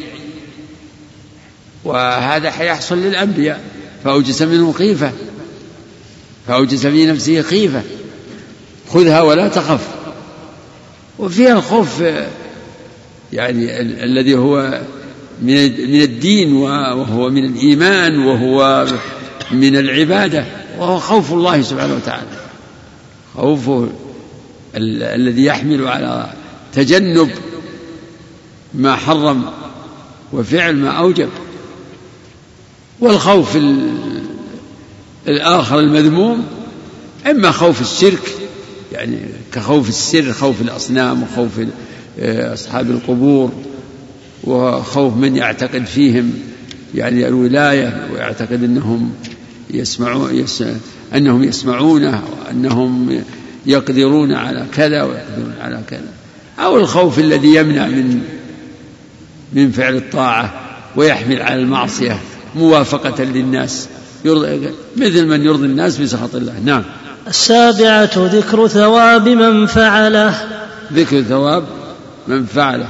وهذا 1.85 2.51
حيحصل 2.51 2.99
للأنبياء. 2.99 3.61
فأوجس 4.05 4.43
منه 4.43 4.73
خيفة. 4.73 5.13
فأوجس 6.47 6.87
في 6.87 7.07
نفسه 7.07 7.43
خيفة. 7.43 7.83
خذها 8.89 9.23
ولا 9.23 9.49
تخف. 9.49 9.89
وفيها 11.19 11.53
الخوف 11.53 12.03
يعني 13.33 13.81
الذي 13.81 14.35
هو 14.35 14.81
من 15.43 15.55
من 15.91 16.03
الدين 16.03 16.53
وهو 16.53 17.31
من 17.31 17.45
الإيمان 17.45 18.19
وهو 18.19 18.87
من 19.51 19.77
العبادة 19.77 20.45
وهو 20.79 20.99
خوف 20.99 21.33
الله 21.33 21.63
سبحانه 21.63 21.95
وتعالى. 21.95 22.41
خوفه 23.35 23.89
الذي 24.77 25.45
يحمل 25.45 25.89
على 25.89 26.33
تجنب 26.73 27.31
ما 28.75 28.97
حرم 28.97 29.45
وفعل 30.33 30.77
ما 30.77 30.91
أوجب. 30.91 31.29
والخوف 33.01 33.57
الآخر 35.29 35.79
المذموم 35.79 36.47
إما 37.31 37.51
خوف 37.51 37.81
الشرك 37.81 38.33
يعني 38.93 39.19
كخوف 39.53 39.89
السر 39.89 40.33
خوف 40.33 40.61
الأصنام 40.61 41.23
وخوف 41.23 41.53
أصحاب 42.23 42.91
القبور 42.91 43.53
وخوف 44.45 45.17
من 45.17 45.37
يعتقد 45.37 45.85
فيهم 45.85 46.33
يعني 46.95 47.29
الولاية 47.29 48.09
ويعتقد 48.13 48.65
أنهم 48.65 49.13
يسمعون 49.71 50.35
يس 50.35 50.65
أنهم 51.15 51.45
يسمعونه 51.45 52.23
وأنهم 52.33 53.23
يقدرون 53.67 54.33
على 54.33 54.67
كذا 54.75 55.03
ويقدرون 55.03 55.55
على 55.61 55.81
كذا. 55.89 56.09
أو 56.59 56.77
الخوف 56.77 57.19
الذي 57.19 57.55
يمنع 57.55 57.87
من 57.87 58.23
من 59.53 59.71
فعل 59.71 59.97
الطاعة 59.97 60.61
ويحمل 60.97 61.43
على 61.43 61.63
المعصية 61.63 62.19
موافقة 62.57 63.25
للناس. 63.25 63.89
يرضي 64.25 64.71
مثل 64.97 65.27
من 65.27 65.45
يرضي 65.45 65.67
الناس 65.67 65.99
بسخط 65.99 66.35
الله. 66.35 66.61
نعم. 66.65 66.83
السابعة 67.29 68.11
ذكر 68.17 68.69
ثواب 68.69 69.29
من 69.29 69.67
فعله. 69.67 70.35
ذكر 70.93 71.23
ثواب 71.23 71.65
من 72.29 72.45
فعله. 72.45 72.87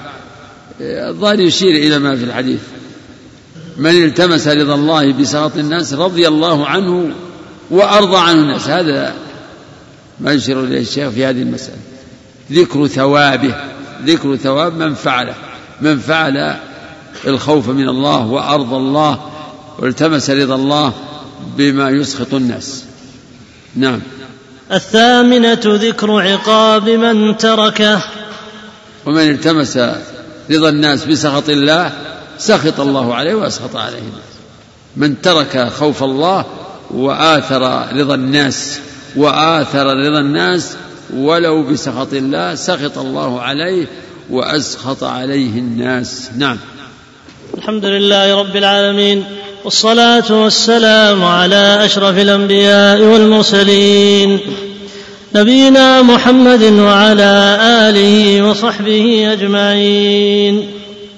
الظاهر 0.80 1.40
يشير 1.40 1.76
إلى 1.76 1.98
ما 1.98 2.16
في 2.16 2.24
الحديث. 2.24 2.60
من 3.76 4.04
التمس 4.04 4.48
رضا 4.48 4.74
الله 4.74 5.12
بسخط 5.12 5.56
الناس 5.56 5.94
رضي 5.94 6.28
الله 6.28 6.66
عنه 6.66 7.10
وأرضى 7.70 8.16
عنه 8.16 8.40
الناس. 8.40 8.68
هذا 8.68 9.14
ما 10.20 10.32
يشير 10.32 10.64
إليه 10.64 10.80
الشيخ 10.80 11.08
في 11.08 11.26
هذه 11.26 11.42
المسألة. 11.42 11.78
ذكر 12.52 12.86
ثوابه. 12.86 13.54
ذكر 14.04 14.36
ثواب 14.36 14.76
من 14.76 14.94
فعله. 14.94 15.34
من 15.80 15.98
فعل 15.98 16.56
الخوف 17.26 17.68
من 17.68 17.88
الله 17.88 18.26
وأرضى 18.26 18.76
الله 18.76 19.30
والتمس 19.78 20.30
رضا 20.30 20.54
الله 20.54 20.92
بما 21.56 21.90
يسخط 21.90 22.34
الناس. 22.34 22.84
نعم. 23.76 24.00
الثامنة 24.72 25.60
ذكر 25.64 26.10
عقاب 26.10 26.88
من 26.88 27.36
تركه. 27.36 28.02
ومن 29.06 29.30
التمس 29.30 29.76
رضا 30.50 30.68
الناس 30.68 31.04
بسخط 31.04 31.48
الله 31.48 31.92
سخط 32.38 32.80
الله 32.80 33.14
عليه 33.14 33.34
وأسخط 33.34 33.76
عليه 33.76 33.98
الناس. 33.98 34.30
من 34.96 35.22
ترك 35.22 35.68
خوف 35.78 36.02
الله 36.02 36.44
وآثر 36.90 37.94
رضا 37.96 38.14
الناس 38.14 38.78
وآثر 39.16 39.86
رضا 39.86 40.20
الناس 40.20 40.76
ولو 41.16 41.62
بسخط 41.62 42.12
الله 42.12 42.54
سخط 42.54 42.98
الله 42.98 43.40
عليه 43.40 43.86
وأسخط 44.30 45.04
عليه 45.04 45.58
الناس. 45.58 46.30
نعم. 46.36 46.58
الحمد 47.54 47.84
لله 47.84 48.40
رب 48.40 48.56
العالمين. 48.56 49.24
والصلاة 49.64 50.42
والسلام 50.42 51.24
على 51.24 51.84
أشرف 51.84 52.18
الأنبياء 52.18 53.02
والمرسلين. 53.02 54.38
نبينا 55.34 56.02
محمد 56.02 56.62
وعلى 56.62 57.58
آله 57.60 58.42
وصحبه 58.50 59.32
أجمعين. 59.32 60.66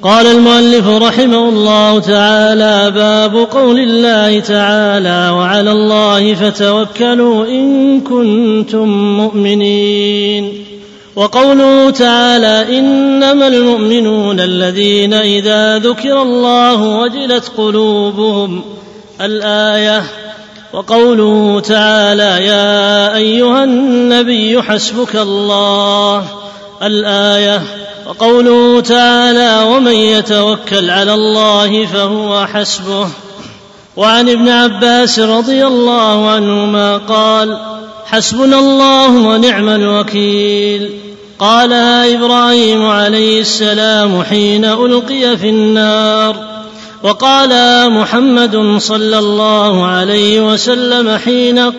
قال 0.03 0.27
المؤلف 0.27 0.89
رحمه 0.89 1.49
الله 1.49 1.99
تعالى 1.99 2.91
باب 2.91 3.37
قول 3.37 3.79
الله 3.79 4.41
تعالى 4.41 5.31
وعلى 5.31 5.73
الله 5.73 6.35
فتوكلوا 6.35 7.47
إن 7.47 8.01
كنتم 8.01 9.17
مؤمنين. 9.17 10.53
وقوله 11.17 11.91
تعالى 11.91 12.79
إنما 12.79 13.47
المؤمنون 13.47 14.41
الذين 14.41 15.15
إذا 15.15 15.79
ذكر 15.79 16.23
الله 16.23 16.83
وجلت 16.83 17.53
قلوبهم 17.57 18.63
الآية 19.21 20.03
وقوله 20.73 21.61
تعالى 21.61 22.47
يا 22.47 23.17
أيها 23.17 23.65
النبي 23.65 24.63
حسبك 24.63 25.17
الله 25.17 26.25
الآية 26.83 27.63
وقوله 28.07 28.81
تعالى 28.81 29.65
ومن 29.71 29.93
يتوكل 29.93 30.91
على 30.91 31.15
الله 31.15 31.87
فهو 31.87 32.47
حسبه 32.47 33.09
وعن 33.97 34.29
ابن 34.29 34.49
عباس 34.49 35.19
رضي 35.19 35.67
الله 35.67 36.31
عنهما 36.31 36.97
قال 36.97 37.59
حسبنا 38.07 38.59
الله 38.59 39.11
ونعم 39.11 39.69
الوكيل 39.69 41.02
قالها 41.43 42.15
إبراهيم 42.15 42.87
عليه 42.87 43.41
السلام 43.41 44.23
حين 44.23 44.65
ألقي 44.65 45.37
في 45.37 45.49
النار 45.49 46.37
وقال 47.03 47.53
محمد 47.93 48.77
صلى 48.79 49.19
الله 49.19 49.87
عليه 49.87 50.53
وسلم 50.53 51.19
حين 51.19 51.73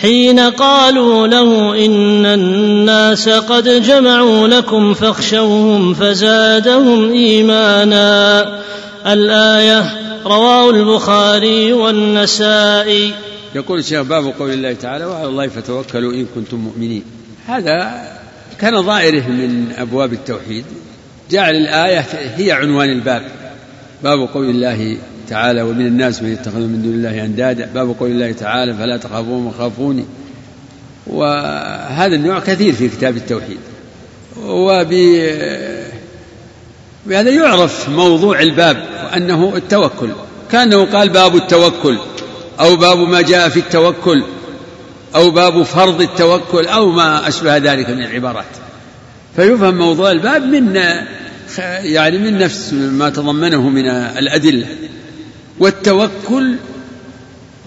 حين 0.00 0.40
قالوا 0.40 1.26
له 1.26 1.84
إن 1.84 2.26
الناس 2.26 3.28
قد 3.28 3.82
جمعوا 3.82 4.48
لكم 4.48 4.94
فاخشوهم 4.94 5.94
فزادهم 5.94 7.12
إيمانا. 7.12 8.44
الآية 9.06 9.84
رواه 10.26 10.70
البخاري 10.70 11.72
والنسائي. 11.72 13.14
يقول 13.54 13.78
الشيخ 13.78 14.02
باب 14.02 14.32
قول 14.38 14.50
الله 14.50 14.72
تعالى 14.72 15.04
وعلى 15.04 15.26
الله 15.26 15.48
فتوكلوا 15.48 16.12
إن 16.12 16.26
كنتم 16.34 16.56
مؤمنين. 16.56 17.04
هذا 17.46 18.15
كان 18.60 18.82
ظاهره 18.82 19.28
من 19.28 19.72
أبواب 19.78 20.12
التوحيد 20.12 20.64
جعل 21.30 21.54
الآية 21.54 22.06
هي 22.36 22.52
عنوان 22.52 22.90
الباب 22.90 23.22
باب 24.04 24.28
قول 24.34 24.50
الله 24.50 24.96
تعالى 25.28 25.62
ومن 25.62 25.86
الناس 25.86 26.22
من 26.22 26.32
يتخذ 26.32 26.58
من 26.58 26.82
دون 26.82 26.94
الله 26.94 27.24
أندادا 27.24 27.70
باب 27.74 27.96
قول 28.00 28.10
الله 28.10 28.32
تعالى 28.32 28.74
فلا 28.74 28.96
تخافون 28.96 29.46
وخافوني 29.46 30.04
وهذا 31.06 32.14
النوع 32.14 32.40
كثير 32.40 32.72
في 32.72 32.88
كتاب 32.88 33.16
التوحيد. 33.16 33.58
وب 34.42 34.88
بهذا 37.06 37.30
يعرف 37.30 37.88
موضوع 37.88 38.40
الباب 38.40 38.84
وأنه 39.04 39.52
التوكل. 39.56 40.08
كأنه 40.52 40.84
قال 40.84 41.08
باب 41.08 41.36
التوكل 41.36 41.98
أو 42.60 42.76
باب 42.76 42.98
ما 42.98 43.20
جاء 43.20 43.48
في 43.48 43.60
التوكل. 43.60 44.22
أو 45.16 45.30
باب 45.30 45.62
فرض 45.62 46.00
التوكل 46.00 46.66
أو 46.66 46.90
ما 46.90 47.28
أشبه 47.28 47.56
ذلك 47.56 47.90
من 47.90 48.02
العبارات. 48.02 48.44
فيفهم 49.36 49.78
موضوع 49.78 50.10
الباب 50.10 50.42
من 50.42 50.76
يعني 51.82 52.18
من 52.18 52.38
نفس 52.38 52.72
ما 52.72 53.10
تضمنه 53.10 53.68
من 53.68 53.88
الأدلة. 53.88 54.66
والتوكل 55.58 56.56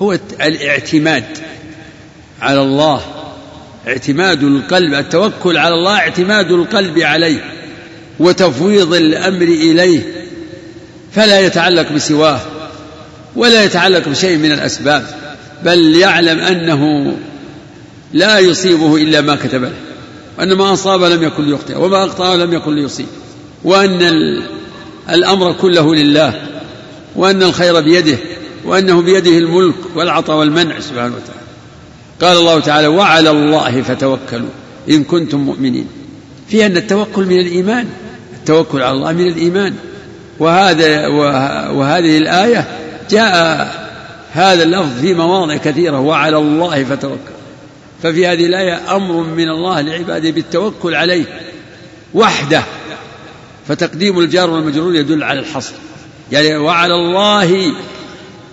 هو 0.02 0.18
الاعتماد 0.41 1.24
على 2.41 2.62
الله 2.62 3.02
اعتماد 3.88 4.43
القلب. 4.43 4.93
التوكل 4.93 5.58
على 5.58 5.74
الله 5.76 5.95
اعتماد 5.97 6.52
القلب 6.52 7.00
عليه 7.00 7.43
وتفويض 8.20 8.93
الأمر 8.93 9.41
إليه 9.41 10.02
فلا 11.12 11.39
يتعلق 11.39 11.91
بسواه 11.91 12.39
ولا 13.36 13.64
يتعلق 13.64 14.10
بشيء 14.10 14.38
من 14.38 14.52
الأسباب 14.52 15.06
بل 15.64 15.95
يعلم 15.95 16.39
أنه 16.39 17.14
لا 18.14 18.39
يصيبه 18.39 18.95
إلا 18.95 19.22
ما 19.22 19.36
كتب 19.36 19.64
له. 19.64 19.74
وأن 20.39 20.53
ما 20.53 20.74
أصاب 20.74 21.03
لم 21.03 21.24
يكن 21.24 21.43
ليخطئ 21.43 21.78
وما 21.78 22.05
أخطأ 22.05 22.36
لم 22.36 22.53
يكن 22.53 22.76
ليصيب. 22.76 23.07
وأن 23.64 23.99
الأمر 25.10 25.53
كله 25.53 25.95
لله. 25.95 26.41
وأن 27.16 27.43
الخير 27.43 27.80
بيده. 27.80 28.18
وأنه 28.66 29.01
بيده 29.01 29.38
الملك 29.38 29.76
والعطاء 29.95 30.38
والمنع 30.38 30.80
سبحانه 30.80 31.16
وتعالى. 31.16 31.39
قال 32.22 32.38
الله 32.38 32.60
تعالى 32.60 32.88
وعلى 32.88 33.30
الله 33.30 33.82
فتوكلوا 33.82 34.49
إن 34.89 35.03
كنتم 35.03 35.39
مؤمنين. 35.39 35.88
في 36.47 36.66
أن 36.66 36.78
التوكل 36.78 37.26
من 37.26 37.39
الإيمان. 37.39 37.88
التوكل 38.39 38.82
على 38.82 38.91
الله 38.91 39.12
من 39.12 39.28
الإيمان. 39.28 39.74
وهذا 40.39 41.07
وهذه 41.72 42.18
الآية 42.18 42.68
جاء 43.10 43.89
هذا 44.32 44.64
اللفظ 44.64 45.01
في 45.01 45.14
مواضع 45.14 45.55
كثيرة. 45.57 45.99
وعلى 45.99 46.38
الله 46.38 46.84
فتوكل 46.84 47.39
ففي 48.04 48.28
هذه 48.28 48.45
الآية 48.45 48.95
أمر 48.95 49.24
من 49.24 49.50
الله 49.50 49.82
لعباده 49.82 50.30
بالتوكل 50.30 50.95
عليه 50.95 51.26
وحده 52.14 52.64
فتقديم 53.68 54.20
الجار 54.20 54.50
والمجرور 54.50 54.95
يدل 54.95 55.24
على 55.24 55.39
الحصر. 55.39 55.74
يعني 56.32 56.56
وعلى 56.56 56.95
الله 56.95 57.74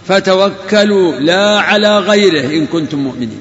فتوكلوا 0.08 1.16
لا 1.16 1.60
على 1.60 1.98
غيره 1.98 2.46
إن 2.46 2.66
كنتم 2.66 2.98
مؤمنين. 2.98 3.40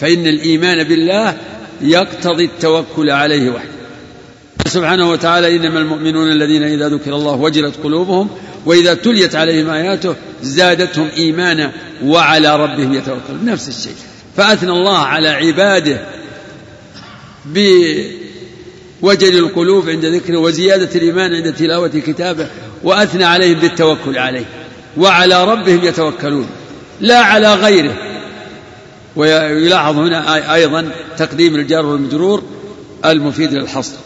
فإن 0.00 0.26
الإيمان 0.26 0.84
بالله 0.84 1.36
يقتضي 1.80 2.44
التوكل 2.44 3.10
عليه 3.10 3.50
وحده. 3.50 3.68
سبحانه 4.66 5.10
وتعالى 5.10 5.56
إنما 5.56 5.78
المؤمنون 5.78 6.32
الذين 6.32 6.62
إذا 6.62 6.88
ذكر 6.88 7.14
الله 7.14 7.32
وجلت 7.32 7.74
قلوبهم 7.84 8.28
وإذا 8.66 8.94
تليت 8.94 9.36
عليهم 9.36 9.70
آياته 9.70 10.14
زادتهم 10.42 11.08
إيمانا 11.16 11.72
وعلى 12.04 12.56
ربهم 12.56 12.94
يتوكلون. 12.94 13.44
نفس 13.44 13.68
الشيء. 13.68 14.13
فأثنى 14.36 14.70
الله 14.70 14.98
على 14.98 15.28
عباده 15.28 16.00
بوجل 17.46 19.38
القلوب 19.38 19.88
عند 19.88 20.04
ذكره 20.04 20.38
وزيادة 20.38 20.88
الإيمان 20.94 21.34
عند 21.34 21.54
تلاوة 21.54 21.88
كتابه 21.88 22.48
وأثنى 22.82 23.24
عليهم 23.24 23.60
بالتوكل 23.60 24.18
عليه 24.18 24.44
وعلى 24.96 25.44
ربهم 25.44 25.84
يتوكلون 25.84 26.46
لا 27.00 27.18
على 27.18 27.54
غيره. 27.54 27.94
ويلاحظ 29.16 29.96
هنا 29.96 30.54
أيضا 30.54 30.90
تقديم 31.18 31.54
الجار 31.54 31.86
والمجرور 31.86 32.42
المفيد 33.04 33.52
للحصر. 33.52 33.96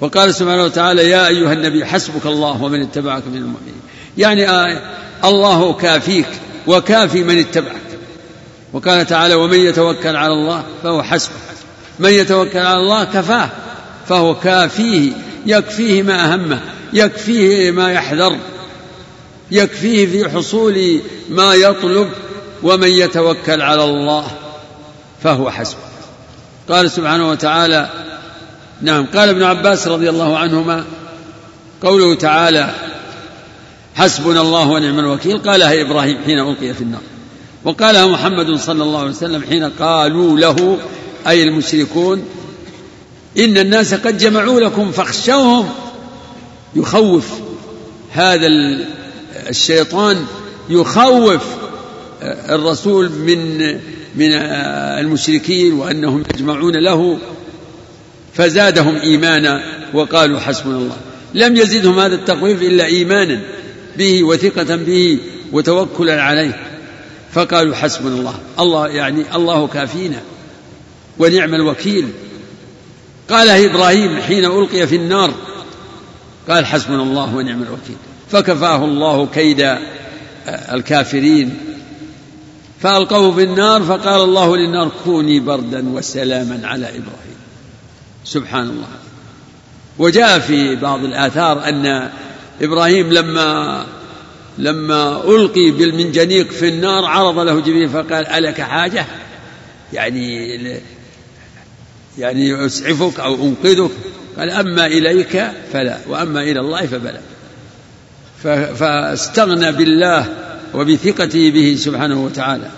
وقال 0.00 0.34
سبحانه 0.34 0.64
وتعالى 0.64 1.08
يا 1.08 1.28
أيها 1.28 1.52
النبي 1.52 1.84
حسبك 1.84 2.26
الله 2.26 2.62
ومن 2.62 2.82
اتبعك 2.82 3.22
من 3.26 3.36
المؤمنين. 3.36 3.80
يعني 4.18 4.48
آه 4.48 4.80
الله 5.24 5.72
كافيك 5.72 6.28
وكافي 6.66 7.22
من 7.22 7.38
اتبعك. 7.38 7.79
وقال 8.72 9.06
تعالى 9.06 9.34
ومن 9.34 9.58
يتوكل 9.58 10.16
على 10.16 10.32
الله 10.32 10.64
فهو 10.82 11.02
حسبه. 11.02 11.34
من 11.98 12.10
يتوكل 12.10 12.58
على 12.58 12.80
الله 12.80 13.04
كفاه 13.04 13.50
فهو 14.08 14.34
كافيه 14.34 15.12
يكفيه 15.46 16.02
ما 16.02 16.32
أهمه 16.32 16.60
يكفيه 16.92 17.70
ما 17.70 17.92
يحذر 17.92 18.36
يكفيه 19.50 20.06
في 20.06 20.30
حصول 20.30 21.00
ما 21.28 21.54
يطلب 21.54 22.08
ومن 22.62 22.88
يتوكل 22.88 23.62
على 23.62 23.84
الله 23.84 24.26
فهو 25.22 25.50
حسبه. 25.50 25.80
قال 26.68 26.90
سبحانه 26.90 27.30
وتعالى 27.30 27.90
نعم 28.82 29.06
قال 29.06 29.28
ابن 29.28 29.42
عباس 29.42 29.88
رضي 29.88 30.10
الله 30.10 30.38
عنهما 30.38 30.84
قوله 31.82 32.14
تعالى 32.14 32.74
حسبنا 33.94 34.40
الله 34.40 34.68
ونعم 34.68 34.98
الوكيل. 34.98 35.38
قالها 35.38 35.80
إبراهيم 35.80 36.18
حين 36.24 36.38
ألقي 36.38 36.74
في 36.74 36.80
النار. 36.80 37.00
وقالها 37.64 38.06
محمد 38.06 38.54
صلى 38.54 38.82
الله 38.82 39.00
عليه 39.00 39.10
وسلم 39.10 39.42
حين 39.42 39.64
قالوا 39.64 40.38
له 40.38 40.78
أي 41.26 41.42
المشركون 41.42 42.24
إن 43.38 43.58
الناس 43.58 43.94
قد 43.94 44.18
جمعوا 44.18 44.60
لكم 44.60 44.92
فاخشوهم. 44.92 45.68
يخوف 46.76 47.28
هذا 48.12 48.46
الشيطان 49.48 50.24
يخوف 50.68 51.42
الرسول 52.22 53.10
من 53.10 53.58
من 54.16 54.32
المشركين 54.32 55.72
وأنهم 55.72 56.24
يجمعون 56.34 56.74
له. 56.84 57.18
فزادهم 58.34 58.96
إيمانا 58.96 59.62
وقالوا 59.94 60.40
حسبنا 60.40 60.76
الله. 60.76 60.96
لم 61.34 61.56
يزدهم 61.56 61.98
هذا 61.98 62.14
التخويف 62.14 62.62
إلا 62.62 62.84
إيمانا 62.84 63.40
به 63.98 64.24
وثقة 64.24 64.76
به 64.76 65.18
وتوكلا 65.52 66.22
عليه. 66.22 66.69
فقالوا 67.32 67.74
حسبنا 67.74 68.14
الله. 68.14 68.34
الله 68.60 68.88
يعني 68.88 69.36
الله 69.36 69.66
كافينا 69.66 70.20
ونعم 71.18 71.54
الوكيل. 71.54 72.08
قالها 73.30 73.66
إبراهيم 73.66 74.20
حين 74.20 74.44
ألقي 74.44 74.86
في 74.86 74.96
النار 74.96 75.34
قال 76.48 76.66
حسبنا 76.66 77.02
الله 77.02 77.34
ونعم 77.34 77.62
الوكيل. 77.62 77.96
فكفاه 78.30 78.84
الله 78.84 79.26
كيد 79.26 79.76
الكافرين. 80.48 81.56
فألقوه 82.80 83.34
في 83.34 83.42
النار 83.42 83.82
فقال 83.82 84.20
الله 84.20 84.56
للنار 84.56 84.90
كوني 85.04 85.40
بردا 85.40 85.88
وسلاما 85.88 86.60
على 86.64 86.86
إبراهيم. 86.86 87.40
سبحان 88.24 88.62
الله. 88.62 88.88
وجاء 89.98 90.38
في 90.38 90.76
بعض 90.76 91.04
الآثار 91.04 91.68
أن 91.68 92.10
إبراهيم 92.62 93.12
لما 93.12 93.86
لما 94.58 95.24
ألقي 95.24 95.70
بالمنجنيق 95.70 96.50
في 96.50 96.68
النار 96.68 97.04
عرض 97.04 97.38
له 97.38 97.60
جبريل 97.60 97.88
فقال 97.88 98.26
ألك 98.26 98.60
حاجة؟ 98.60 99.06
يعني 99.92 100.56
يعني 102.18 102.66
أسعفك 102.66 103.20
أو 103.20 103.34
أنقذك؟ 103.34 103.90
قال 104.38 104.50
أما 104.50 104.86
إليك 104.86 105.44
فلا 105.72 105.98
وأما 106.08 106.42
إلى 106.42 106.60
الله 106.60 106.86
فبلى. 106.86 107.20
فاستغنى 108.74 109.72
بالله 109.72 110.26
وبثقته 110.74 111.50
به 111.50 111.76
سبحانه 111.78 112.24
وتعالى. 112.24 112.70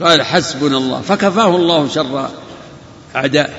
قال 0.00 0.22
حسبنا 0.22 0.76
الله 0.76 1.00
فكفاه 1.00 1.56
الله 1.56 1.88
شر 1.88 2.30
أعدائه 3.16 3.52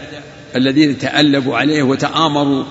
الذين 0.56 0.98
تألبوا 0.98 1.58
عليه 1.58 1.84
وتآمروا 1.84 2.64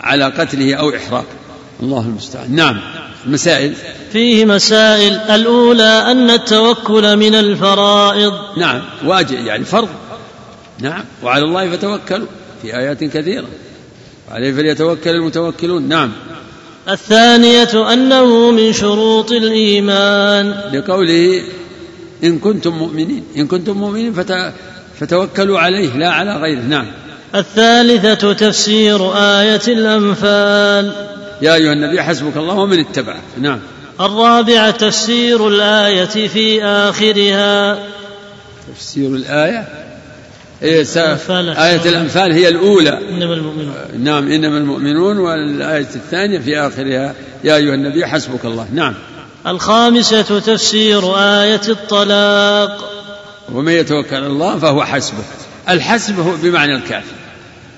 على 0.00 0.24
قتله 0.24 0.74
أو 0.74 0.96
إحراقه. 0.96 1.36
الله 1.82 2.00
المستعان. 2.00 2.54
نعم. 2.54 2.80
المسائل 3.26 3.74
فيه 4.12 4.44
مسائل. 4.44 5.14
الأولى 5.14 6.04
أن 6.10 6.30
التوكل 6.30 7.16
من 7.16 7.34
الفرائض. 7.34 8.32
نعم 8.56 8.82
واجب 9.04 9.46
يعني 9.46 9.64
فرض. 9.64 9.88
نعم 10.78 11.04
وعلى 11.22 11.44
الله 11.44 11.70
فتوكلوا 11.70 12.26
في 12.62 12.76
آيات 12.76 13.04
كثيرة. 13.04 13.46
وعليه 14.30 14.52
فليتوكل 14.52 15.10
المتوكلون. 15.10 15.88
نعم. 15.88 16.12
الثانية 16.88 17.92
أنه 17.92 18.50
من 18.50 18.72
شروط 18.72 19.32
الإيمان. 19.32 20.54
لقوله 20.72 21.42
إن 22.24 22.38
كنتم 22.38 22.70
مؤمنين 22.70 23.24
إن 23.36 23.46
كنتم 23.46 23.76
مؤمنين 23.76 24.14
فتوكلوا 25.00 25.58
عليه 25.58 25.96
لا 25.96 26.10
على 26.10 26.36
غيره. 26.36 26.60
نعم. 26.60 26.86
الثالثة 27.34 28.32
تفسير 28.32 29.12
آية 29.16 29.60
الأنفال. 29.68 31.09
يا 31.42 31.54
أيها 31.54 31.72
النبي 31.72 32.02
حسبك 32.02 32.36
الله 32.36 32.54
ومن 32.54 32.80
اتبعك 32.80 33.22
نعم. 33.40 33.60
الرابعة 34.00 34.70
تفسير 34.70 35.48
الآية 35.48 36.28
في 36.28 36.64
آخرها. 36.64 37.78
تفسير 38.74 39.08
الآية؟ 39.08 39.68
إيه 40.62 40.84
آية 40.96 41.88
الأنفال 41.88 42.32
هي 42.32 42.48
الأولى. 42.48 42.98
إنما 43.08 43.34
المؤمنون. 43.34 43.74
نعم 43.98 44.32
إنما 44.32 44.58
المؤمنون 44.58 45.18
والآية 45.18 45.88
الثانية 45.94 46.38
في 46.38 46.58
آخرها. 46.58 47.14
يا 47.44 47.56
أيها 47.56 47.74
النبي 47.74 48.06
حسبك 48.06 48.44
الله. 48.44 48.66
نعم. 48.74 48.94
الخامسة 49.46 50.38
تفسير 50.38 51.16
آية 51.18 51.60
الطلاق. 51.68 52.90
ومن 53.52 53.72
يتوكل 53.72 54.16
على 54.16 54.26
الله 54.26 54.58
فهو 54.58 54.84
حسبه. 54.84 55.24
الحسب 55.68 56.20
هو 56.20 56.36
بمعنى 56.42 56.74
الكافي 56.74 57.14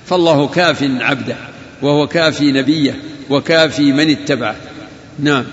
فالله 0.05 0.47
كاف 0.47 0.83
عبده 0.83 1.35
وهو 1.81 2.07
كافي 2.07 2.51
نبيه. 2.51 3.12
وكافي 3.29 3.91
من 3.91 4.09
اتبعه 4.09 4.55
نعم. 5.19 5.45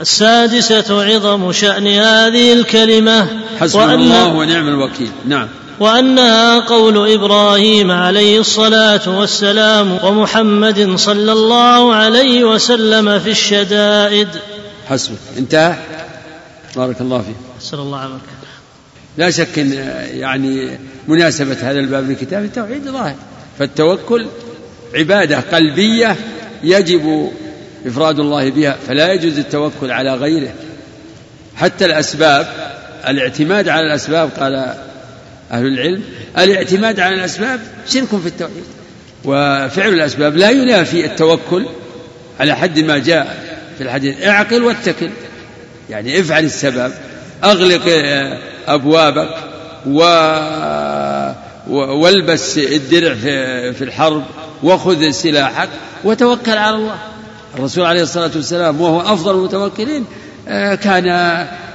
السادسة 0.00 1.04
عظم 1.04 1.52
شأن 1.52 1.86
هذه 1.86 2.52
الكلمة 2.52 3.26
حسبنا 3.60 3.94
الله 3.94 4.34
ونعم 4.34 4.68
الوكيل. 4.68 5.10
نعم. 5.26 5.48
وأنها 5.80 6.60
قول 6.60 7.12
إبراهيم 7.12 7.90
عليه 7.90 8.40
الصلاة 8.40 9.18
والسلام 9.18 9.98
ومحمد 10.04 10.96
صلى 10.96 11.32
الله 11.32 11.94
عليه 11.94 12.44
وسلم 12.44 13.18
في 13.18 13.30
الشدائد. 13.30 14.28
حسبك. 14.88 15.18
انتهى؟ 15.38 15.76
بارك 16.76 17.00
الله 17.00 17.18
فيك. 17.18 17.36
نسال 17.60 17.78
الله 17.78 17.98
عمرك 17.98 18.20
لا 19.18 19.30
شك 19.30 19.58
إن 19.58 19.72
يعني 20.14 20.78
مناسبة 21.08 21.56
هذا 21.60 21.78
الباب 21.78 22.10
لكتاب 22.10 22.44
التوحيد 22.44 22.84
ظاهر. 22.84 23.14
فالتوكل 23.58 24.26
عبادة 24.94 25.40
قلبية 25.40 26.16
يجب 26.64 27.30
إفراد 27.86 28.18
الله 28.20 28.50
بها 28.50 28.76
فلا 28.88 29.12
يجوز 29.12 29.38
التوكل 29.38 29.90
على 29.90 30.14
غيره. 30.14 30.52
حتى 31.56 31.84
الأسباب 31.84 32.46
الاعتماد 33.08 33.68
على 33.68 33.86
الأسباب 33.86 34.30
قال 34.40 34.54
أهل 35.52 35.66
العلم 35.66 36.02
الاعتماد 36.38 37.00
على 37.00 37.14
الأسباب 37.14 37.60
شرك 37.88 38.08
في 38.08 38.26
التوحيد. 38.26 38.64
وفعل 39.24 39.92
الأسباب 39.92 40.36
لا 40.36 40.50
ينافي 40.50 41.04
التوكل 41.04 41.66
على 42.40 42.56
حد 42.56 42.78
ما 42.80 42.98
جاء 42.98 43.56
في 43.78 43.84
الحديث. 43.84 44.22
اعقل 44.22 44.62
واتكل 44.62 45.10
يعني 45.90 46.20
افعل 46.20 46.44
السبب 46.44 46.92
أغلق 47.44 47.82
أبوابك 48.68 49.34
و 49.86 50.02
والبس 51.70 52.58
الدرع 52.58 53.14
في 53.72 53.84
الحرب 53.84 54.24
وخذ 54.62 55.10
سلاحك 55.10 55.68
وتوكل 56.04 56.58
على 56.58 56.76
الله. 56.76 56.98
الرسول 57.58 57.84
عليه 57.84 58.02
الصلاة 58.02 58.30
والسلام 58.36 58.80
وهو 58.80 59.00
أفضل 59.00 59.34
المتوكلين 59.34 60.04
آه، 60.48 60.74
كان 60.74 61.06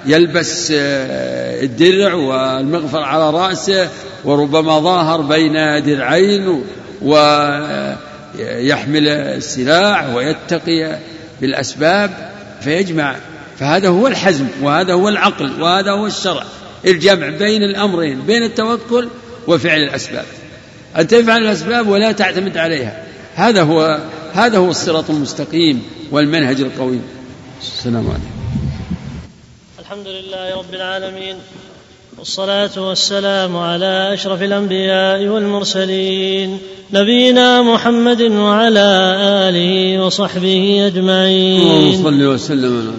يلبس 0.05 0.71
آه، 0.75 1.63
الدرع 1.63 2.13
والمغفر 2.13 2.99
على 2.99 3.29
رأسه 3.29 3.89
وربما 4.25 4.79
ظاهر 4.79 5.21
بين 5.21 5.53
درعين 5.83 6.63
ويحمل 7.01 7.97
السلاح 9.07 10.15
ويتقي 10.15 10.97
بالأسباب 11.41 12.31
فيجمع. 12.61 13.15
فهذا 13.59 13.89
هو 13.89 14.07
الحزم 14.07 14.47
وهذا 14.61 14.93
هو 14.93 15.09
العقل 15.09 15.61
وهذا 15.61 15.91
هو 15.91 16.05
الشرع 16.05 16.43
الجمع 16.85 17.29
بين 17.29 17.63
الأمرين 17.63 18.21
بين 18.21 18.43
التوكل 18.43 19.07
وفعل 19.47 19.81
الأسباب. 19.83 20.25
أن 20.97 21.07
تفعل 21.07 21.41
الأسباب 21.41 21.87
ولا 21.87 22.11
تعتمد 22.11 22.57
عليها. 22.57 23.03
هذا 23.35 23.63
هو 23.63 23.99
هذا 24.33 24.57
هو 24.57 24.69
الصراط 24.69 25.09
المستقيم 25.09 25.83
والمنهج 26.11 26.61
القويم. 26.61 27.01
السلام 27.61 28.07
عليكم. 28.07 28.37
الحمد 29.79 30.07
لله 30.07 30.57
رب 30.57 30.73
العالمين 30.73 31.35
والصلاة 32.17 32.69
والسلام 32.77 33.57
على 33.57 34.13
أشرف 34.13 34.41
الأنبياء 34.41 35.27
والمرسلين 35.27 36.57
نبينا 36.93 37.61
محمد 37.61 38.21
وعلى 38.21 39.15
آله 39.49 40.03
وصحبه 40.05 40.87
أجمعين. 40.87 41.61
اللهم 41.61 42.03
صل 42.03 42.23
وسلم 42.23 42.93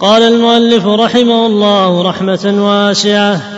قال 0.00 0.22
المؤلف 0.22 0.86
رحمه 0.86 1.46
الله 1.46 2.02
رحمة 2.02 2.44
واسعة 2.68 3.57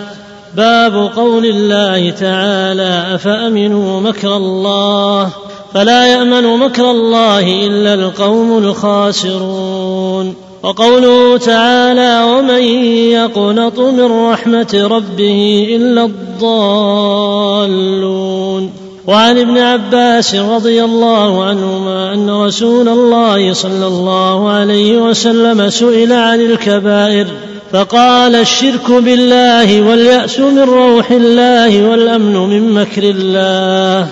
باب 0.56 1.10
قول 1.16 1.46
الله 1.46 2.10
تعالى 2.10 3.14
أفأمنوا 3.14 4.00
مكر 4.00 4.36
الله 4.36 5.30
فلا 5.74 6.06
يأمن 6.06 6.58
مكر 6.58 6.90
الله 6.90 7.66
إلا 7.66 7.94
القوم 7.94 8.58
الخاسرون 8.58 10.34
وقوله 10.62 11.36
تعالى 11.36 12.22
ومن 12.24 12.62
يقنط 13.12 13.78
من 13.78 14.30
رحمة 14.30 14.88
ربه 14.90 15.68
إلا 15.76 16.04
الضالون 16.04 17.50
وعن 19.06 19.38
ابن 19.38 19.58
عباس 19.58 20.34
رضي 20.34 20.84
الله 20.84 21.44
عنهما 21.44 22.14
أن 22.14 22.30
رسول 22.30 22.88
الله 22.88 23.52
صلى 23.52 23.86
الله 23.86 24.50
عليه 24.50 24.98
وسلم 24.98 25.70
سئل 25.70 26.12
عن 26.12 26.40
الكبائر 26.40 27.26
فقال 27.72 28.34
الشرك 28.34 28.90
بالله 28.90 29.82
واليأس 29.82 30.38
من 30.38 30.58
روح 30.58 31.10
الله 31.10 31.88
والأمن 31.88 32.34
من 32.34 32.72
مكر 32.72 33.02
الله. 33.02 34.06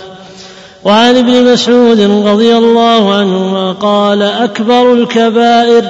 وعن 0.85 1.17
ابن 1.17 1.53
مسعود 1.53 2.01
رضي 2.01 2.57
الله 2.57 3.15
عنهما 3.15 3.73
قال 3.73 4.23
أكبر 4.23 4.93
الكبائر 4.93 5.85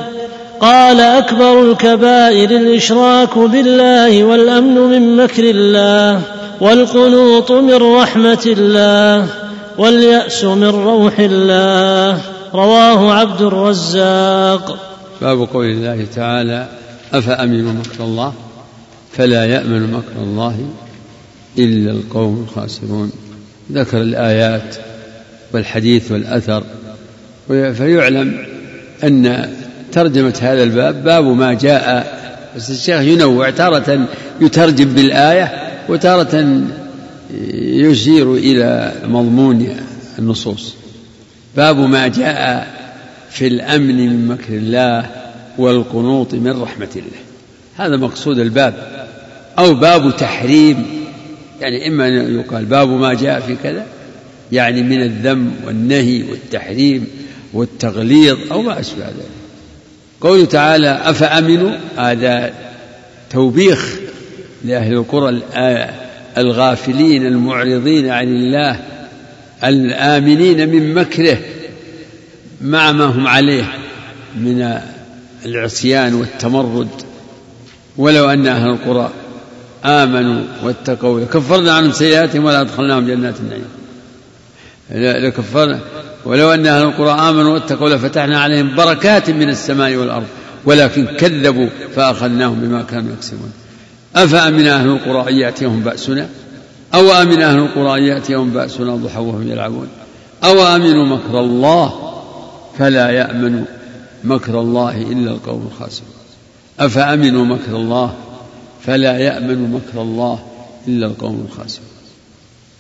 قال 0.61 1.01
أكبر 1.01 1.63
الكبائر 1.63 2.51
الإشراك 2.51 3.39
بالله 3.39 4.25
والأمن 4.25 4.75
من 4.75 5.17
مكر 5.17 5.43
الله 5.43 6.21
والقنوط 6.61 7.53
من 7.53 7.75
رحمة 7.75 8.45
الله 8.47 9.27
واليأس 9.79 10.45
من 10.45 10.65
روح 10.65 11.19
الله. 11.19 12.21
رواه 12.55 13.13
عبد 13.13 13.43
الرزاق. 13.43 14.77
باب 15.21 15.49
قول 15.55 15.67
الله 15.67 16.07
تعالى 16.17 16.67
أفأمنوا 17.13 17.73
مكر 17.73 18.05
الله؟ 18.05 18.35
فلا 19.13 19.45
يأمن 19.45 19.93
مكر 19.93 20.23
الله 20.23 20.69
إلا 21.59 21.91
القوم 21.91 22.47
الخاسرون. 22.49 23.13
ذكر 23.73 24.03
الآيات 24.03 24.77
والحديث 25.53 26.13
والأثر 26.13 26.65
فيعلم 27.49 28.47
أن 29.05 29.51
ترجمة 29.93 30.39
هذا 30.41 30.63
الباب 30.63 31.05
باب 31.05 31.25
ما 31.25 31.55
جاء 31.55 32.19
بس 32.57 32.71
الشيخ 32.71 33.01
ينوع 33.01 33.51
تارة 33.51 34.09
يترجم 34.41 34.95
بالآية 34.95 35.53
وتارة 35.89 36.63
يشير 37.61 38.35
إلى 38.35 38.93
مضمون 39.05 39.77
النصوص. 40.19 40.75
باب 41.57 41.77
ما 41.77 42.09
جاء 42.09 42.67
في 43.31 43.47
الأمن 43.47 43.97
من 43.97 44.29
مكر 44.29 44.55
الله 44.55 45.11
والقنوط 45.59 46.35
من 46.35 46.63
رحمة 46.63 46.89
الله. 46.97 47.19
هذا 47.77 47.97
مقصود 47.97 48.39
الباب. 48.39 49.07
أو 49.59 49.75
باب 49.75 50.17
تحريم. 50.17 50.87
يعني 51.61 51.89
إما 51.89 52.09
أن 52.09 52.39
يقال 52.41 52.65
باب 52.65 52.89
ما 52.89 53.15
جاء 53.15 53.41
في 53.41 53.57
كذا 53.63 53.87
يعني 54.53 54.83
من 54.83 55.03
الذم 55.03 55.53
والنهي 55.67 56.23
والتحريم 56.23 57.07
والتغليظ 57.53 58.39
أو 58.53 58.63
ما 58.63 58.81
أشبه 58.81 59.05
ذلك. 59.05 59.31
قوله 60.21 60.45
تعالى 60.45 61.01
أفأمنوا؟ 61.05 61.71
هذا 61.97 62.53
توبيخ 63.31 63.99
لأهل 64.65 64.93
القرى 64.93 65.43
الغافلين 66.39 67.27
المعرضين 67.27 68.09
عن 68.09 68.29
الله 68.29 68.81
الآمنين 69.65 70.69
من 70.69 70.95
مكره 70.95 71.39
مع 72.61 72.93
ما 72.93 73.05
هم 73.05 73.27
عليه 73.27 73.65
من 74.37 74.81
العصيان 75.45 76.15
والتمرد 76.15 76.89
ولو 77.97 78.31
أن 78.31 78.47
أهل 78.47 78.71
القرى 78.71 79.11
آمنوا 79.85 80.43
واتقوا 80.65 81.21
لكفرنا 81.21 81.73
عنهم 81.73 81.93
سيئاتهم 81.93 82.45
ولا 82.45 82.61
أدخلناهم 82.61 83.07
جنات 83.07 83.35
النعيم. 83.41 83.65
لكفرنا 85.27 85.81
ولو 86.25 86.55
أن 86.55 86.67
أهل 86.67 86.83
القرى 86.83 87.11
آمنوا 87.11 87.55
واتقوا 87.55 87.89
لفتحنا 87.89 88.41
عليهم 88.41 88.77
بركات 88.77 89.31
من 89.31 89.49
السماء 89.49 89.97
والأرض 89.97 90.27
ولكن 90.65 91.07
كذبوا 91.07 91.69
فأخذناهم 91.97 92.61
بما 92.61 92.83
كانوا 92.83 93.13
يكسبون. 93.13 93.53
أفأمن 94.17 94.67
أهل 94.67 94.89
القرى 94.89 95.31
أن 95.31 95.37
يأتيهم 95.37 95.81
بأسنا؟ 95.81 96.29
أو 96.95 97.13
أمن 97.13 97.43
أهل 97.43 97.59
القرى 97.59 97.99
أن 97.99 98.03
يأتيهم 98.05 98.51
بأسنا 98.51 98.97
ضحى 98.97 99.19
وهم 99.19 99.51
يلعبون؟ 99.51 99.89
أو 100.45 100.63
أمنوا 100.63 101.07
مكر 101.07 101.41
الله 101.41 101.93
فلا 102.79 103.11
يأمن 103.11 103.65
مكر 104.25 104.61
الله 104.61 105.03
إلا 105.03 105.31
القوم 105.31 105.69
الخاسرون. 105.73 106.11
أفأمنوا 106.81 107.45
مكر 107.45 107.77
الله؟ 107.77 108.15
فلا 108.83 109.19
يأمن 109.19 109.73
مكر 109.73 110.03
الله 110.03 110.39
إلا 110.89 111.07
القوم 111.07 111.47
الخاسرون. 111.51 111.89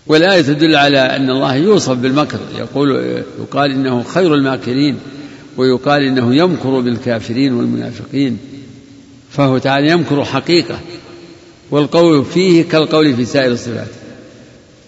والآية 0.06 0.42
تدل 0.42 0.76
على 0.76 0.98
أن 0.98 1.30
الله 1.30 1.54
يوصف 1.54 1.92
بالمكر. 1.92 2.38
يقول 2.58 2.90
يقال 3.40 3.70
إنه 3.70 4.02
خير 4.02 4.34
الماكرين 4.34 4.98
ويقال 5.56 6.02
إنه 6.02 6.34
يمكر 6.34 6.80
بالكافرين 6.80 7.52
والمنافقين. 7.52 8.38
فهو 9.30 9.58
تعالى 9.58 9.90
يمكر 9.90 10.24
حقيقة. 10.24 10.78
والقول 11.70 12.24
فيه 12.24 12.62
كالقول 12.62 13.14
في 13.14 13.24
سائر 13.24 13.52
الصفات. 13.52 13.88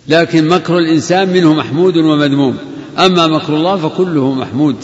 لكن 0.08 0.48
مكر 0.48 0.78
الإنسان 0.78 1.28
منه 1.28 1.54
محمود 1.54 1.96
ومذموم. 1.96 2.56
أما 2.98 3.26
مكر 3.26 3.56
الله 3.56 3.76
فكله 3.76 4.34
محمود. 4.34 4.76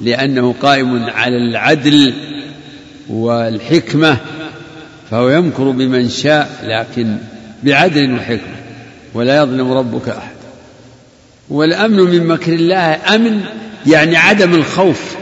لأنه 0.00 0.54
قائم 0.62 1.04
على 1.04 1.36
العدل 1.36 2.14
والحكمة 3.08 4.16
فهو 5.10 5.28
يمكر 5.28 5.70
بمن 5.70 6.08
شاء 6.08 6.64
لكن 6.64 7.16
بعدل 7.62 8.14
وحكمة 8.14 8.56
ولا 9.14 9.42
يظلم 9.42 9.72
ربك 9.72 10.08
أحد. 10.08 10.34
والأمن 11.50 11.96
من 11.96 12.26
مكر 12.26 12.52
الله 12.52 13.14
أمن 13.14 13.40
يعني 13.86 14.16
عدم 14.16 14.54
الخوف 14.54 15.16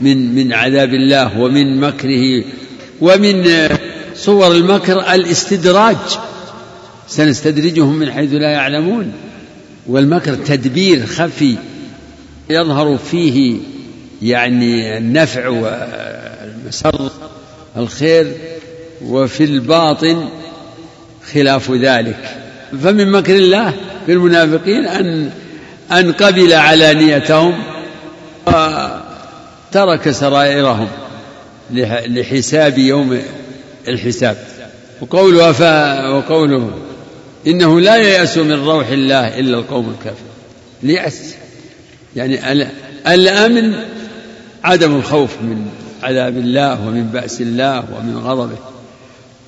من 0.00 0.34
من 0.34 0.52
عذاب 0.52 0.94
الله 0.94 1.38
ومن 1.38 1.80
مكره 1.80 2.44
ومن 3.00 3.68
صور 4.16 4.52
المكر 4.52 5.14
الاستدراج. 5.14 5.96
سنستدرجهم 7.08 7.96
من 7.96 8.12
حيث 8.12 8.32
لا 8.32 8.50
يعلمون. 8.50 9.12
والمكر 9.86 10.34
تدبير 10.34 11.06
خفي 11.06 11.56
يظهر 12.50 12.98
فيه 13.10 13.56
يعني 14.22 14.98
النفع 14.98 15.48
والمسر 15.48 17.10
الخير 17.76 18.32
وفي 19.04 19.44
الباطن 19.44 20.28
خلاف 21.32 21.70
ذلك. 21.70 22.36
فمن 22.82 23.10
مكر 23.10 23.36
الله 23.36 23.74
في 24.06 24.12
المنافقين 24.12 24.86
أن 24.86 25.30
أن 25.92 26.12
قبل 26.12 26.52
علانيتهم 26.52 27.62
وترك 28.46 30.10
سرائرهم 30.10 30.88
لحساب 32.06 32.78
يوم 32.78 33.22
الحساب. 33.88 34.36
وقوله 35.00 35.50
أفا 35.50 36.08
وقوله 36.08 36.70
إنه 37.46 37.80
لا 37.80 37.96
ييأس 37.96 38.38
من 38.38 38.64
روح 38.64 38.88
الله 38.88 39.38
إلا 39.38 39.58
القوم 39.58 39.90
الكافر 39.90 40.24
ليأس. 40.82 41.34
يعني 42.16 42.66
الأمن 43.06 43.74
عدم 44.64 44.96
الخوف 44.96 45.30
من 45.42 45.66
عذاب 46.02 46.36
الله 46.36 46.86
ومن 46.86 47.04
بأس 47.04 47.40
الله 47.40 47.78
ومن 47.78 48.18
غضبه. 48.24 48.58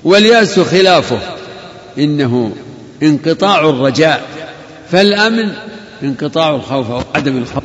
واليأس 0.05 0.61
خلافه. 0.61 1.19
إنه 1.99 2.53
انقطاع 3.03 3.69
الرجاء. 3.69 4.23
فالأمن 4.91 5.53
انقطاع 6.03 6.55
الخوف 6.55 6.91
أو 6.91 7.03
عدم 7.15 7.37
الخوف. 7.37 7.65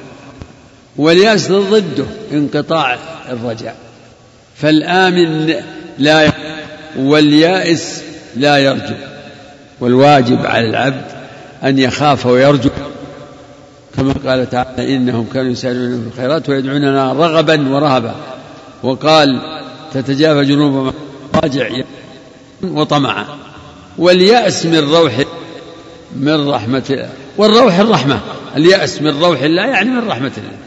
واليأس 0.97 1.51
ضده 1.51 2.05
انقطاع 2.34 2.97
الرجاء. 3.30 3.76
فالآمن 4.55 5.53
لا 5.97 6.31
واليائس 6.97 8.03
لا 8.35 8.57
يرجو. 8.57 8.95
والواجب 9.80 10.45
على 10.45 10.69
العبد 10.69 11.05
أن 11.63 11.80
يخاف 11.80 12.26
ويرجو. 12.26 12.69
كما 13.99 14.13
قال 14.31 14.49
تعالى 14.49 14.95
إنهم 14.95 15.27
كانوا 15.34 15.51
يسارعون 15.51 16.01
في 16.01 16.07
الخيرات 16.07 16.49
ويدعوننا 16.49 17.13
رغبا 17.13 17.69
ورهبا. 17.69 18.15
وقال 18.84 19.41
تتجافى 19.93 20.45
جنوبهم 20.45 20.93
راجع 21.43 21.69
وطمعا. 22.63 23.26
واليأس 23.97 24.65
من 24.65 24.80
روح 24.80 25.13
من 26.15 26.49
رحمة 26.49 26.84
الله 26.89 27.09
والروح 27.38 27.80
الرحمة. 27.80 28.19
اليأس 28.57 29.01
من 29.01 29.21
روح 29.21 29.41
الله 29.41 29.65
يعني 29.65 29.89
من 29.89 30.07
رحمة 30.07 30.31
الله. 30.38 30.57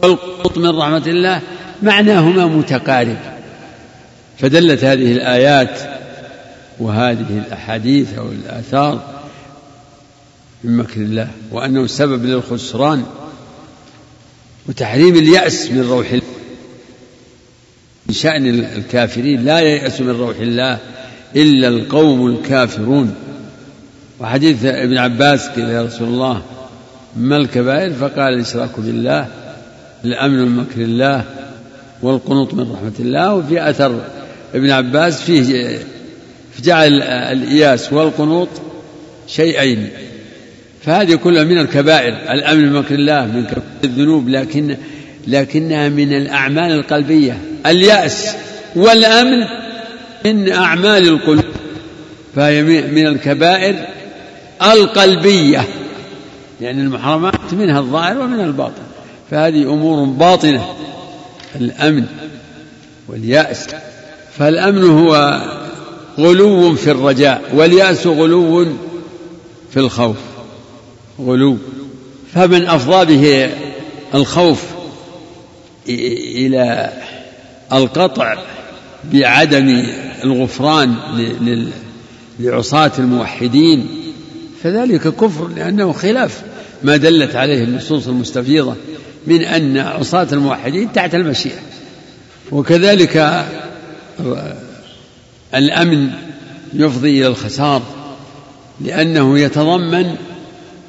والقنوط 0.00 0.58
من 0.58 0.78
رحمة 0.78 1.06
الله 1.06 1.40
معناهما 1.82 2.46
متقارب. 2.46 3.18
فدلت 4.38 4.84
هذه 4.84 5.12
الآيات 5.12 5.78
وهذه 6.78 7.42
الأحاديث 7.46 8.18
أو 8.18 8.28
الآثار 8.28 9.21
من 10.64 10.76
مكر 10.76 11.00
الله 11.00 11.30
وأنه 11.50 11.86
سبب 11.86 12.24
للخسران 12.24 13.04
وتحريم 14.68 15.16
اليأس 15.16 15.70
من 15.70 15.80
روح 15.80 16.06
الله. 16.06 16.22
من 18.06 18.14
شأن 18.14 18.46
الكافرين 18.46 19.44
لا 19.44 19.60
ييأس 19.60 20.00
من 20.00 20.10
روح 20.10 20.36
الله 20.36 20.78
إلا 21.36 21.68
القوم 21.68 22.26
الكافرون. 22.26 23.14
وحديث 24.20 24.64
ابن 24.64 24.98
عباس 24.98 25.48
قيل 25.48 25.68
يا 25.68 25.82
رسول 25.82 26.08
الله 26.08 26.42
ما 27.16 27.36
الكبائر؟ 27.36 27.92
فقال 27.92 28.34
الإشراك 28.34 28.80
بالله 28.80 29.28
الأمن 30.04 30.38
من 30.38 30.56
مكر 30.56 30.80
الله 30.80 31.24
والقنوط 32.02 32.54
من 32.54 32.72
رحمة 32.72 32.92
الله. 33.00 33.34
وفي 33.34 33.70
أثر 33.70 34.00
ابن 34.54 34.70
عباس 34.70 35.22
فيه 35.22 35.78
جعل 36.62 37.02
الإياس 37.02 37.92
والقنوط 37.92 38.48
شيئين. 39.26 39.90
فهذه 40.84 41.14
كلها 41.14 41.44
من 41.44 41.58
الكبائر. 41.58 42.32
الأمن 42.32 42.72
من 42.72 42.72
مكر 42.72 42.94
الله 42.94 43.26
من 43.26 43.44
كبائر 43.44 43.62
الذنوب 43.84 44.28
لكن 44.28 44.76
لكنها 45.26 45.88
من 45.88 46.12
الأعمال 46.12 46.72
القلبية. 46.72 47.38
اليأس 47.66 48.34
والأمن 48.76 49.46
من 50.24 50.52
أعمال 50.52 51.08
القلوب. 51.08 51.44
فهي 52.36 52.62
من 52.62 53.06
الكبائر 53.06 53.74
القلبية. 54.62 55.64
يعني 56.60 56.80
المحرمات 56.82 57.52
منها 57.52 57.80
الظاهر 57.80 58.18
ومنها 58.18 58.44
الباطن. 58.44 58.82
فهذه 59.30 59.62
أمور 59.62 60.04
باطنة. 60.04 60.66
الأمن 61.56 62.04
واليأس. 63.08 63.66
فالأمن 64.38 64.84
هو 64.84 65.40
غلو 66.18 66.74
في 66.74 66.90
الرجاء 66.90 67.42
واليأس 67.54 68.06
غلو 68.06 68.66
في 69.70 69.76
الخوف. 69.76 70.31
غلو. 71.26 71.56
فمن 72.34 72.66
أفضى 72.66 73.16
به 73.16 73.50
الخوف 74.14 74.62
إلى 75.88 76.92
القطع 77.72 78.38
بعدم 79.12 79.84
الغفران 80.24 80.94
لعصاة 82.40 82.92
الموحدين. 82.98 83.86
فذلك 84.62 85.08
كفر 85.08 85.48
لأنه 85.48 85.92
خلاف 85.92 86.42
ما 86.82 86.96
دلت 86.96 87.36
عليه 87.36 87.64
النصوص 87.64 88.08
المستفيضة 88.08 88.76
من 89.26 89.42
أن 89.42 89.78
عصاة 89.78 90.28
الموحدين 90.32 90.92
تحت 90.92 91.14
المشيئة. 91.14 91.60
وكذلك 92.52 93.46
الأمن 95.54 96.10
يفضي 96.74 97.18
إلى 97.18 97.26
الخسار 97.26 97.82
لأنه 98.80 99.38
يتضمن 99.38 100.16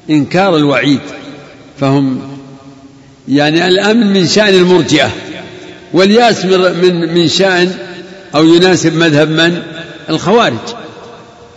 إنكار 0.09 0.57
الوعيد 0.57 0.99
فهم 1.79 2.19
يعني 3.27 3.67
الأمن 3.67 4.13
من 4.13 4.27
شأن 4.27 4.53
المرجئة 4.53 5.11
والياس 5.93 6.45
من 6.45 7.13
من 7.13 7.27
شأن 7.27 7.71
أو 8.35 8.45
يناسب 8.45 8.95
مذهب 8.95 9.29
من؟ 9.29 9.61
الخوارج. 10.09 10.57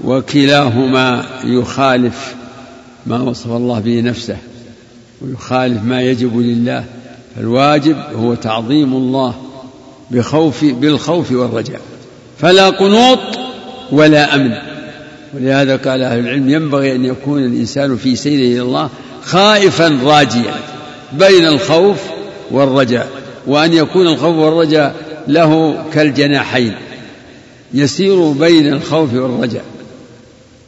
وكلاهما 0.05 1.27
يخالف 1.44 2.35
ما 3.06 3.23
وصف 3.23 3.47
الله 3.47 3.78
به 3.78 4.01
نفسه 4.01 4.36
ويخالف 5.20 5.82
ما 5.82 6.02
يجب 6.02 6.39
لله 6.39 6.85
فالواجب 7.36 7.97
هو 8.14 8.35
تعظيم 8.35 8.93
الله 8.93 9.35
بخوف 10.10 10.64
بالخوف 10.64 11.32
والرجاء. 11.32 11.81
فلا 12.39 12.68
قنوط 12.68 13.18
ولا 13.93 14.35
أمن. 14.35 14.65
ولهذا 15.36 15.76
قال 15.76 16.02
أهل 16.02 16.18
العلم 16.18 16.50
ينبغي 16.50 16.94
أن 16.94 17.04
يكون 17.04 17.44
الإنسان 17.44 17.96
في 17.96 18.16
سيره 18.16 18.52
إلى 18.54 18.62
الله 18.62 18.90
خائفا 19.22 19.98
راجيا 20.02 20.54
بين 21.12 21.46
الخوف 21.46 21.98
والرجاء 22.50 23.08
وأن 23.46 23.72
يكون 23.72 24.06
الخوف 24.06 24.36
والرجاء 24.36 24.94
له 25.28 25.82
كالجناحين. 25.92 26.74
يسير 27.74 28.32
بين 28.32 28.72
الخوف 28.72 29.14
والرجاء 29.14 29.64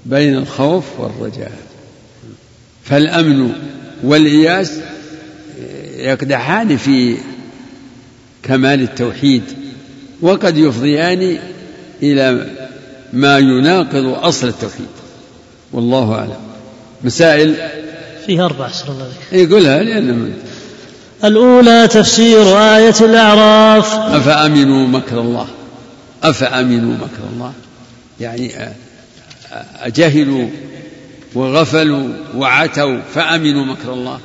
بين 0.07 0.35
الخوف 0.37 0.85
والرجاء. 0.99 1.53
فالأمن 2.85 3.53
والإياس 4.05 4.73
يقدحان 5.97 6.77
في 6.77 7.17
كمال 8.43 8.83
التوحيد 8.83 9.43
وقد 10.23 10.59
يفضيان 10.59 11.39
إلى 12.03 12.51
ما 13.13 13.39
يناقض 13.39 14.19
أصل 14.23 14.49
التوحيد. 14.49 14.87
والله 15.73 16.15
أعلم. 16.15 16.37
مسائل؟ 17.05 17.55
فيها 18.27 18.45
أربع 18.45 18.69
سر 18.69 18.89
الله 18.89 19.09
يقولها 19.33 19.83
لأن 19.83 20.33
الأولى 21.25 21.89
تفسير 21.89 22.59
آية 22.59 22.95
الأعراف. 23.01 23.95
أفأمنوا 23.95 24.87
مكر 24.87 25.21
الله؟ 25.21 25.49
أفأمنوا 26.23 26.95
مكر 26.95 27.29
الله؟ 27.33 27.53
يعني 28.21 28.53
أجهلوا 29.81 30.49
وغفلوا 31.35 32.09
وعتوا 32.37 32.99
فأمنوا 33.15 33.65
مكر 33.65 33.93
الله؟ 33.93 34.19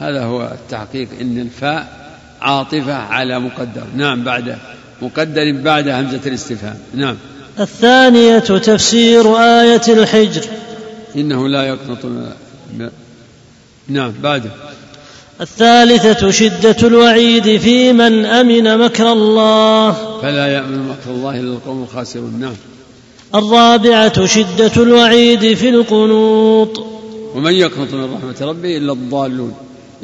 هذا 0.00 0.22
هو 0.22 0.42
التحقيق 0.42 1.08
إن 1.20 1.38
الفاء 1.38 2.08
عاطفة 2.40 2.94
على 2.94 3.38
مقدر. 3.38 3.84
نعم 3.96 4.24
بعد 4.24 4.58
مقدر 5.02 5.52
بعد 5.52 5.88
همزة 5.88 6.20
الاستفهام. 6.26 6.78
نعم. 6.94 7.16
الثانية 7.60 8.38
تفسير 8.38 9.36
آية 9.36 9.82
الحجر. 9.88 10.42
إنه 11.16 11.48
لا 11.48 11.62
يقنط 11.62 11.98
نعم 13.88 14.12
بعده. 14.22 14.50
الثالثة 15.40 16.30
شدة 16.30 16.76
الوعيد 16.82 17.56
في 17.60 17.92
من 17.92 18.24
أمن 18.26 18.78
مكر 18.78 19.12
الله. 19.12 19.92
فلا 20.22 20.46
يأمن 20.46 20.88
مكر 20.88 21.10
الله 21.10 21.40
إلا 21.40 21.52
القوم 21.52 21.82
الخاسرون. 21.82 22.40
نعم. 22.40 22.54
الرابعة 23.34 24.26
شدة 24.26 24.72
الوعيد 24.76 25.54
في 25.54 25.68
القنوط. 25.68 26.86
ومن 27.34 27.52
يقنط 27.52 27.94
من 27.94 28.14
رحمة 28.14 28.48
ربه 28.48 28.76
إلا 28.76 28.92
الضالون. 28.92 29.54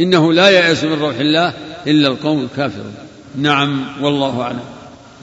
إنه 0.01 0.33
لا 0.33 0.51
يأس 0.51 0.85
من 0.85 0.93
روح 0.93 1.17
الله 1.17 1.53
إلا 1.87 2.09
القوم 2.09 2.43
الكافرون. 2.43 2.95
نعم 3.37 3.85
والله 4.03 4.43
أعلم. 4.43 4.74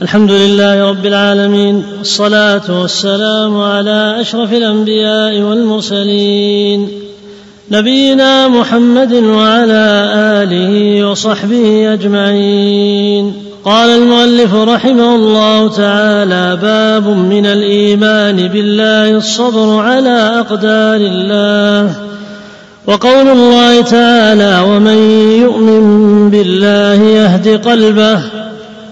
الحمد 0.01 0.31
لله 0.31 0.89
رب 0.89 1.05
العالمين 1.05 1.83
والصلاة 1.97 2.81
والسلام 2.81 3.61
على 3.61 4.21
أشرف 4.21 4.53
الأنبياء 4.53 5.41
والمرسلين. 5.41 6.89
نبينا 7.71 8.47
محمد 8.47 9.13
وعلى 9.13 10.09
آله 10.41 11.05
وصحبه 11.07 11.93
أجمعين. 11.93 13.33
قال 13.65 13.89
المؤلف 13.89 14.55
رحمه 14.55 15.15
الله 15.15 15.67
تعالى 15.67 16.57
باب 16.61 17.07
من 17.07 17.45
الإيمان 17.45 18.47
بالله 18.47 19.17
الصبر 19.17 19.79
على 19.79 20.31
أقدار 20.39 20.95
الله. 20.95 21.95
وقول 22.87 23.27
الله 23.27 23.81
تعالى 23.81 24.63
ومن 24.67 24.97
يؤمن 25.41 26.29
بالله 26.29 27.03
يهد 27.03 27.65
قلبه 27.67 28.19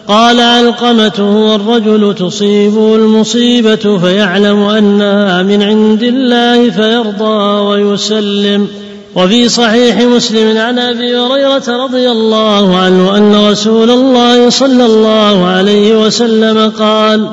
قال 0.09 0.39
علقمة 0.39 1.13
هو 1.19 1.55
الرجل 1.55 2.15
تصيبه 2.15 2.95
المصيبة 2.95 3.97
فيعلم 3.97 4.63
أنها 4.63 5.43
من 5.43 5.63
عند 5.63 6.03
الله 6.03 6.69
فيرضى 6.69 7.61
ويسلم. 7.61 8.67
وفي 9.15 9.49
صحيح 9.49 10.01
مسلم 10.01 10.57
عن 10.57 10.79
أبي 10.79 11.17
هريرة 11.17 11.83
رضي 11.85 12.11
الله 12.11 12.77
عنه 12.77 13.17
أن 13.17 13.49
رسول 13.51 13.91
الله 13.91 14.49
صلى 14.49 14.85
الله 14.85 15.45
عليه 15.45 16.05
وسلم 16.05 16.69
قال 16.69 17.29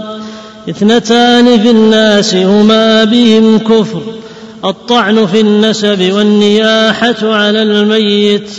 اثنتان 0.70 1.60
في 1.60 1.70
الناس 1.70 2.34
هما 2.34 3.04
بهم 3.04 3.58
كفر 3.58 4.02
الطعن 4.64 5.26
في 5.26 5.40
النسب 5.40 6.12
والنياحة 6.12 7.16
على 7.22 7.62
الميت 7.62 8.50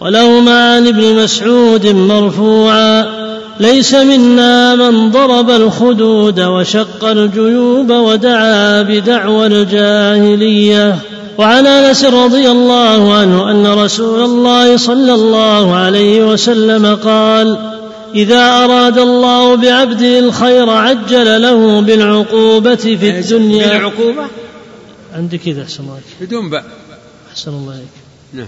ولهما 0.00 0.74
عن 0.74 0.86
ابن 0.86 1.14
مسعود 1.14 1.86
مرفوعا 1.86 3.11
ليس 3.60 3.94
منا 3.94 4.74
من 4.74 5.10
ضرب 5.10 5.50
الخدود 5.50 6.40
وشق 6.40 7.04
الجيوب 7.04 7.90
ودعا 7.90 8.82
بدعوى 8.82 9.46
الجاهلية. 9.46 10.98
وعن 11.38 11.66
أنس 11.66 12.04
رضي 12.04 12.50
الله 12.50 13.14
عنه 13.14 13.50
أن 13.50 13.66
رسول 13.66 14.24
الله 14.24 14.76
صلى 14.76 15.14
الله 15.14 15.74
عليه 15.74 16.32
وسلم 16.32 16.94
قال 16.94 17.58
إذا 18.14 18.64
أراد 18.64 18.98
الله 18.98 19.54
بعبده 19.54 20.18
الخير 20.18 20.70
عجل 20.70 21.42
له 21.42 21.80
بالعقوبة 21.80 22.74
في 22.74 23.10
الدنيا. 23.10 23.68
بالعقوبة؟ 23.68 24.22
عندي 25.14 25.38
كذا 25.38 25.62
أحسن 25.62 25.82
الله 25.82 25.98
بدون 26.20 26.50
باء 26.50 26.64
أحسن 27.30 27.50
الله 27.50 27.74
إليك. 27.74 27.86
نعم. 28.32 28.46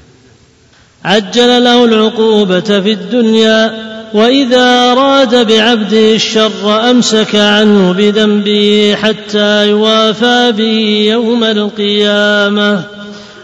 عجل 1.04 1.64
له 1.64 1.84
العقوبة 1.84 2.60
في 2.60 2.92
الدنيا. 2.92 3.93
وإذا 4.14 4.92
أراد 4.92 5.46
بعبده 5.46 6.14
الشر 6.14 6.90
أمسك 6.90 7.34
عنه 7.34 7.92
بذنبه 7.92 8.96
حتى 9.02 9.68
يوافى 9.68 10.52
به 10.56 11.06
يوم 11.10 11.44
القيامة. 11.44 12.82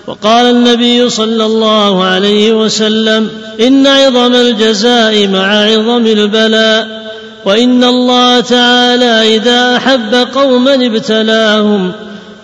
وقال 0.06 0.46
النبي 0.46 1.10
صلى 1.10 1.44
الله 1.44 2.04
عليه 2.04 2.52
وسلم 2.52 3.30
إن 3.60 3.86
عظم 3.86 4.34
الجزاء 4.34 5.28
مع 5.28 5.64
عظم 5.64 6.06
البلاء 6.06 7.10
وإن 7.44 7.84
الله 7.84 8.40
تعالى 8.40 9.36
إذا 9.36 9.76
أحب 9.76 10.14
قوما 10.34 10.74
ابتلاهم 10.74 11.92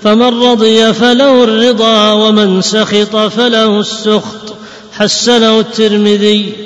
فمن 0.02 0.42
رضي 0.42 0.92
فله 0.92 1.44
الرضا 1.44 2.12
ومن 2.12 2.62
سخط 2.62 3.16
فله 3.16 3.80
السخط. 3.80 4.56
حسنه 4.92 5.60
الترمذي. 5.60 6.65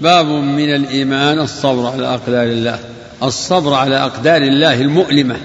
باب 0.00 0.26
من 0.26 0.74
الإيمان 0.74 1.40
الصبر 1.40 1.86
على 1.90 2.06
أقدار 2.06 2.42
الله. 2.42 2.78
الصبر 3.22 3.74
على 3.74 3.96
أقدار 3.96 4.42
الله 4.42 4.80
المؤلمة. 4.80 5.36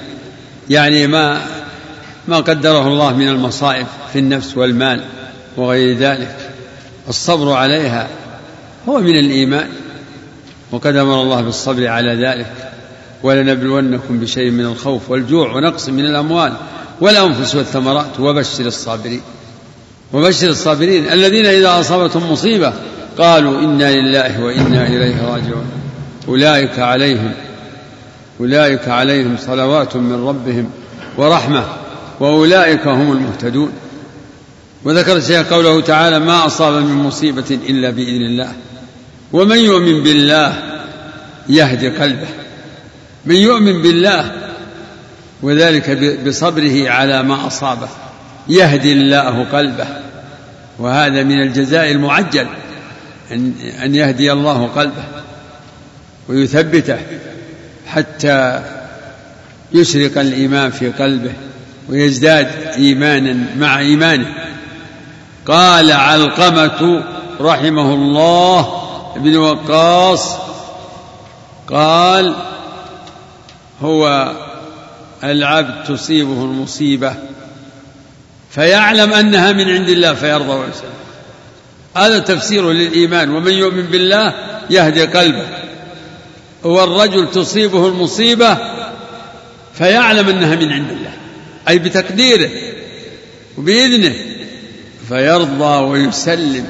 يعني 0.69 1.07
ما 1.07 1.41
ما 2.27 2.37
قدره 2.37 2.87
الله 2.87 3.13
من 3.13 3.27
المصائب 3.27 3.87
في 4.13 4.19
النفس 4.19 4.57
والمال 4.57 5.03
وغير 5.57 5.97
ذلك. 5.97 6.35
الصبر 7.09 7.53
عليها 7.53 8.07
هو 8.89 8.99
من 8.99 9.17
الإيمان. 9.17 9.69
وقد 10.71 10.95
أمر 10.95 11.21
الله 11.21 11.41
بالصبر 11.41 11.87
على 11.87 12.27
ذلك. 12.27 12.71
ولنبلونكم 13.23 14.19
بشيء 14.19 14.51
من 14.51 14.65
الخوف 14.65 15.09
والجوع 15.09 15.55
ونقص 15.55 15.89
من 15.89 16.05
الأموال 16.05 16.53
والأنفس 17.01 17.55
والثمرات. 17.55 18.19
وبشر 18.19 18.65
الصابرين. 18.65 19.21
وبشر 20.13 20.49
الصابرين 20.49 21.09
الذين 21.09 21.45
إذا 21.45 21.79
أصابتهم 21.79 22.31
مصيبة 22.31 22.73
قالوا 23.21 23.59
إنا 23.59 23.91
لله 23.91 24.43
وإنا 24.43 24.87
إليه 24.87 25.21
راجعون. 25.21 25.71
أولئك 26.27 26.79
عليهم 26.79 27.31
أولئك 28.39 28.87
عليهم 28.87 29.37
صلوات 29.37 29.95
من 29.95 30.27
ربهم 30.27 30.69
ورحمة 31.17 31.63
وأولئك 32.19 32.87
هم 32.87 33.11
المهتدون. 33.11 33.71
وذكر 34.83 35.17
الشيخ 35.17 35.53
قوله 35.53 35.81
تعالى 35.81 36.19
ما 36.19 36.45
أصاب 36.45 36.73
من 36.73 36.95
مصيبة 36.95 37.59
إلا 37.69 37.89
بإذن 37.89 38.21
الله. 38.21 38.51
ومن 39.33 39.57
يؤمن 39.57 40.03
بالله 40.03 40.53
يهدي 41.49 41.89
قلبه. 41.89 42.27
من 43.25 43.35
يؤمن 43.35 43.81
بالله 43.81 44.31
وذلك 45.41 46.17
بصبره 46.27 46.89
على 46.89 47.23
ما 47.23 47.47
أصابه 47.47 47.89
يهدي 48.47 48.93
الله 48.93 49.45
قلبه. 49.51 49.87
وهذا 50.79 51.23
من 51.23 51.41
الجزاء 51.41 51.91
المعجل. 51.91 52.47
أن 53.31 53.53
أن 53.83 53.95
يهدي 53.95 54.31
الله 54.31 54.67
قلبه 54.67 55.03
ويثبته 56.29 56.97
حتى 57.87 58.63
يشرق 59.71 60.17
الإيمان 60.17 60.71
في 60.71 60.89
قلبه 60.91 61.33
ويزداد 61.89 62.47
إيمانا 62.77 63.45
مع 63.57 63.79
إيمانه. 63.79 64.35
قال 65.45 65.91
علقمة 65.91 67.03
رحمه 67.41 67.93
الله 67.93 68.81
ابن 69.15 69.37
وقاص 69.37 70.37
قال 71.69 72.35
هو 73.81 74.31
العبد 75.23 75.83
تصيبه 75.83 76.43
المصيبة 76.43 77.15
فيعلم 78.51 79.13
أنها 79.13 79.51
من 79.51 79.69
عند 79.69 79.89
الله 79.89 80.13
فيرضى 80.13 80.53
ويسلم. 80.53 80.91
هذا 81.95 82.19
تفسير 82.19 82.71
للإيمان. 82.71 83.29
ومن 83.29 83.53
يؤمن 83.53 83.83
بالله 83.83 84.33
يهدي 84.69 85.05
قلبه. 85.05 85.45
والرجل 86.63 87.31
تصيبه 87.31 87.87
المصيبة 87.87 88.57
فيعلم 89.73 90.29
أنها 90.29 90.55
من 90.55 90.71
عند 90.71 90.89
الله. 90.91 91.13
أي 91.69 91.79
بتقديره 91.79 92.49
وبإذنه. 93.57 94.13
فيرضى 95.09 95.83
ويسلم. 95.83 96.65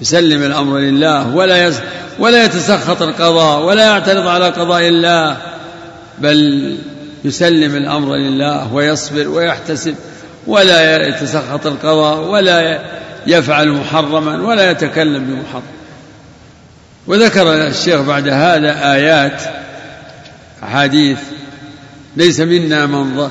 يسلم 0.00 0.42
الأمر 0.42 0.78
لله 0.78 1.36
ولا 1.36 1.66
يس 1.66 1.76
ولا 2.18 2.44
يتسخط 2.44 3.02
القضاء 3.02 3.62
ولا 3.62 3.84
يعترض 3.84 4.26
على 4.26 4.48
قضاء 4.48 4.88
الله 4.88 5.36
بل 6.18 6.76
يسلم 7.24 7.76
الأمر 7.76 8.16
لله 8.16 8.74
ويصبر 8.74 9.28
ويحتسب 9.28 9.94
ولا 10.46 11.08
يتسخط 11.08 11.66
القضاء 11.66 12.20
ولا 12.20 12.80
يفعل 13.26 13.68
محرما 13.68 14.46
ولا 14.46 14.70
يتكلم 14.70 15.24
بمحرم. 15.24 15.62
وذكر 17.06 17.66
الشيخ 17.66 18.00
بعد 18.00 18.28
هذا 18.28 18.92
آيات 18.92 19.42
أحاديث 20.62 21.18
ليس 22.16 22.40
منا 22.40 22.86
من 22.86 23.16
ظن 23.16 23.30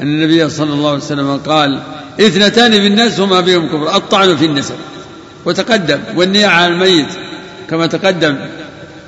أن 0.00 0.06
النبي 0.06 0.48
صلى 0.50 0.72
الله 0.72 0.88
عليه 0.88 0.98
وسلم 0.98 1.36
قال 1.36 1.82
اثنتان 2.20 2.72
في 2.72 2.86
الناس 2.86 3.20
هما 3.20 3.40
بهم 3.40 3.68
كفر. 3.68 3.96
الطعن 3.96 4.36
في 4.36 4.44
النسب. 4.44 4.74
وتقدم 5.44 5.98
والنياحة 6.16 6.54
على 6.54 6.72
الميت. 6.74 7.08
كما 7.70 7.86
تقدم 7.86 8.38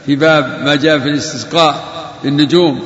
في 0.07 0.17
باب 0.17 0.63
ما 0.65 0.75
جاء 0.75 0.99
في 0.99 1.09
الاستسقاء 1.09 1.85
بالنجوم. 2.25 2.83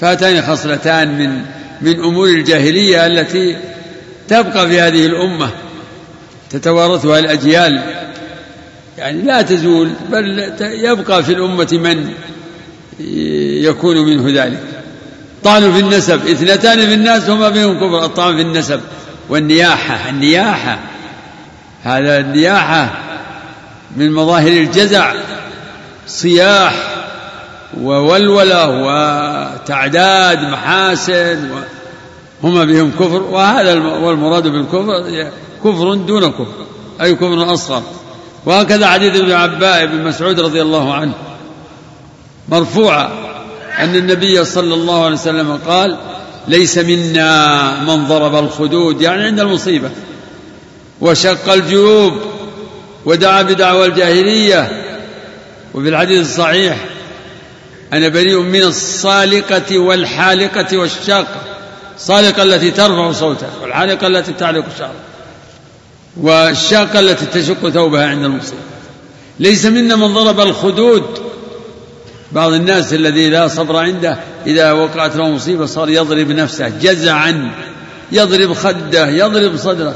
فهاتان 0.00 0.42
خصلتان 0.42 1.18
من 1.18 1.42
من 1.80 2.00
أمور 2.00 2.28
الجاهلية 2.28 3.06
التي 3.06 3.56
تبقى 4.28 4.68
في 4.68 4.80
هذه 4.80 5.06
الأمة. 5.06 5.50
تتوارثها 6.52 7.18
الأجيال. 7.18 7.82
يعني 8.98 9.22
لا 9.22 9.42
تزول 9.42 9.90
بل 10.10 10.52
يبقى 10.60 11.22
في 11.22 11.32
الأمة 11.32 11.68
من 11.72 12.12
يكون 13.64 13.98
منه 13.98 14.42
ذلك. 14.44 14.62
طعن 15.44 15.72
في 15.72 15.80
النسب 15.80 16.28
اثنتان 16.28 16.86
في 16.86 16.94
الناس 16.94 17.30
هما 17.30 17.48
بهم 17.48 17.76
كفر. 17.76 18.04
الطعن 18.04 18.36
في 18.36 18.42
النسب 18.42 18.80
والنياحة 19.28 20.10
النياحة 20.10 20.78
هذا 21.82 22.18
النياحة 22.18 22.90
من 23.96 24.12
مظاهر 24.12 24.52
الجزع. 24.52 25.12
صياح 26.06 26.74
وولولة 27.80 28.68
وتعداد 28.68 30.38
محاسن 30.38 31.50
هما 32.42 32.64
بهم 32.64 32.90
كفر. 32.90 33.22
وهذا 33.22 33.74
والمراد 33.74 34.48
بالكفر 34.48 35.30
كفر 35.64 35.94
دون 35.94 36.30
كفر 36.30 36.66
أي 37.00 37.14
كفر 37.14 37.54
أصغر. 37.54 37.82
وهكذا 38.46 38.86
حديث 38.86 39.16
ابن 39.16 39.32
عباء 39.32 39.86
بن 39.86 40.04
مسعود 40.04 40.40
رضي 40.40 40.62
الله 40.62 40.94
عنه. 40.94 41.14
مرفوعا 42.48 43.10
أن 43.78 43.96
النبي 43.96 44.44
صلى 44.44 44.74
الله 44.74 45.04
عليه 45.04 45.14
وسلم 45.14 45.58
قال 45.66 45.96
ليس 46.48 46.78
منا 46.78 47.80
من 47.80 48.06
ضرب 48.06 48.34
الخدود. 48.34 49.00
يعني 49.00 49.22
عند 49.22 49.40
المصيبة. 49.40 49.90
وشق 51.00 51.52
الجيوب 51.52 52.12
ودعا 53.04 53.42
بدعوى 53.42 53.86
الجاهلية. 53.86 54.82
وفي 55.74 55.88
الحديث 55.88 56.20
الصحيح 56.20 56.76
أنا 57.92 58.08
بريء 58.08 58.40
من 58.40 58.62
الصالقة 58.62 59.78
والحالقة 59.78 60.76
والشاقة. 60.76 61.42
الصالقة 61.96 62.42
التي 62.42 62.70
ترفع 62.70 63.12
صوتها 63.12 63.50
والحالقة 63.62 64.06
التي 64.06 64.32
تعلق 64.32 64.64
شعرها. 64.78 65.11
والشاقة 66.16 67.00
التي 67.00 67.26
تشق 67.26 67.68
ثوبها 67.68 68.06
عند 68.06 68.24
المصيبة 68.24 68.60
ليس 69.40 69.66
منا 69.66 69.96
من 69.96 70.14
ضرب 70.14 70.40
الخدود. 70.40 71.04
بعض 72.32 72.52
الناس 72.52 72.94
الذي 72.94 73.30
لا 73.30 73.48
صبر 73.48 73.76
عنده 73.76 74.18
إذا 74.46 74.72
وقعت 74.72 75.16
له 75.16 75.30
مصيبة 75.30 75.66
صار 75.66 75.88
يضرب 75.88 76.30
نفسه 76.30 76.68
جزعا 76.68 77.50
يضرب 78.12 78.52
خده 78.52 79.08
يضرب 79.08 79.56
صدره. 79.56 79.94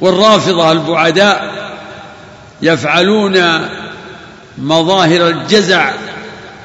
والرافضة 0.00 0.72
البعداء 0.72 1.54
يفعلون 2.62 3.42
مظاهر 4.58 5.28
الجزع 5.28 5.92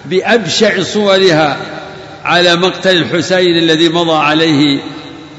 بأبشع 0.05 0.83
صورها 0.83 1.57
على 2.23 2.55
مقتل 2.55 2.97
الحسين 2.97 3.57
الذي 3.57 3.89
مضى 3.89 4.17
عليه 4.17 4.81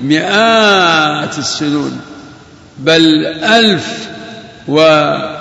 مئات 0.03 1.39
السنون. 1.39 2.01
بل 2.79 3.27
ألف 3.27 4.09
وفوق 4.69 5.41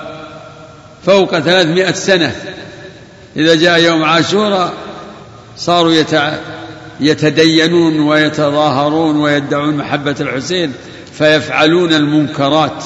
ثلاثمائة 1.39 1.91
سنة. 1.91 2.35
إذا 3.35 3.55
جاء 3.55 3.79
يوم 3.79 4.03
عاشوراء 4.03 4.73
صاروا 5.57 5.93
يتدينون 6.99 7.99
ويتظاهرون 7.99 9.17
ويدعون 9.17 9.77
محبة 9.77 10.15
الحسين 10.19 10.73
فيفعلون 11.13 11.93
المنكرات 11.93 12.83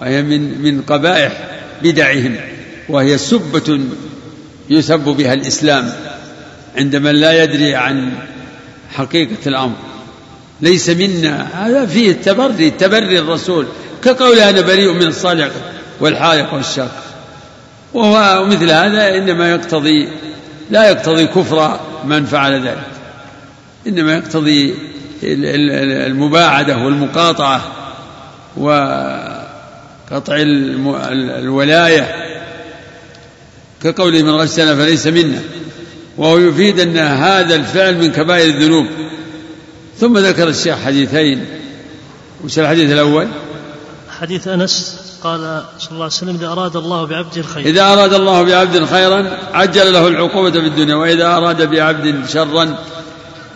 وهي 0.00 0.22
من 0.22 0.62
من 0.62 0.82
قبائح 0.82 1.32
بدعهم 1.82 2.36
وهي 2.88 3.18
سبة 3.18 3.80
يسب 4.70 5.00
بها 5.04 5.32
الإسلام 5.32 5.92
عند 6.76 6.96
من 6.96 7.14
لا 7.14 7.44
يدري 7.44 7.74
عن 7.74 8.12
حقيقة 8.94 9.46
الأمر. 9.46 9.76
ليس 10.60 10.90
منا. 10.90 11.48
هذا 11.54 11.86
فيه 11.86 12.10
التبري 12.10 12.70
تبري 12.70 13.18
الرسول. 13.18 13.66
كقوله 14.04 14.50
أنا 14.50 14.60
بريء 14.60 14.92
من 14.92 15.06
الصالح 15.06 15.50
والحالق 16.00 16.54
والشاق 16.54 17.02
وهو 17.94 18.44
مثل 18.44 18.70
هذا 18.70 19.16
إنما 19.16 19.50
يقتضي 19.50 20.08
لا 20.70 20.90
يقتضي 20.90 21.26
كفر 21.26 21.80
من 22.04 22.24
فعل 22.24 22.66
ذلك. 22.66 22.86
إنما 23.86 24.14
يقتضي 24.14 24.74
المباعدة 25.22 26.76
والمقاطعة 26.76 27.72
وقطع 28.56 30.36
الولاية. 31.38 32.14
كقوله 33.82 34.22
من 34.22 34.30
غسنا 34.30 34.76
فليس 34.76 35.06
منا. 35.06 35.40
وهو 36.16 36.38
يفيد 36.38 36.80
أن 36.80 36.96
هذا 36.96 37.54
الفعل 37.54 37.98
من 37.98 38.12
كبائر 38.12 38.48
الذنوب. 38.48 38.86
ثم 40.00 40.18
ذكر 40.18 40.48
الشيخ 40.48 40.78
حديثين. 40.86 41.46
وش 42.44 42.58
الحديث 42.58 42.92
الأول؟ 42.92 43.28
حديث 44.20 44.48
أنس 44.48 45.00
قال 45.22 45.64
صلى 45.78 45.90
الله 45.90 46.04
عليه 46.04 46.06
وسلم 46.06 46.36
إذا 46.36 46.46
أراد 46.46 46.76
الله 46.76 47.06
بعبد 47.06 47.38
الخير 47.38 47.66
إذا 47.66 47.82
أراد 47.82 48.14
الله 48.14 48.42
بعبد 48.42 48.84
خيرا 48.84 49.30
عجل 49.52 49.92
له 49.92 50.08
العقوبة 50.08 50.50
في 50.50 50.66
الدنيا 50.66 50.94
وإذا 50.94 51.26
أراد 51.26 51.70
بعبد 51.70 52.28
شرا 52.28 52.78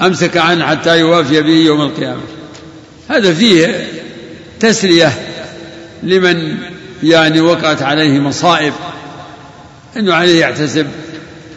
أمسك 0.00 0.36
عنه 0.36 0.66
حتى 0.66 0.98
يوافي 0.98 1.42
به 1.42 1.52
يوم 1.52 1.80
القيامة. 1.82 2.20
هذا 3.08 3.34
فيه 3.34 3.88
تسلية 4.60 5.12
لمن 6.02 6.56
يعني 7.02 7.40
وقعت 7.40 7.82
عليه 7.82 8.18
مصائب 8.18 8.72
أنه 9.96 10.14
عليه 10.14 10.40
يحتسب 10.40 10.86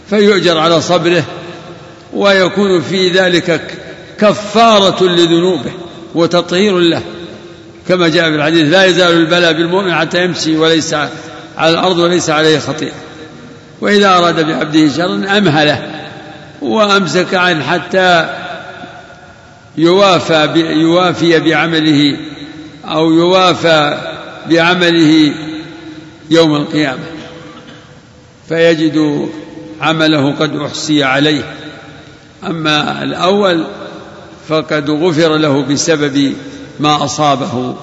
فيؤجر 0.10 0.58
على 0.58 0.82
صبره 0.82 1.24
ويكون 2.14 2.82
في 2.82 3.10
ذلك 3.10 3.78
كفارة 4.20 5.04
لذنوبه 5.04 5.72
وتطهير 6.16 6.80
له. 6.80 7.02
كما 7.88 8.08
جاء 8.08 8.30
في 8.30 8.36
الحديث 8.36 8.72
لا 8.72 8.86
يزال 8.86 9.18
البلاء 9.18 9.54
بالمؤمن 9.54 9.94
حتى 9.94 10.24
يمشي 10.24 10.58
وليس 10.58 10.94
على 11.58 11.74
الأرض 11.74 11.98
وليس 11.98 12.30
عليه 12.30 12.60
خطيئة. 12.60 12.94
وإذا 13.82 14.18
أراد 14.18 14.48
بعبده 14.48 14.90
شرا 14.90 15.38
أمهله 15.38 15.82
وأمسك 16.62 17.34
عنه 17.34 17.64
حتى 17.64 18.30
يوافى 19.78 20.50
يوافي 20.56 21.40
بعمله 21.40 22.18
أو 22.86 23.12
يوافى 23.12 23.98
بعمله 24.50 25.34
يوم 26.30 26.56
القيامة. 26.56 27.04
فيجد 28.50 29.30
عمله 29.82 30.32
قد 30.32 30.56
أحصي 30.56 31.04
عليه. 31.04 31.44
أما 32.44 33.04
الأول 33.04 33.64
فقد 34.48 34.90
غفر 34.90 35.38
له 35.38 35.62
بسبب 35.62 36.34
ما 36.80 37.04
أصابه 37.06 37.76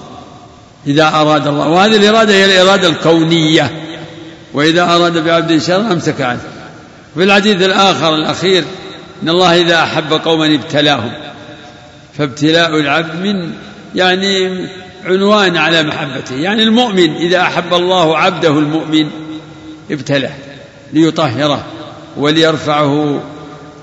إذا 0.86 1.08
أراد 1.08 1.46
الله. 1.46 1.68
وهذه 1.68 1.96
الإرادة 1.96 2.34
هي 2.34 2.44
الإرادة 2.44 2.88
الكونية. 2.88 3.70
وإذا 4.54 4.82
أراد 4.82 5.24
بعبد 5.24 5.58
شر 5.58 5.80
أمسك 5.92 6.20
عنه. 6.20 6.40
في 7.14 7.24
الحديث 7.24 7.62
الآخر 7.62 8.14
الأخير 8.14 8.64
إن 9.22 9.28
الله 9.28 9.60
إذا 9.60 9.82
أحب 9.82 10.12
قوما 10.12 10.54
ابتلاهم. 10.54 11.12
فابتلاء 12.18 12.80
العبد 12.80 13.14
من 13.14 13.52
يعني 13.94 14.66
عنوان 15.04 15.56
على 15.56 15.82
محبته. 15.82 16.34
يعني 16.34 16.62
المؤمن 16.62 17.16
إذا 17.16 17.40
أحب 17.40 17.74
الله 17.74 18.18
عبده 18.18 18.48
المؤمن 18.48 19.10
ابتلاه 19.90 20.34
ليطهره 20.92 21.64
وليرفعه 22.16 23.22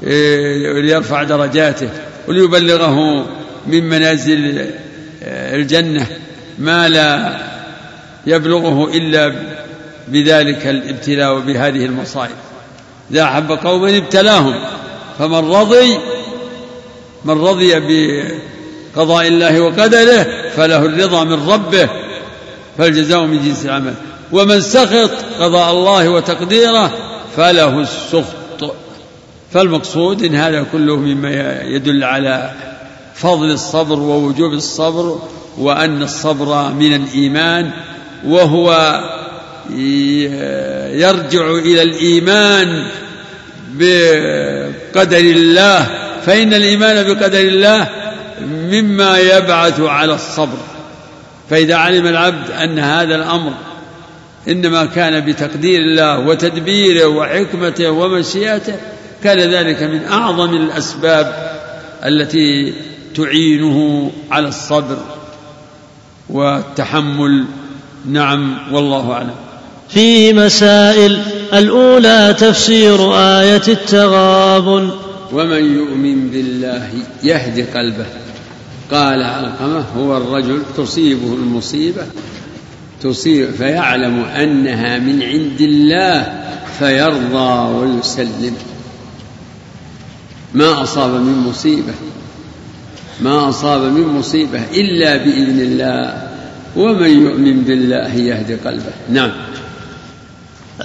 إيه، 0.03 0.81
ليرفع 0.81 1.23
درجاته. 1.23 1.89
وليبلغه 2.27 3.25
من 3.67 3.83
منازل 3.83 4.71
الجنة 5.23 6.07
ما 6.59 6.89
لا 6.89 7.37
يبلغه 8.27 8.89
إلا 8.93 9.33
بذلك 10.07 10.67
الابتلاء 10.67 11.35
وبهذه 11.35 11.85
المصائب. 11.85 12.35
إذا 13.11 13.23
أحب 13.23 13.51
قوما 13.51 13.97
ابتلاهم 13.97 14.55
فمن 15.19 15.51
رضي 15.51 15.97
من 17.25 17.41
رضي 17.41 17.73
بقضاء 17.79 19.27
الله 19.27 19.61
وقدره 19.61 20.27
فله 20.55 20.85
الرضا 20.85 21.23
من 21.23 21.49
ربه 21.49 21.89
فالجزاء 22.77 23.25
من 23.25 23.43
جنس 23.45 23.65
العمل. 23.65 23.93
ومن 24.31 24.61
سخط 24.61 25.11
قضاء 25.39 25.71
الله 25.71 26.09
وتقديره 26.09 26.97
فله 27.37 27.79
السخط. 27.79 28.36
فالمقصود 29.57 30.23
إن 30.23 30.35
هذا 30.35 30.65
كله 30.71 30.95
مما 30.95 31.61
يدل 31.61 32.03
على 32.03 32.51
فضل 33.15 33.51
الصبر 33.51 33.99
ووجوب 33.99 34.53
الصبر 34.53 35.19
وأن 35.57 36.03
الصبر 36.03 36.73
من 36.73 36.95
الإيمان 36.95 37.71
وهو 38.25 38.99
يرجع 40.93 41.51
إلى 41.51 41.81
الإيمان 41.81 42.87
بقدر 43.73 45.17
الله 45.17 45.87
فإن 46.25 46.53
الإيمان 46.53 47.13
بقدر 47.13 47.39
الله 47.39 47.89
مما 48.47 49.19
يبعث 49.19 49.79
على 49.79 50.13
الصبر. 50.13 50.57
فإذا 51.49 51.75
علم 51.75 52.07
العبد 52.07 52.51
أن 52.51 52.79
هذا 52.79 53.15
الأمر 53.15 53.53
إنما 54.47 54.85
كان 54.85 55.25
بتقدير 55.25 55.79
الله 55.79 56.19
وتدبيره 56.19 57.05
وحكمته 57.07 57.89
ومشيئته 57.89 58.75
كان 59.23 59.39
ذلك 59.39 59.83
من 59.83 60.05
أعظم 60.05 60.53
الأسباب 60.53 61.57
التي 62.05 62.73
تعينه 63.15 64.11
على 64.31 64.47
الصبر 64.47 64.97
والتحمل. 66.29 67.45
نعم 68.05 68.57
والله 68.73 69.11
أعلم. 69.11 69.35
فيه 69.89 70.33
مسائل. 70.33 71.23
الأولى 71.53 72.35
تفسير 72.39 73.13
آية 73.13 73.61
التغابن. 73.67 74.89
ومن 75.33 75.75
يؤمن 75.75 76.29
بالله 76.29 76.89
يهدي 77.23 77.63
قلبه. 77.63 78.05
قال 78.91 79.23
علقمة 79.23 79.85
هو 79.97 80.17
الرجل 80.17 80.61
تصيبه 80.77 81.33
المصيبة 81.33 82.03
تصيب 83.01 83.51
فيعلم 83.51 84.25
أنها 84.25 84.97
من 84.97 85.23
عند 85.23 85.61
الله 85.61 86.43
فيرضى 86.79 87.73
ويسلم. 87.75 88.55
ما 90.53 90.83
أصاب 90.83 91.09
من 91.09 91.43
مصيبة. 91.49 91.93
ما 93.21 93.49
أصاب 93.49 93.81
من 93.81 94.07
مصيبة 94.07 94.63
إلا 94.73 95.17
بإذن 95.17 95.59
الله. 95.59 96.27
ومن 96.75 97.25
يؤمن 97.25 97.63
بالله 97.63 98.15
يهدي 98.15 98.55
قلبه. 98.55 98.91
نعم. 99.09 99.31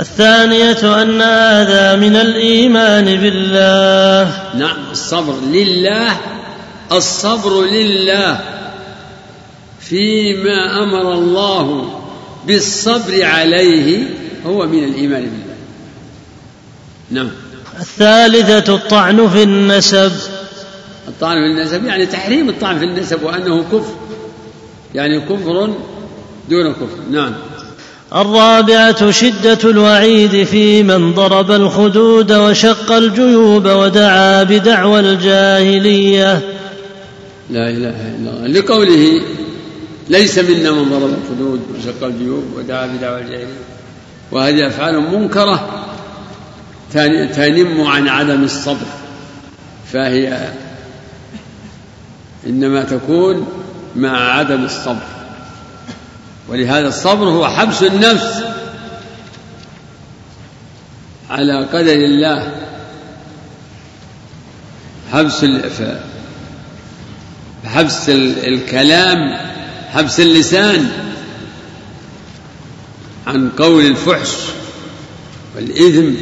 الثانية 0.01 1.03
أن 1.03 1.23
هذا 1.23 1.97
من 1.97 2.17
الإيمان 2.17 3.05
بالله. 3.05 4.43
نعم. 4.59 4.77
الصبر 4.93 5.35
لله. 5.53 6.17
الصبر 6.93 7.65
لله. 7.65 8.41
فيما 9.81 10.83
أمر 10.83 11.13
الله 11.13 11.99
بالصبر 12.47 13.25
عليه 13.25 14.07
هو 14.47 14.67
من 14.67 14.85
الإيمان 14.85 15.23
بالله. 15.23 15.57
نعم. 17.11 17.31
الثالثة 17.81 18.75
الطعن 18.75 19.29
في 19.29 19.43
النسب. 19.43 20.13
الطعن 21.09 21.35
في 21.35 21.61
النسب 21.61 21.85
يعني 21.85 22.07
تحريم 22.07 22.49
الطعن 22.49 22.79
في 22.79 22.85
النسب 22.85 23.23
وأنه 23.23 23.63
كفر. 23.63 23.95
يعني 24.95 25.21
كفر 25.21 25.75
دون 26.51 26.73
كفر. 26.73 26.99
نعم. 27.11 27.33
الرابعة 28.15 29.11
شدة 29.11 29.59
الوعيد 29.65 30.45
في 30.45 30.83
من 30.83 31.13
ضرب 31.13 31.51
الخدود 31.51 32.33
وشق 32.33 32.93
الجيوب 32.93 33.67
ودعا 33.67 34.43
بدعوى 34.43 35.01
الجاهلية. 35.01 36.41
لا 37.51 37.71
إله 37.71 37.89
إلا 37.89 38.31
الله. 38.31 38.47
لقوله 38.61 39.23
ليس 40.09 40.39
منا 40.39 40.71
من 40.71 40.91
ضرب 40.91 41.15
الخدود 41.23 41.61
وشق 41.79 42.07
الجيوب 42.07 42.45
ودعا 42.57 42.87
بدعوى 42.87 43.21
الجاهلية. 43.21 43.57
وهذه 44.33 44.67
أفعال 44.67 45.01
منكرة. 45.01 45.87
تنم 46.93 47.81
عن 47.87 48.09
عدم 48.09 48.45
الصبر 48.45 48.87
فهي 49.93 50.53
إنما 52.47 52.83
تكون 52.83 53.47
مع 53.97 54.39
عدم 54.39 54.65
الصبر. 54.65 55.07
ولهذا 56.49 56.89
الصبر 56.89 57.29
هو 57.29 57.49
حبس 57.49 57.83
النفس 57.83 58.45
على 61.31 61.67
قدر 61.67 61.93
الله. 61.93 62.53
حبس 65.13 65.47
حبس 67.65 68.09
الكلام 68.09 69.39
حبس 69.93 70.21
اللسان 70.21 70.91
عن 73.27 73.51
قول 73.51 73.87
الفحش 73.87 74.31
والإثم 75.57 76.15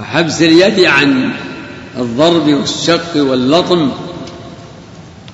وحبس 0.00 0.42
اليد 0.42 0.84
عن 0.84 1.32
الضرب 1.96 2.48
والشق 2.48 3.16
واللطم 3.16 3.90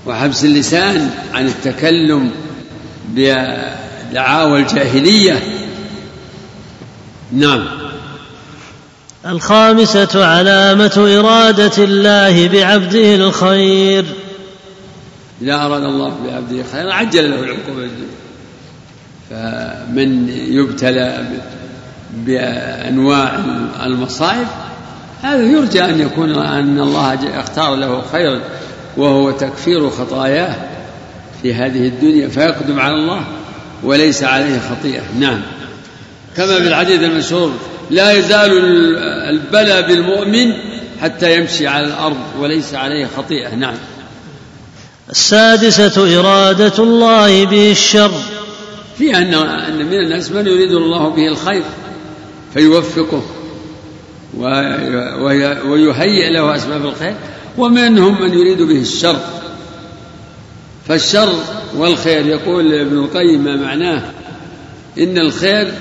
وحبس 0.07 0.45
اللسان 0.45 1.11
عن 1.35 1.47
التكلم 1.47 2.31
بدعاوى 3.09 4.61
الجاهلية. 4.61 5.43
نعم. 7.32 7.65
الخامسة 9.27 10.27
علامة 10.27 11.19
إرادة 11.19 11.85
الله 11.85 12.49
بعبده 12.49 13.15
الخير. 13.15 14.05
إذا 15.43 15.55
أراد 15.55 15.82
الله 15.82 16.16
بعبده 16.27 16.65
خيرا 16.73 16.95
عجل 16.95 17.31
له 17.31 17.41
العقوبة. 17.41 17.89
فمن 19.31 20.28
يبتلى 20.28 21.24
بأنواع 22.15 23.41
المصائب 23.85 24.47
هذا 25.23 25.43
يرجى 25.43 25.85
أن 25.85 26.01
يكون 26.01 26.35
أن 26.35 26.81
الله 26.81 27.41
اختار 27.41 27.74
له 27.74 28.03
خيرا 28.12 28.41
وهو 28.97 29.31
تكفير 29.31 29.91
خطاياه 29.91 30.55
في 31.43 31.55
هذه 31.55 31.87
الدنيا 31.87 32.28
فيقدم 32.28 32.81
على 32.81 32.95
الله 32.95 33.24
وليس 33.82 34.23
عليه 34.24 34.61
خطيئة. 34.70 35.03
نعم. 35.19 35.41
كما 36.37 36.61
في 36.61 36.69
الحديث 36.69 37.03
المشهور 37.03 37.53
لا 37.91 38.12
يزال 38.12 38.51
البلى 39.31 39.82
بالمؤمن 39.82 40.53
حتى 41.03 41.37
يمشي 41.37 41.66
على 41.66 41.87
الأرض 41.87 42.16
وليس 42.41 42.74
عليه 42.74 43.09
خطيئة. 43.16 43.55
نعم. 43.55 43.74
السادسة 45.11 46.19
إرادة 46.20 46.82
الله 46.82 47.45
به 47.45 47.70
الشر. 47.70 48.12
في 48.99 49.16
أن 49.16 49.35
أن 49.35 49.87
من 49.87 49.95
الناس 49.95 50.31
من 50.31 50.47
يريد 50.47 50.73
الله 50.73 51.09
به 51.09 51.28
الخير. 51.28 51.62
فيوفقه 52.55 53.22
ويهيئ 55.66 56.31
له 56.32 56.56
أسباب 56.56 56.85
الخير 56.86 57.14
ومنهم 57.59 58.22
من 58.22 58.35
يريد 58.35 58.62
به 58.62 58.81
الشر. 58.81 59.16
فالشر 60.89 61.32
والخير 61.77 62.27
يقول 62.27 62.74
ابن 62.74 62.98
القيم 62.98 63.44
ما 63.44 63.56
معناه؟ 63.56 64.02
إن 64.98 65.18
الخير 65.18 65.72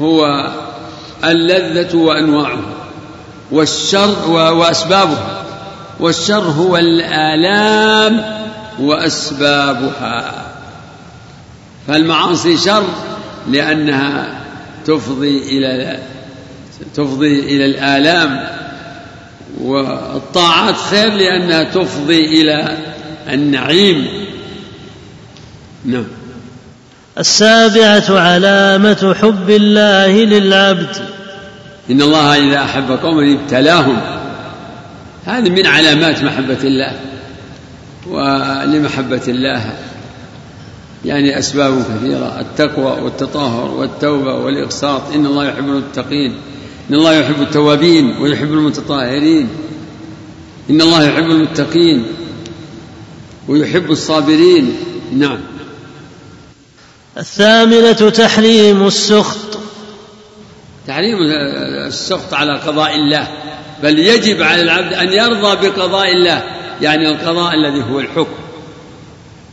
هو 0.00 0.50
اللذة 1.24 1.96
وأنواعه 1.96 2.62
والشر 3.50 4.30
وأسبابه. 4.30 5.18
والشر 6.00 6.42
هو 6.42 6.76
الآلام 6.76 8.24
وأسبابها. 8.80 10.46
فالمعاصي 11.88 12.56
شر 12.56 12.84
لأنها 13.50 14.45
تفضي 14.86 15.38
إلى 15.38 15.98
تفضي 16.94 17.40
إلى 17.40 17.64
الآلام 17.64 18.48
والطاعات 19.60 20.76
خير 20.76 21.12
لأنها 21.12 21.64
تفضي 21.64 22.24
إلى 22.24 22.78
النعيم. 23.32 24.08
نعم. 25.84 26.06
السابعة 27.18 28.20
علامة 28.20 29.14
حب 29.20 29.50
الله 29.50 30.24
للعبد. 30.24 30.96
إن 31.90 32.02
الله 32.02 32.48
إذا 32.48 32.64
أحب 32.64 32.90
قوما 32.90 33.32
ابتلاهم. 33.32 34.00
هذه 35.26 35.50
من 35.50 35.66
علامات 35.66 36.22
محبة 36.22 36.58
الله 36.64 36.92
ولمحبة 38.06 39.22
الله. 39.28 39.72
يعني 41.06 41.38
أسباب 41.38 41.82
كثيرة 41.82 42.40
التقوى 42.40 43.02
والتطهر 43.02 43.70
والتوبة 43.70 44.34
والإقساط 44.34 45.02
إن 45.14 45.26
الله 45.26 45.48
يحب 45.48 45.68
المتقين 45.68 46.34
إن 46.90 46.94
الله 46.94 47.12
يحب 47.12 47.42
التوابين 47.42 48.16
ويحب 48.20 48.52
المتطهرين 48.52 49.48
إن 50.70 50.80
الله 50.80 51.04
يحب 51.04 51.30
المتقين 51.30 52.06
ويحب 53.48 53.90
الصابرين. 53.90 54.76
نعم. 55.12 55.38
الثامنة 57.18 58.10
تحريم 58.10 58.86
السخط. 58.86 59.58
تحريم 60.86 61.16
السخط 61.86 62.34
على 62.34 62.58
قضاء 62.58 62.94
الله 62.94 63.28
بل 63.82 63.98
يجب 63.98 64.42
على 64.42 64.62
العبد 64.62 64.92
أن 64.92 65.12
يرضى 65.12 65.68
بقضاء 65.68 66.12
الله 66.12 66.42
يعني 66.82 67.08
القضاء 67.08 67.54
الذي 67.54 67.90
هو 67.90 68.00
الحكم. 68.00 68.45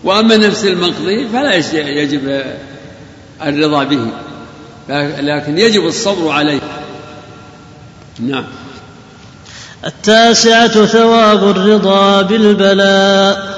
وأما 0.04 0.38
نفس 0.38 0.66
المقضي 0.66 1.28
فلا 1.28 1.56
يجب 1.74 2.44
الرضا 3.46 3.84
به. 3.84 4.08
لكن 5.22 5.58
يجب 5.58 5.86
الصبر 5.86 6.30
عليه. 6.32 6.60
نعم. 8.20 8.44
التاسعة 9.86 10.86
ثواب 10.86 11.50
الرضا 11.50 12.22
بالبلاء. 12.22 13.54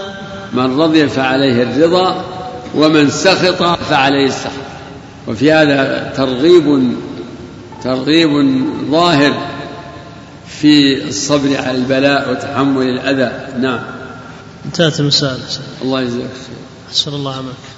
من 0.53 0.81
رضي 0.81 1.07
فعليه 1.09 1.63
الرضا 1.63 2.25
ومن 2.75 3.09
سخط 3.09 3.79
فعليه 3.89 4.27
السخط. 4.27 4.51
وفي 5.27 5.51
هذا 5.51 6.13
ترغيب 6.17 6.93
ترغيب 7.83 8.59
ظاهر 8.91 9.33
في 10.47 11.03
الصبر 11.07 11.57
على 11.57 11.77
البلاء 11.77 12.31
وتحمل 12.31 12.89
الأذى. 12.89 13.31
نعم. 13.59 13.79
انتهت 14.65 14.99
المسألة 14.99 15.39
الله 15.81 16.01
يجزاك 16.01 16.29
خير. 16.29 16.57
أحسن 16.89 17.13
الله 17.13 17.35
عملك. 17.35 17.74